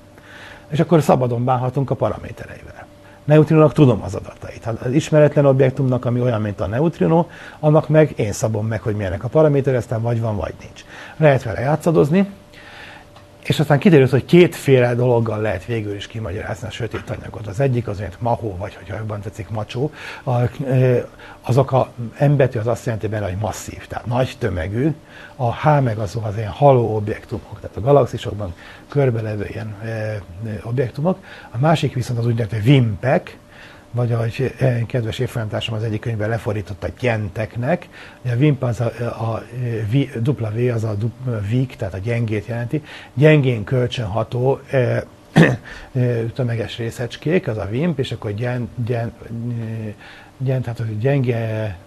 [0.70, 2.86] és akkor szabadon bánhatunk a paramétereivel.
[3.24, 4.64] Neutrinónak tudom az adatait.
[4.64, 7.28] Hát az ismeretlen objektumnak, ami olyan, mint a neutrinó,
[7.60, 10.86] annak meg én szabom meg, hogy milyenek a paraméter, aztán vagy van, vagy nincs.
[11.18, 12.30] Lehet vele játszadozni,
[13.45, 17.47] és aztán kiderült, hogy kétféle dologgal lehet végül is kimagyarázni a sötét anyagot.
[17.47, 19.91] Az egyik az, hogy mahó, vagy hogyha jobban tetszik, macsó.
[21.41, 24.93] Azok a embetű az azt jelenti benne, hogy masszív, tehát nagy tömegű.
[25.35, 28.53] A H meg azok az ilyen haló objektumok, tehát a galaxisokban
[28.88, 29.76] körbelevő ilyen
[30.63, 31.17] objektumok.
[31.51, 33.38] A másik viszont az úgynevezett vimpek,
[33.95, 37.88] vagy ahogy eh, kedves évfolyamtársam az egyik könyvben lefordította gyenteknek,
[38.26, 39.43] a vimp az a, a, a
[40.19, 40.95] dupla V az a
[41.51, 45.03] weak, tehát a gyengét jelenti, gyengén kölcsönható e,
[46.35, 49.13] tömeges részecskék, az a vimp, és akkor gyen, gyen,
[50.38, 51.77] gyen, tehát az gyenge,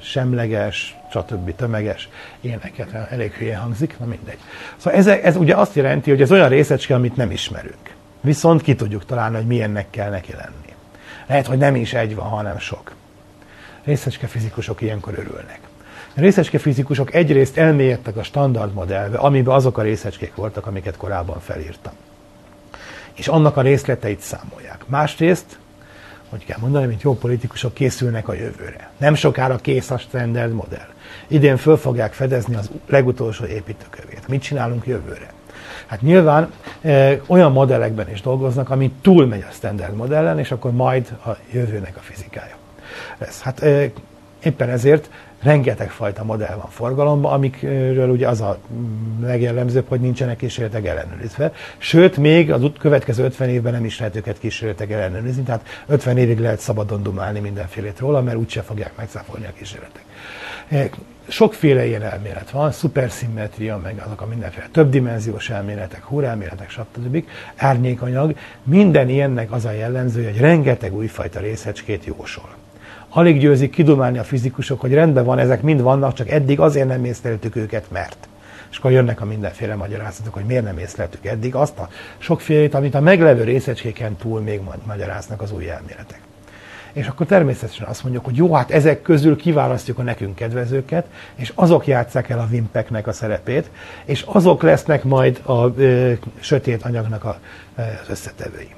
[0.00, 1.54] semleges, stb.
[1.54, 2.08] tömeges
[2.40, 4.38] éneket, elég hülye hangzik, na mindegy.
[4.76, 7.94] Szóval ez, ez ugye azt jelenti, hogy ez olyan részecske, amit nem ismerünk.
[8.20, 10.67] Viszont ki tudjuk találni, hogy milyennek kell neki lenni.
[11.28, 12.94] Lehet, hogy nem is egy van, hanem sok.
[13.84, 15.60] Részecske fizikusok ilyenkor örülnek.
[16.16, 21.40] A részecske fizikusok egyrészt elmélyedtek a standard modellbe, amiben azok a részecskék voltak, amiket korábban
[21.40, 21.92] felírtam.
[23.14, 24.84] És annak a részleteit számolják.
[24.86, 25.58] Másrészt,
[26.28, 28.90] hogy kell mondani, mint jó politikusok készülnek a jövőre.
[28.96, 30.88] Nem sokára kész a standard modell.
[31.26, 34.28] Idén föl fogják fedezni az legutolsó építőkövét.
[34.28, 35.32] Mit csinálunk jövőre?
[35.88, 41.16] Hát nyilván e, olyan modellekben is dolgoznak, ami túlmegy a standard modellen, és akkor majd
[41.26, 42.56] a jövőnek a fizikája
[43.18, 43.40] lesz.
[43.40, 43.90] Hát e,
[44.42, 45.10] éppen ezért
[45.42, 48.58] rengeteg fajta modell van forgalomban, amikről ugye az a
[49.20, 51.52] legjellemzőbb, hogy nincsenek kísérletek ellenőrizve.
[51.78, 56.38] Sőt, még az következő 50 évben nem is lehet őket kísérletek ellenőrizni, tehát 50 évig
[56.38, 60.04] lehet szabadon dumálni mindenfélét róla, mert úgyse fogják megszáfolni a kísérletek.
[60.68, 60.90] E,
[61.28, 67.24] sokféle ilyen elmélet van, szuperszimmetria, meg azok a mindenféle többdimenziós elméletek, húrelméletek, stb.
[67.56, 72.48] árnyékanyag, minden ilyennek az a jellemző, hogy rengeteg újfajta részecskét jósol.
[73.08, 77.04] Alig győzik kidumálni a fizikusok, hogy rendben van, ezek mind vannak, csak eddig azért nem
[77.04, 78.28] észleltük őket, mert.
[78.70, 81.88] És akkor jönnek a mindenféle magyarázatok, hogy miért nem észleltük eddig azt a
[82.18, 86.27] sokfélét, amit a meglevő részecskéken túl még magyaráznak az új elméletek
[86.92, 91.52] és akkor természetesen azt mondjuk, hogy jó, hát ezek közül kiválasztjuk a nekünk kedvezőket, és
[91.54, 93.70] azok játsszák el a vimpeknek a szerepét,
[94.04, 97.38] és azok lesznek majd a ö, sötét anyagnak a,
[97.76, 98.74] ö, az összetevői.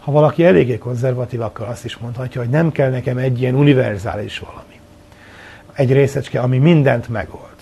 [0.00, 4.38] Ha valaki eléggé konzervatív, akkor azt is mondhatja, hogy nem kell nekem egy ilyen univerzális
[4.38, 4.80] valami.
[5.72, 7.54] Egy részecske, ami mindent megold.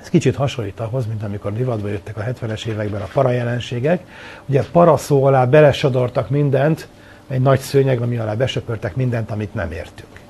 [0.00, 4.04] Ez kicsit hasonlít ahhoz, mint amikor divatba jöttek a 70-es években a para jelenségek.
[4.46, 6.88] Ugye para szó alá belesodortak mindent,
[7.28, 10.20] egy nagy szőnyeg, ami alá besöpörtek mindent, amit nem értünk.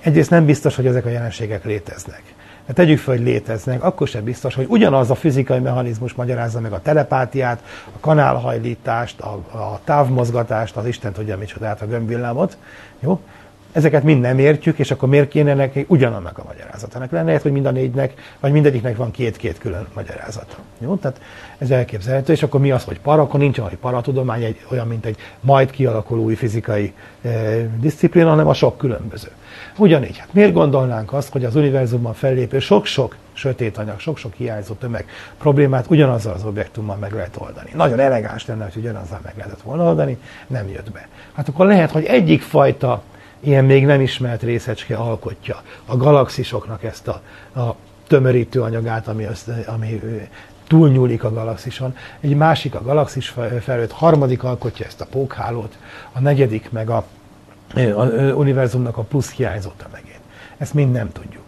[0.00, 2.22] Egyrészt nem biztos, hogy ezek a jelenségek léteznek.
[2.66, 6.72] De tegyük fel, hogy léteznek, akkor sem biztos, hogy ugyanaz a fizikai mechanizmus magyarázza meg
[6.72, 7.62] a telepátiát,
[7.94, 12.56] a kanálhajlítást, a, a távmozgatást, az Isten tudja micsodát, a gömbvillámot.
[13.00, 13.20] Jó?
[13.74, 17.26] Ezeket mind nem értjük, és akkor miért kéne neki ugyanannak a magyarázatának lenne?
[17.26, 20.56] Lehet, hogy mind a négynek, vagy mindegyiknek van két-két külön magyarázata.
[20.78, 20.94] Jó?
[20.96, 21.20] Tehát
[21.58, 23.22] ez elképzelhető, és akkor mi az, hogy para?
[23.22, 26.92] Akkor nincs hogy paratudomány, egy, olyan, mint egy majd kialakuló új fizikai
[27.22, 27.30] e,
[27.80, 29.28] disziplína, hanem a sok különböző.
[29.76, 35.06] Ugyanígy, hát miért gondolnánk azt, hogy az univerzumban fellépő sok-sok sötét anyag, sok-sok hiányzó tömeg
[35.38, 37.70] problémát ugyanazzal az objektummal meg lehet oldani.
[37.74, 41.08] Nagyon elegáns lenne, hogy ugyanazzal meg lehetett volna oldani, nem jött be.
[41.32, 43.02] Hát akkor lehet, hogy egyik fajta
[43.44, 47.20] ilyen még nem ismert részecske alkotja a galaxisoknak ezt a,
[47.60, 47.76] a
[48.06, 50.00] tömörítő anyagát, ami, össze, ami
[50.68, 51.96] túlnyúlik a galaxison.
[52.20, 55.78] Egy másik a galaxis felőtt, harmadik alkotja ezt a pókhálót,
[56.12, 57.04] a negyedik meg a,
[57.74, 58.04] a
[58.34, 60.20] univerzumnak a plusz hiányzó tömegét.
[60.58, 61.42] Ezt mind nem tudjuk.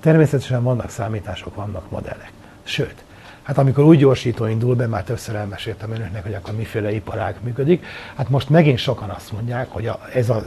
[0.00, 2.32] Természetesen vannak számítások, vannak modellek.
[2.62, 3.04] Sőt,
[3.48, 7.84] Hát amikor új gyorsító indul be, már többször elmeséltem önöknek, hogy akkor miféle iparág működik.
[8.16, 10.44] Hát most megint sokan azt mondják, hogy a, ez az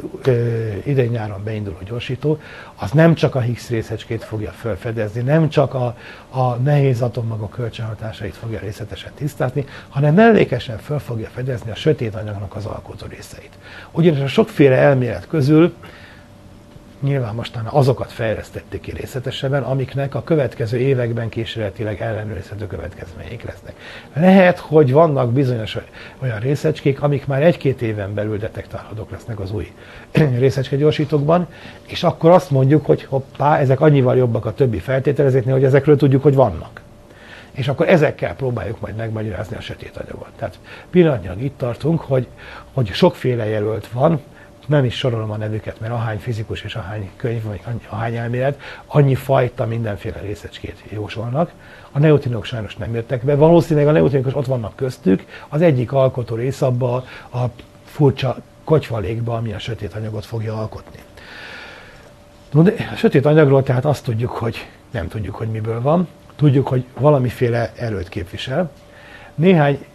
[0.84, 2.40] idén-nyáron beinduló gyorsító,
[2.76, 5.96] az nem csak a Higgs részecskét fogja felfedezni, nem csak a,
[6.30, 12.56] a nehéz atommagok kölcsönhatásait fogja részletesen tisztázni, hanem mellékesen fel fogja fedezni a sötét anyagnak
[12.56, 13.52] az alkotó részeit.
[13.92, 15.74] Ugyanis a sokféle elmélet közül
[17.02, 23.74] nyilván mostan azokat fejlesztették ki részletesebben, amiknek a következő években kísérletileg ellenőrizhető következmények lesznek.
[24.14, 25.78] Lehet, hogy vannak bizonyos
[26.22, 29.72] olyan részecskék, amik már egy-két éven belül detektálhatók lesznek az új
[30.40, 31.48] részecskegyorsítókban,
[31.88, 36.24] és akkor azt mondjuk, hogy hoppá, ezek annyival jobbak a többi feltételezéknél, hogy ezekről tudjuk,
[36.24, 36.82] hogy vannak.
[37.52, 40.30] És akkor ezekkel próbáljuk majd megmagyarázni a sötét anyagot.
[40.36, 40.60] Tehát
[40.90, 42.28] pillanatnyilag itt tartunk, hogy,
[42.74, 44.22] hogy sokféle jelölt van,
[44.68, 47.60] nem is sorolom a nevüket, mert ahány fizikus és ahány könyv, vagy
[47.90, 51.52] ahány elmélet, annyi fajta mindenféle részecskét jósolnak.
[51.92, 53.36] A neutrinok sajnos nem jöttek be.
[53.36, 55.26] Valószínűleg a neutrinok ott vannak köztük.
[55.50, 56.96] Az egyik alkotó rész abba
[57.34, 57.40] a
[57.86, 61.00] furcsa kocsvalékba, ami a sötét anyagot fogja alkotni.
[62.52, 66.08] No, de a sötét anyagról tehát azt tudjuk, hogy nem tudjuk, hogy miből van.
[66.36, 68.72] Tudjuk, hogy valamiféle erőt képvisel.
[69.36, 69.86] Néhány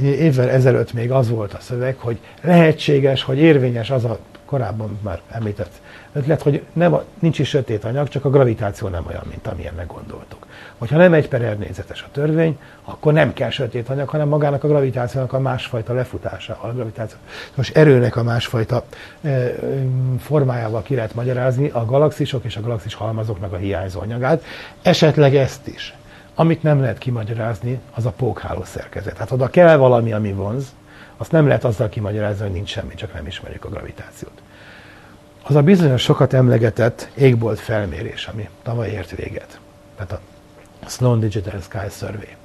[0.00, 5.20] évvel ezelőtt még az volt a szöveg, hogy lehetséges, hogy érvényes az a korábban már
[5.30, 5.80] említett
[6.12, 9.86] ötlet, hogy nem a, nincs is sötét anyag, csak a gravitáció nem olyan, mint amilyennek
[9.86, 10.46] gondoltuk.
[10.78, 14.64] Hogyha nem egy per r négyzetes a törvény, akkor nem kell sötét anyag, hanem magának
[14.64, 17.18] a gravitációnak a másfajta lefutása, a gravitáció
[17.54, 18.84] most erőnek a másfajta
[19.22, 19.54] e,
[20.20, 24.44] formájával ki lehet magyarázni a galaxisok és a galaxis halmazoknak a hiányzó anyagát,
[24.82, 25.94] esetleg ezt is.
[26.34, 29.18] Amit nem lehet kimagyarázni, az a pókháló szerkezet.
[29.18, 30.74] Hát oda kell valami, ami vonz,
[31.16, 34.42] azt nem lehet azzal kimagyarázni, hogy nincs semmi, csak nem ismerjük a gravitációt.
[35.42, 39.60] Az a bizonyos sokat emlegetett égbolt felmérés, ami tavaly ért véget.
[39.96, 40.20] Tehát a
[40.88, 42.36] Sloan Digital Sky Survey,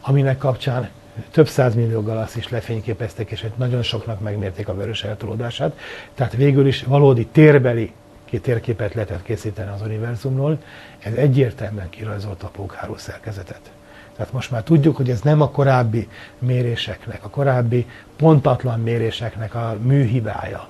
[0.00, 0.88] aminek kapcsán
[1.30, 5.78] több százmillió galaxis lefényképeztek, és egy nagyon soknak megmérték a vörös eltolódását.
[6.14, 7.92] Tehát végül is valódi térbeli
[8.40, 10.58] térképet lehetett készíteni az univerzumról,
[10.98, 13.72] ez egyértelműen kirajzolta a pókháló szerkezetet.
[14.16, 16.08] Tehát most már tudjuk, hogy ez nem a korábbi
[16.38, 17.86] méréseknek, a korábbi
[18.16, 20.68] pontatlan méréseknek a műhibája,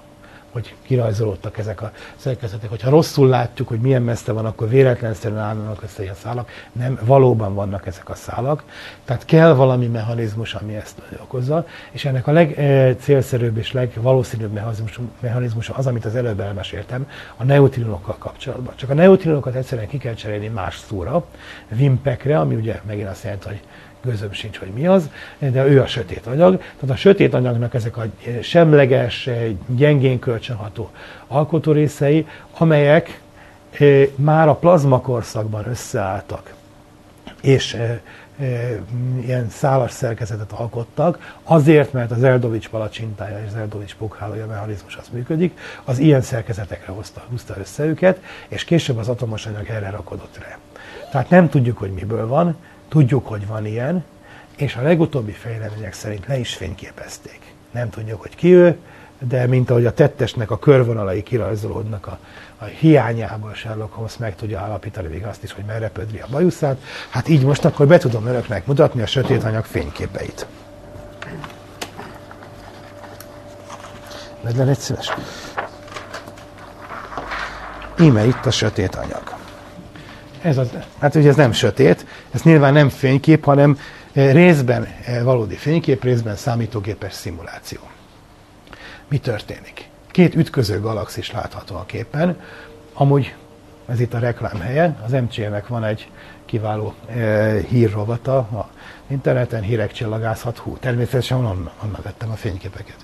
[0.54, 2.70] hogy kirajzolódtak ezek a szerkezetek.
[2.70, 6.50] Hogyha rosszul látjuk, hogy milyen messze van, akkor véletlenszerűen állnak össze ilyen szálak.
[6.72, 8.64] Nem, valóban vannak ezek a szálak.
[9.04, 15.68] Tehát kell valami mechanizmus, ami ezt okozza, és ennek a legcélszerűbb és legvalószínűbb mechanizmus, mechanizmus
[15.68, 18.74] az, amit az előbb elmeséltem, a neutrinokkal kapcsolatban.
[18.76, 21.24] Csak a neutrinokat egyszerűen ki kell cserélni más szóra,
[21.68, 23.60] vimpekre, ami ugye megint azt jelenti, hogy
[24.04, 26.56] gőzöm sincs, hogy mi az, de ő a sötét anyag.
[26.56, 28.04] Tehát a sötét anyagnak ezek a
[28.42, 29.28] semleges,
[29.66, 30.90] gyengén kölcsönható
[31.26, 32.26] alkotórészei,
[32.58, 33.20] amelyek
[33.70, 36.54] eh, már a plazmakorszakban összeálltak,
[37.40, 37.98] és eh,
[38.38, 38.76] eh,
[39.24, 45.08] ilyen szálas szerkezetet alkottak, azért, mert az Eldovics palacsintája és az Eldovics pukhálója mechanizmus az
[45.12, 50.38] működik, az ilyen szerkezetekre hozta, hozta össze őket, és később az atomos anyag erre rakodott
[50.38, 50.58] rá.
[51.10, 52.56] Tehát nem tudjuk, hogy miből van,
[52.94, 54.04] Tudjuk, hogy van ilyen,
[54.56, 57.54] és a legutóbbi fejlemények szerint le is fényképezték.
[57.70, 58.78] Nem tudjuk, hogy ki ő,
[59.18, 62.18] de mint ahogy a tettesnek a körvonalai kirajzolódnak a,
[62.58, 66.82] a hiányából Sherlock Holmes meg tudja állapítani még azt is, hogy merre pödri a bajuszát,
[67.10, 70.46] hát így most akkor be tudom önöknek mutatni a sötét anyag fényképeit.
[74.40, 75.12] Legyen egy szíves.
[77.98, 79.43] Íme itt a sötét anyag.
[80.44, 83.78] Ez az, hát ugye ez nem sötét, ez nyilván nem fénykép, hanem
[84.12, 87.78] eh, részben eh, valódi fénykép, részben számítógépes szimuláció.
[89.08, 89.88] Mi történik?
[90.10, 92.40] Két ütköző galaxis látható a képen.
[92.92, 93.34] Amúgy
[93.86, 96.10] ez itt a reklám helye, az MCN-nek van egy
[96.44, 98.70] kiváló e, hírrovata a
[99.06, 102.96] interneten, hírek csillagázhat, hú, természetesen onnan, onnan vettem a fényképeket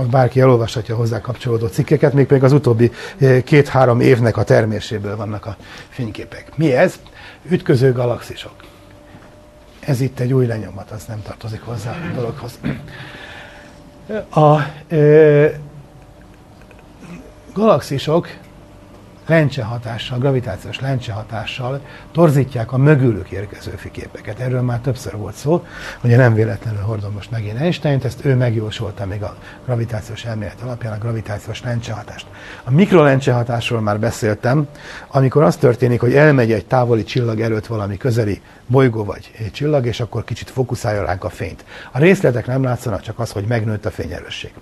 [0.00, 5.16] most bárki elolvashatja hozzá kapcsolódó cikkeket, még pedig az utóbbi eh, két-három évnek a terméséből
[5.16, 5.56] vannak a
[5.88, 6.56] fényképek.
[6.56, 7.00] Mi ez?
[7.48, 8.54] Ütköző galaxisok.
[9.80, 12.58] Ez itt egy új lenyomat, az nem tartozik hozzá a dologhoz.
[14.30, 14.60] A
[14.94, 15.60] e,
[17.52, 18.28] galaxisok
[19.30, 21.80] lencse hatással, gravitációs lencse hatással
[22.12, 24.38] torzítják a mögülük érkező fiképeket.
[24.38, 25.64] Erről már többször volt szó,
[26.04, 30.92] ugye nem véletlenül hordom most megint Einstein-t, ezt ő megjósolta még a gravitációs elmélet alapján
[30.92, 32.26] a gravitációs lencse hatást.
[32.64, 34.66] A mikrolencse hatásról már beszéltem,
[35.08, 39.86] amikor az történik, hogy elmegy egy távoli csillag előtt valami közeli bolygó vagy egy csillag,
[39.86, 41.64] és akkor kicsit fókuszálja ránk a fényt.
[41.92, 44.52] A részletek nem látszanak, csak az, hogy megnőtt a fényerősség.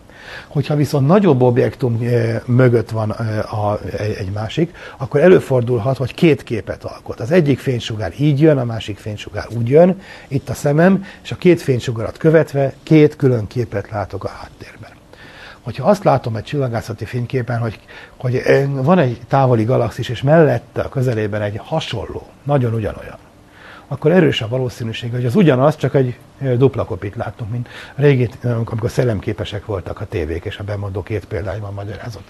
[0.46, 3.78] Hogyha viszont nagyobb objektum eh, mögött van eh, a,
[4.18, 7.20] egy másik, akkor előfordulhat, hogy két képet alkot.
[7.20, 11.36] Az egyik fénysugár így jön, a másik fénysugár úgy jön, itt a szemem, és a
[11.36, 14.90] két fénysugarat követve két külön képet látok a háttérben.
[15.60, 17.78] Hogyha azt látom egy csillagászati fényképen, hogy,
[18.16, 23.18] hogy eh, van egy távoli galaxis, és mellette a közelében egy hasonló, nagyon ugyanolyan,
[23.88, 26.16] akkor erős a valószínűség, hogy az ugyanaz, csak egy
[26.56, 31.74] dupla kopit láttunk, mint régi, amikor szellemképesek voltak a tévék, és a bemondó két példányban
[31.74, 32.28] magyarázott.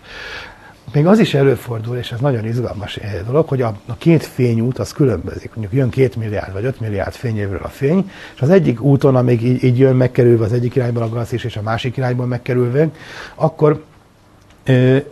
[0.92, 4.92] Még az is előfordul, és ez nagyon izgalmas dolog, hogy a, a két fényút az
[4.92, 5.50] különbözik.
[5.54, 9.42] Mondjuk jön két milliárd vagy öt milliárd fényévről a fény, és az egyik úton, amíg
[9.42, 12.88] így, így jön megkerülve az egyik irányban a galaxis, és a másik irányban megkerülve,
[13.34, 13.84] akkor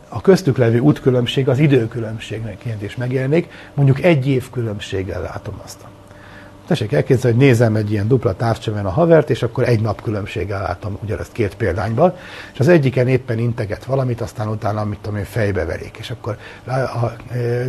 [0.08, 5.95] a köztük levő útkülönbség az időkülönbségnek is megjelenik, mondjuk egy év különbséggel látom azt.
[6.66, 10.62] Tessék elképzelni, hogy nézem egy ilyen dupla távcsöven a havert, és akkor egy nap különbséggel
[10.62, 12.14] látom ugyanezt két példányban,
[12.52, 16.36] és az egyiken éppen integet valamit, aztán utána, amit tudom én, fejbe verik, és akkor,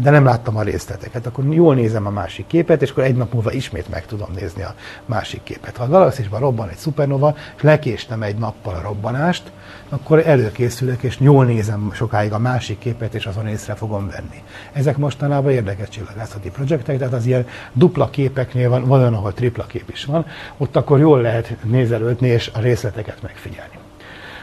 [0.02, 3.34] de nem láttam a részleteket, akkor jól nézem a másik képet, és akkor egy nap
[3.34, 4.74] múlva ismét meg tudom nézni a
[5.06, 5.78] másik képet.
[5.78, 9.52] Ha a galaxisban robban egy szupernova, és lekéstem egy nappal a robbanást,
[9.90, 14.44] akkor előkészülök, és jól nézem sokáig a másik képet, és azon észre fogom venni.
[14.74, 19.66] Ezek mostanában érdekes csillagászati projektek, tehát az ilyen dupla képeknél van van olyan, ahol tripla
[19.66, 20.26] kép is van,
[20.58, 23.78] ott akkor jól lehet nézelődni és a részleteket megfigyelni.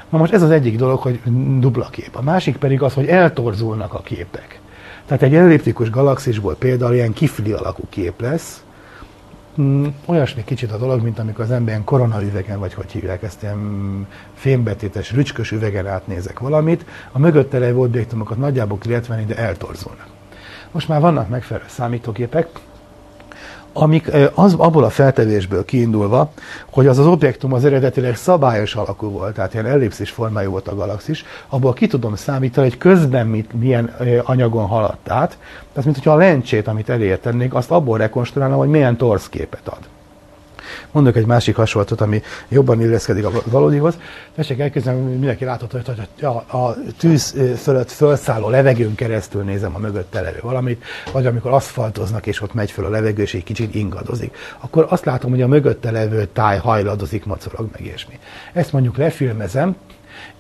[0.09, 1.21] Na most ez az egyik dolog, hogy
[1.59, 2.17] dupla kép.
[2.17, 4.61] A másik pedig az, hogy eltorzulnak a képek.
[5.07, 8.64] Tehát egy elliptikus galaxisból például ilyen kifli alakú kép lesz,
[9.61, 14.07] Mm, olyasmi kicsit a dolog, mint amikor az ember koronaüvegen, vagy hogy hívják ezt, ilyen
[14.35, 20.07] fémbetétes, rücskös üvegen átnézek valamit, a mögötte levő objektumokat nagyjából ki lehet venni, de eltorzulnak.
[20.71, 22.49] Most már vannak megfelelő számítógépek,
[23.75, 26.31] amik az, abból a feltevésből kiindulva,
[26.71, 30.75] hogy az az objektum az eredetileg szabályos alakú volt, tehát ilyen ellipszis formájú volt a
[30.75, 33.95] galaxis, abból ki tudom számítani, hogy közben mit, milyen
[34.25, 35.39] anyagon haladt át,
[35.73, 39.89] tehát mint hogyha a lencsét, amit elértennék, azt abból rekonstruálna, hogy milyen torszképet ad.
[40.91, 43.99] Mondok egy másik hasonlatot, ami jobban illeszkedik a valódihoz.
[44.35, 50.13] Tessék elképzelni, mindenki láthat, hogy a, a tűz fölött felszálló levegőn keresztül nézem a mögött
[50.13, 54.37] levő valamit, vagy amikor aszfaltoznak, és ott megy föl a levegő, és egy kicsit ingadozik.
[54.59, 58.19] Akkor azt látom, hogy a mögötte levő táj hajladozik, macorog meg ilyesmi.
[58.53, 59.77] Ezt mondjuk lefilmezem,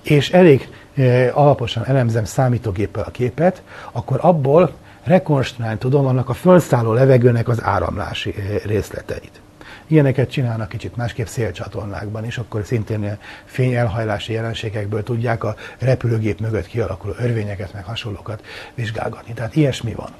[0.02, 3.62] és elég eh, alaposan elemzem számítógéppel a képet,
[3.92, 4.72] akkor abból
[5.04, 8.34] rekonstruálni tudom annak a felszálló levegőnek az áramlási
[8.64, 9.43] részleteit.
[9.86, 17.12] Ilyeneket csinálnak kicsit másképp szélcsatornákban is, akkor szintén fényelhajlási jelenségekből tudják a repülőgép mögött kialakuló
[17.18, 18.44] örvényeket, meg hasonlókat
[18.74, 19.32] vizsgálgatni.
[19.32, 20.10] Tehát ilyesmi van.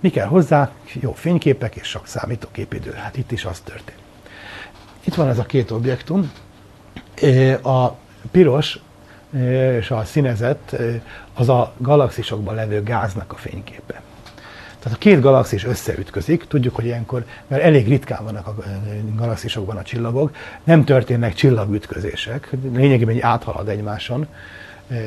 [0.00, 0.70] Mi kell hozzá?
[0.92, 2.92] Jó fényképek és sok számítógépidő.
[2.92, 3.98] Hát itt is az történt.
[5.04, 6.32] Itt van ez a két objektum.
[7.62, 7.88] A
[8.30, 8.78] piros
[9.78, 10.76] és a színezett
[11.34, 14.02] az a galaxisokban levő gáznak a fényképe.
[14.82, 18.54] Tehát a két galaxis összeütközik, tudjuk, hogy ilyenkor, mert elég ritkán vannak a
[19.16, 20.34] galaxisokban a csillagok,
[20.64, 24.26] nem történnek csillagütközések, lényegében egy áthalad egymáson.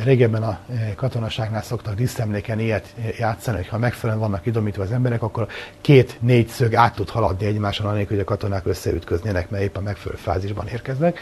[0.03, 0.59] Régebben a
[0.95, 5.47] katonaságnál szoktak diszemléken ilyet játszani, hogy ha megfelelően vannak idomítva az emberek, akkor
[5.81, 9.81] két négy szög át tud haladni egymáson, anélkül, hogy a katonák összeütköznének, mert épp a
[9.81, 11.19] megfelelő fázisban érkeznek.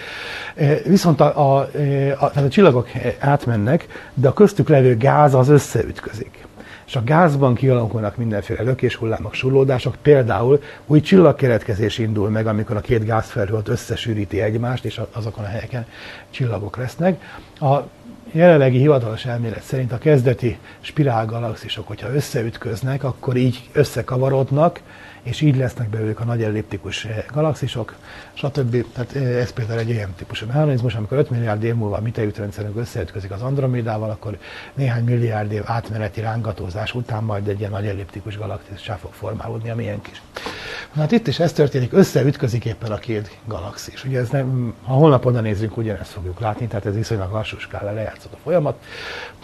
[0.86, 1.60] Viszont a, a,
[2.20, 2.90] a, tehát a csillagok
[3.20, 6.44] átmennek, de a köztük levő gáz az összeütközik
[6.86, 13.06] és a gázban kialakulnak mindenféle lökéshullámok, sullódások, például új csillagkeletkezés indul meg, amikor a két
[13.06, 15.86] gázfelhő összesűríti egymást, és azokon a helyeken
[16.30, 17.40] csillagok lesznek.
[17.60, 17.78] A
[18.32, 24.82] jelenlegi hivatalos elmélet szerint a kezdeti spirálgalaxisok, hogyha összeütköznek, akkor így összekavarodnak,
[25.24, 27.96] és így lesznek belőlük a nagy elliptikus eh, galaxisok,
[28.34, 28.86] stb.
[28.94, 32.12] Tehát eh, ez például egy ilyen típusú mechanizmus, amikor 5 milliárd év múlva a mi
[32.12, 34.38] tejútrendszerünk összeütközik az Andromédával, akkor
[34.74, 40.02] néhány milliárd év átmeneti rángatózás után majd egy ilyen nagy elliptikus galaxis fog formálódni, amilyen
[40.02, 40.22] kis.
[40.96, 44.06] Hát itt is ez történik, összeütközik éppen a két galaxis.
[44.06, 47.92] Ugye ez nem, ha holnap oda nézzünk, ugyanezt fogjuk látni, tehát ez viszonylag lassú skála
[47.92, 48.84] lejátszott a folyamat.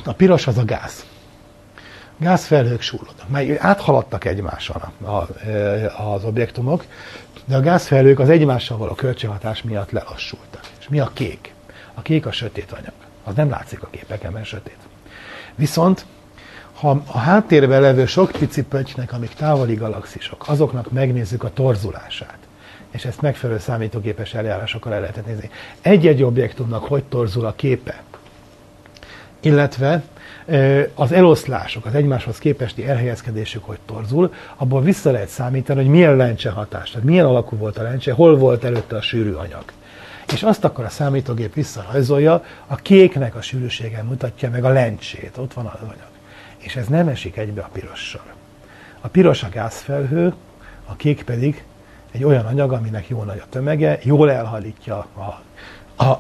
[0.06, 1.06] A piros az a gáz
[2.20, 4.82] gázfelhők súrlódnak, mely áthaladtak egymáson
[5.98, 6.86] az objektumok,
[7.46, 10.62] de a gázfelhők az egymással való kölcsönhatás miatt lelassultak.
[10.80, 11.54] És mi a kék?
[11.94, 12.94] A kék a sötét anyag.
[13.24, 14.78] Az nem látszik a képeken, mert sötét.
[15.56, 16.06] Viszont
[16.74, 22.38] ha a háttérben levő sok pici pöttynek, amik távoli galaxisok, azoknak megnézzük a torzulását,
[22.92, 25.50] és ezt megfelelő számítógépes eljárásokkal el lehet nézni.
[25.82, 28.04] Egy-egy objektumnak hogy torzul a képe,
[29.40, 30.04] illetve
[30.94, 36.50] az eloszlások, az egymáshoz képesti elhelyezkedésük, hogy torzul, abból vissza lehet számítani, hogy milyen lencse
[36.50, 39.64] hatás, tehát milyen alakú volt a lencse, hol volt előtte a sűrű anyag.
[40.34, 45.54] És azt akkor a számítógép visszarajzolja, a kéknek a sűrűsége mutatja meg a lencsét, ott
[45.54, 46.10] van az anyag.
[46.58, 48.26] És ez nem esik egybe a pirossal.
[49.02, 50.34] A piros a gázfelhő,
[50.86, 51.64] a kék pedig
[52.12, 55.42] egy olyan anyag, aminek jó nagy a tömege, jól elhallítja a,
[56.04, 56.20] a,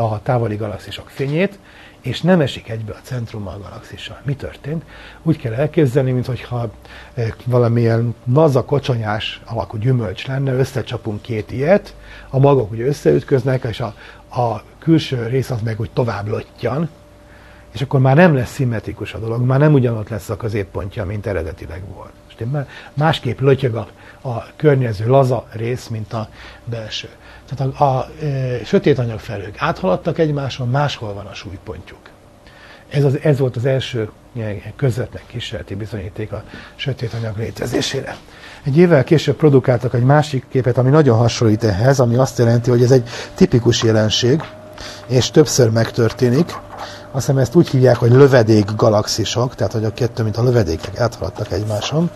[0.00, 1.58] a távoli galaxisok fényét,
[2.00, 4.20] és nem esik egybe a centrummal a galaxissal.
[4.22, 4.84] Mi történt?
[5.22, 6.70] Úgy kell elképzelni, mintha
[7.14, 11.94] eh, valamilyen naza kocsonyás alakú gyümölcs lenne, összecsapunk két ilyet,
[12.30, 13.94] a magok ugye összeütköznek, és a,
[14.40, 16.88] a külső rész az meg úgy tovább lottyan,
[17.72, 21.26] és akkor már nem lesz szimmetrikus a dolog, már nem ugyanott lesz a középpontja, mint
[21.26, 22.12] eredetileg volt.
[22.26, 23.88] Most másképp lötyög a,
[24.28, 26.28] a környező laza rész, mint a
[26.64, 27.08] belső.
[27.54, 31.98] Tehát a, a, e, sötét anyagfelhők áthaladtak egymáson, máshol van a súlypontjuk.
[32.90, 34.10] Ez, az, ez volt az első
[34.76, 36.42] közvetlen kísérleti bizonyíték a
[36.76, 38.16] sötét anyag létezésére.
[38.62, 42.82] Egy évvel később produkáltak egy másik képet, ami nagyon hasonlít ehhez, ami azt jelenti, hogy
[42.82, 44.42] ez egy tipikus jelenség,
[45.06, 46.58] és többször megtörténik.
[47.12, 51.00] Azt hiszem ezt úgy hívják, hogy lövedék galaxisok, tehát hogy a kettő, mint a lövedékek
[51.00, 52.10] áthaladtak egymáson.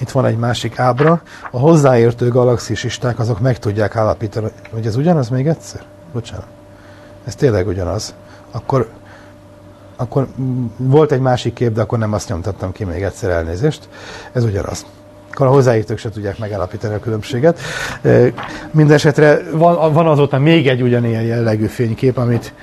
[0.00, 1.22] Itt van egy másik ábra.
[1.50, 5.80] A hozzáértő galaxisisták azok meg tudják állapítani, hogy ez ugyanaz még egyszer?
[6.12, 6.46] Bocsánat.
[7.24, 8.14] Ez tényleg ugyanaz.
[8.50, 8.88] Akkor,
[9.96, 10.26] akkor
[10.76, 13.88] volt egy másik kép, de akkor nem azt nyomtattam ki még egyszer elnézést.
[14.32, 14.86] Ez ugyanaz.
[15.30, 17.58] akkor a hozzáértők se tudják megállapítani a különbséget.
[18.70, 22.54] Mindenesetre van, van azóta még egy ugyanilyen jellegű fénykép, amit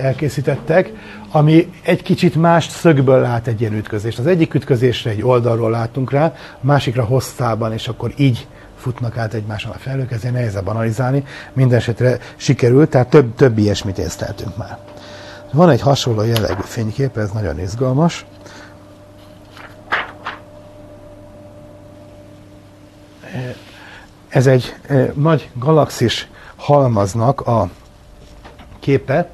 [0.00, 0.92] elkészítettek,
[1.30, 4.18] ami egy kicsit más szögből lát egy ilyen ütközést.
[4.18, 8.46] Az egyik ütközésre egy oldalról látunk rá, a másikra hosszában, és akkor így
[8.76, 11.24] futnak át egymáson a felhők, ezért nehezebb analizálni.
[11.52, 14.78] Mindenesetre sikerült, tehát több, több ilyesmit észleltünk már.
[15.52, 18.26] Van egy hasonló jellegű fénykép, ez nagyon izgalmas.
[24.28, 27.70] Ez egy eh, nagy galaxis halmaznak a
[28.80, 29.30] képe,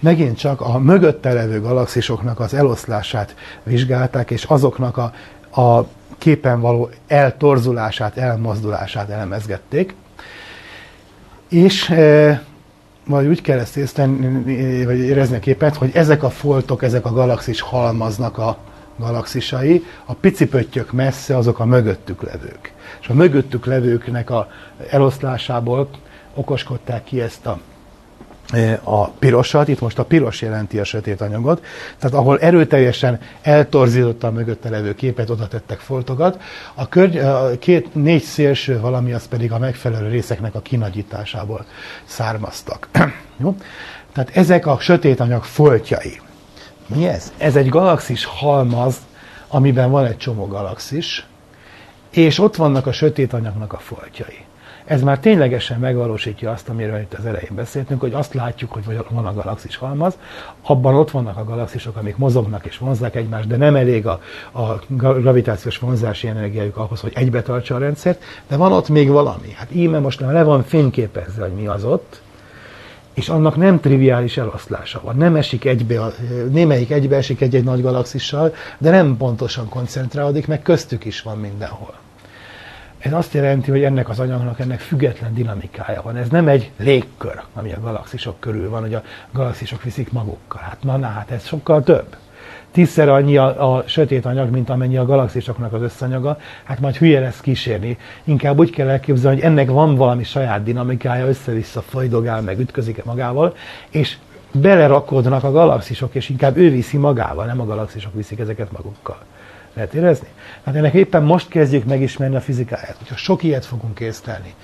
[0.00, 5.12] megint csak a mögötte levő galaxisoknak az eloszlását vizsgálták, és azoknak a,
[5.60, 5.86] a
[6.18, 9.94] képen való eltorzulását, elmozdulását elemezgették.
[11.48, 12.42] És e,
[13.06, 17.12] vagy úgy kell ezt észteni, vagy érezni a képet, hogy ezek a foltok, ezek a
[17.12, 18.58] galaxis halmaznak a
[18.98, 22.72] galaxisai, a pici pöttyök messze azok a mögöttük levők.
[23.00, 24.48] És a mögöttük levőknek a
[24.90, 25.88] eloszlásából
[26.34, 27.58] okoskodták ki ezt a
[28.82, 31.64] a pirosat, itt most a piros jelenti a sötét anyagot,
[31.98, 36.42] tehát ahol erőteljesen eltorzította a mögötte levő képet, oda tettek foltokat,
[36.74, 41.64] a, kör, a két, négy szélső valami, az pedig a megfelelő részeknek a kinagyításából
[42.04, 42.88] származtak.
[43.42, 43.56] Jó?
[44.12, 46.20] Tehát ezek a sötét anyag foltjai.
[46.86, 47.32] Mi ez?
[47.36, 48.96] Ez egy galaxis halmaz,
[49.48, 51.26] amiben van egy csomó galaxis,
[52.10, 54.45] és ott vannak a sötét anyagnak a foltjai.
[54.86, 59.26] Ez már ténylegesen megvalósítja azt, amiről itt az elején beszéltünk, hogy azt látjuk, hogy van
[59.26, 60.18] a galaxis halmaz,
[60.62, 64.20] abban ott vannak a galaxisok, amik mozognak és vonzák egymást, de nem elég a,
[64.52, 69.52] a gravitációs vonzási energiájuk ahhoz, hogy egybe tartsa a rendszert, de van ott még valami.
[69.52, 72.20] Hát íme most le van fényképezve, hogy mi az ott,
[73.14, 75.16] és annak nem triviális eloszlása van.
[75.16, 76.12] Nem esik egybe,
[76.50, 81.94] némelyik egybe esik egy-egy nagy galaxissal, de nem pontosan koncentrálódik, meg köztük is van mindenhol.
[83.06, 86.16] Ez azt jelenti, hogy ennek az anyagnak ennek független dinamikája van.
[86.16, 89.02] Ez nem egy légkör, ami a galaxisok körül van, hogy a
[89.32, 90.60] galaxisok viszik magukkal.
[90.60, 92.16] Hát na, na hát ez sokkal több
[92.70, 97.20] tízszer annyi a, a sötét anyag, mint amennyi a galaxisoknak az összanyaga, hát majd hülye
[97.20, 97.98] lesz kísérni.
[98.24, 103.56] Inkább úgy kell elképzelni, hogy ennek van valami saját dinamikája, össze-vissza folydogál, meg ütközik magával,
[103.90, 104.16] és
[104.52, 109.18] belerakodnak a galaxisok, és inkább ő viszi magával, nem a galaxisok viszik ezeket magukkal.
[109.76, 110.28] Lehet érezni?
[110.64, 112.96] Hát ennek éppen most kezdjük megismerni a fizikáját.
[112.98, 114.54] Hogyha sok ilyet fogunk észlelni,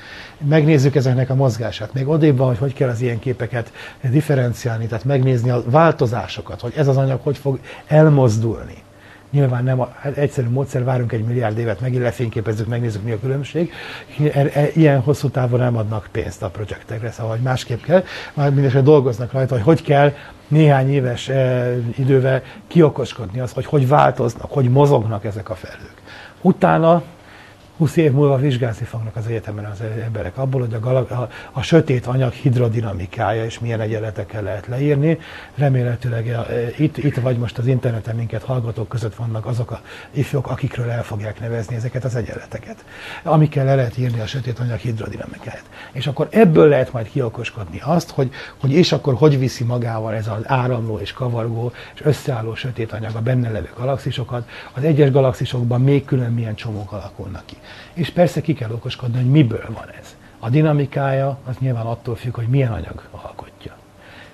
[0.49, 3.73] megnézzük ezeknek a mozgását, még odébb van, hogy hogy kell az ilyen képeket
[4.03, 8.83] differenciálni, tehát megnézni a változásokat, hogy ez az anyag hogy fog elmozdulni.
[9.33, 13.21] Nyilván nem a, hát egyszerű módszer, várunk egy milliárd évet, megint lefényképezzük, megnézzük, mi a
[13.21, 13.73] különbség.
[14.33, 18.05] E, e, ilyen hosszú távon nem adnak pénzt a projektekre, szóval hogy másképp kell.
[18.35, 20.13] Már mindesetre dolgoznak rajta, hogy hogy kell
[20.49, 26.03] néhány éves e, idővel kiokoskodni azt, hogy hogy változnak, hogy mozognak ezek a felhők.
[26.41, 27.03] Utána
[27.83, 31.63] 20 év múlva vizsgálni fognak az egyetemen az emberek abból, hogy a, galag, a, a
[31.63, 35.19] sötét anyag hidrodinamikája és milyen egyenletekkel lehet leírni.
[35.55, 39.81] Remélhetőleg a, e, itt, itt vagy most az interneten minket hallgatók között vannak azok a
[40.11, 42.85] ifjok, akikről el fogják nevezni ezeket az egyenleteket,
[43.23, 45.65] amikkel le lehet írni a sötét anyag hidrodinamikáját.
[45.93, 48.31] És akkor ebből lehet majd kiokoskodni azt, hogy,
[48.61, 53.15] hogy és akkor hogy viszi magával ez az áramló és kavargó és összeálló sötét anyag
[53.15, 57.57] a benne levő galaxisokat, az egyes galaxisokban még külön milyen csomók alakulnak ki.
[57.93, 60.17] És persze ki kell okoskodni, hogy miből van ez.
[60.39, 63.77] A dinamikája az nyilván attól függ, hogy milyen anyag alkotja.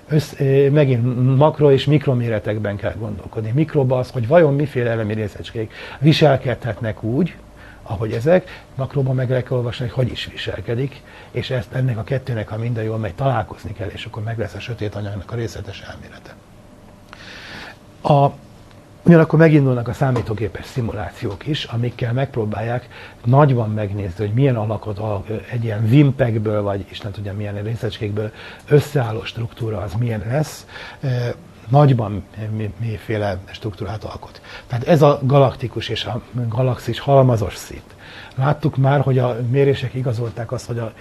[0.09, 0.33] Össz,
[0.71, 3.51] megint makro és mikroméretekben kell gondolkodni.
[3.55, 7.37] Mikroba az, hogy vajon miféle elemi részecskék viselkedhetnek úgy,
[7.83, 12.05] ahogy ezek, makróban meg le kell olvasni, hogy hogy is viselkedik, és ezt, ennek a
[12.05, 15.35] kettőnek, ha minden jól megy, találkozni kell, és akkor meg lesz a sötét anyagnak a
[15.35, 16.35] részletes elmélete.
[18.03, 18.33] A
[19.09, 22.89] Ugyanakkor megindulnak a számítógépes szimulációk is, amikkel megpróbálják
[23.25, 25.01] nagyban megnézni, hogy milyen alakot
[25.51, 28.33] egy ilyen vimpekből, vagy Isten tudja milyen részecskékből
[28.69, 30.67] összeálló struktúra az milyen lesz,
[31.69, 32.25] nagyban
[32.79, 34.41] miféle struktúrát alkot.
[34.67, 37.95] Tehát ez a galaktikus és a galaxis halmazos szint.
[38.35, 40.93] Láttuk már, hogy a mérések igazolták azt, hogy a,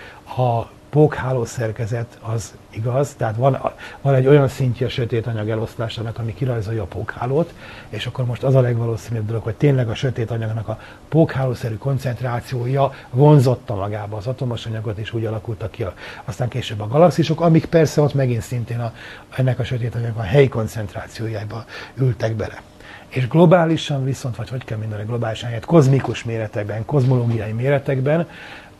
[0.41, 3.59] a pókháló szerkezet az igaz, tehát van,
[4.01, 7.53] van egy olyan szintje a sötét anyag eloszlásának, ami kirajzolja a pókhálót,
[7.89, 12.91] és akkor most az a legvalószínűbb dolog, hogy tényleg a sötét anyagnak a pókhálószerű koncentrációja
[13.09, 15.93] vonzotta magába az atomos anyagot, és úgy alakultak ki a,
[16.25, 18.93] aztán később a galaxisok, amik persze ott megint szintén a,
[19.35, 21.65] ennek a sötét anyagnak a helyi koncentrációjába
[21.95, 22.61] ültek bele.
[23.07, 28.27] És globálisan viszont, vagy hogy kell mondani globálisan, hát kozmikus méretekben, kozmológiai méretekben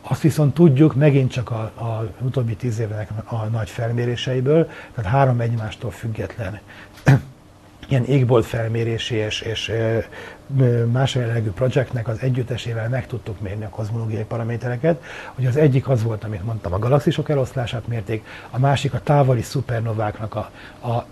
[0.02, 5.40] azt viszont tudjuk megint csak a, a utóbbi tíz évnek a nagy felméréseiből, tehát három
[5.40, 6.60] egymástól független
[7.88, 9.72] ilyen égbolt felmérési és, és
[10.92, 15.02] más jellegű projektnek az együttesével meg tudtuk mérni a kozmológiai paramétereket.
[15.34, 19.42] hogy az egyik az volt, amit mondtam, a galaxisok eloszlását mérték, a másik a távoli
[19.42, 20.50] szupernováknak a,
[20.88, 21.06] a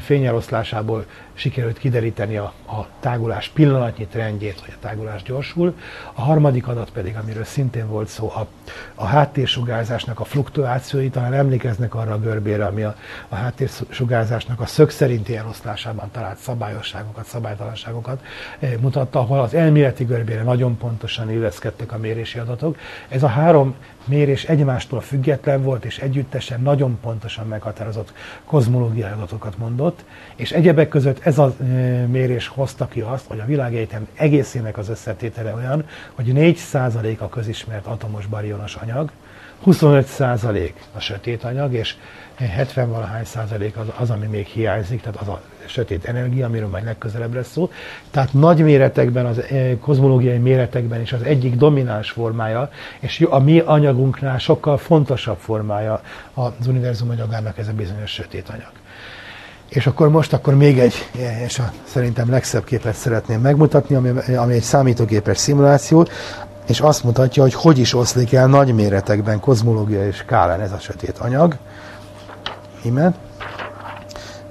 [0.00, 5.76] fényeloszlásából sikerült kideríteni a, a tágulás pillanatnyi trendjét, hogy a tágulás gyorsul.
[6.12, 8.46] A harmadik adat pedig, amiről szintén volt szó, a,
[8.94, 12.96] a háttérsugárzásnak a fluktuációi, talán emlékeznek arra a görbére, ami a,
[13.28, 18.20] a háttérsugárzásnak a szög szerinti eloszlásában talált szabályosságokat, szabálytalanságokat
[18.80, 22.76] mutatta, ahol az elméleti görbére nagyon pontosan illeszkedtek a mérési adatok.
[23.08, 23.74] Ez a három
[24.04, 28.12] mérés egymástól független volt, és együttesen nagyon pontosan meghatározott
[28.44, 30.04] kozmológiai adatokat mondott,
[30.36, 31.64] és egyebek között ez a e,
[32.06, 37.86] mérés hozta ki azt, hogy a világegyetem egészének az összetétele olyan, hogy 4% a közismert
[37.86, 39.10] atomos barionos anyag,
[39.66, 41.96] 25% a sötét anyag, és
[42.36, 46.84] 70 valahány százalék az, az, ami még hiányzik, tehát az a sötét energia, amiről majd
[46.84, 47.70] legközelebb lesz szó.
[48.10, 52.70] Tehát nagy méretekben, az eh, kozmológiai méretekben is az egyik domináns formája,
[53.00, 56.00] és a mi anyagunknál sokkal fontosabb formája
[56.34, 58.72] az univerzum anyagának ez a bizonyos sötét anyag.
[59.68, 64.08] És akkor most akkor még egy, eh, és a szerintem legszebb képet szeretném megmutatni, ami,
[64.36, 66.06] ami egy számítógépes szimuláció,
[66.66, 71.18] és azt mutatja, hogy hogy is oszlik el nagy méretekben kozmológiai skálán ez a sötét
[71.18, 71.56] anyag.
[72.84, 73.14] Íme.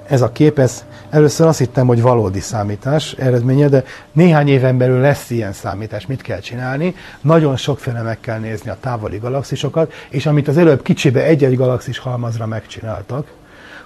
[0.06, 5.00] Ez a kép, ez először azt hittem, hogy valódi számítás eredménye, de néhány éven belül
[5.00, 6.06] lesz ilyen számítás.
[6.06, 6.94] Mit kell csinálni?
[7.20, 11.98] Nagyon sokféle meg kell nézni a távoli galaxisokat, és amit az előbb kicsibe egy-egy galaxis
[11.98, 13.26] halmazra megcsináltak,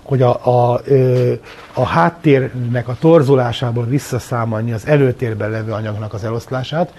[0.03, 0.81] hogy a, a,
[1.75, 6.93] a háttérnek a torzulásából visszaszámolni az előtérben levő anyagnak az eloszlását,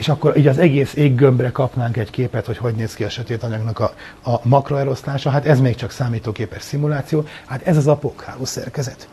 [0.00, 3.42] és akkor így az egész éggömbre kapnánk egy képet, hogy hogy néz ki a sötét
[3.42, 3.92] anyagnak a,
[4.30, 5.30] a makroeloszlása.
[5.30, 9.08] Hát ez még csak számítógépes szimuláció, hát ez az apokháló szerkezet.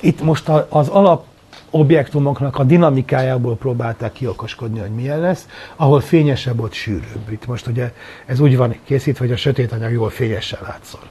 [0.00, 1.24] Itt most az alap
[1.70, 5.46] objektumoknak a dinamikájából próbálták kiokoskodni, hogy milyen lesz,
[5.76, 7.30] ahol fényesebb, ott sűrűbb.
[7.30, 7.92] Itt most ugye
[8.26, 11.02] ez úgy van készítve, hogy a sötét anyag jól fényesen látszol.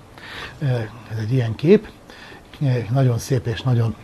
[1.11, 1.87] Ez egy ilyen kép,
[2.91, 3.95] nagyon szép és nagyon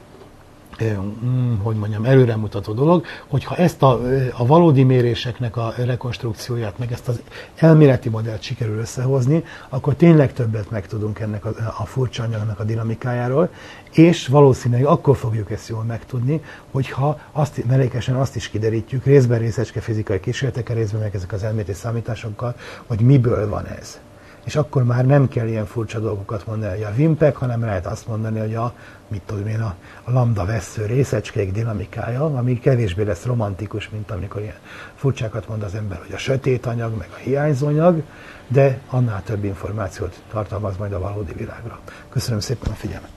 [0.84, 4.00] Mm, hogy mondjam, előremutató dolog, hogyha ezt a,
[4.38, 7.22] a valódi méréseknek a rekonstrukcióját, meg ezt az
[7.56, 13.50] elméleti modellt sikerül összehozni, akkor tényleg többet megtudunk ennek a, a furcsa anyagnak a dinamikájáról,
[13.92, 16.42] és valószínűleg akkor fogjuk ezt jól megtudni,
[16.72, 21.74] hogyha azt, melékesen azt is kiderítjük, részben részecske fizikai kísérletekkel, részben meg ezek az elméleti
[21.74, 22.56] számításokkal,
[22.88, 24.00] hogy miből van ez
[24.44, 28.08] és akkor már nem kell ilyen furcsa dolgokat mondani, hogy a vimpek, hanem lehet azt
[28.08, 28.74] mondani, hogy a,
[29.08, 34.42] mit tudom én, a, a lambda vesző részecskék dinamikája, ami kevésbé lesz romantikus, mint amikor
[34.42, 34.60] ilyen
[34.96, 38.04] furcsákat mond az ember, hogy a sötét anyag, meg a hiányzó anyag,
[38.48, 41.80] de annál több információt tartalmaz majd a valódi világra.
[42.10, 43.12] Köszönöm szépen a figyelmet!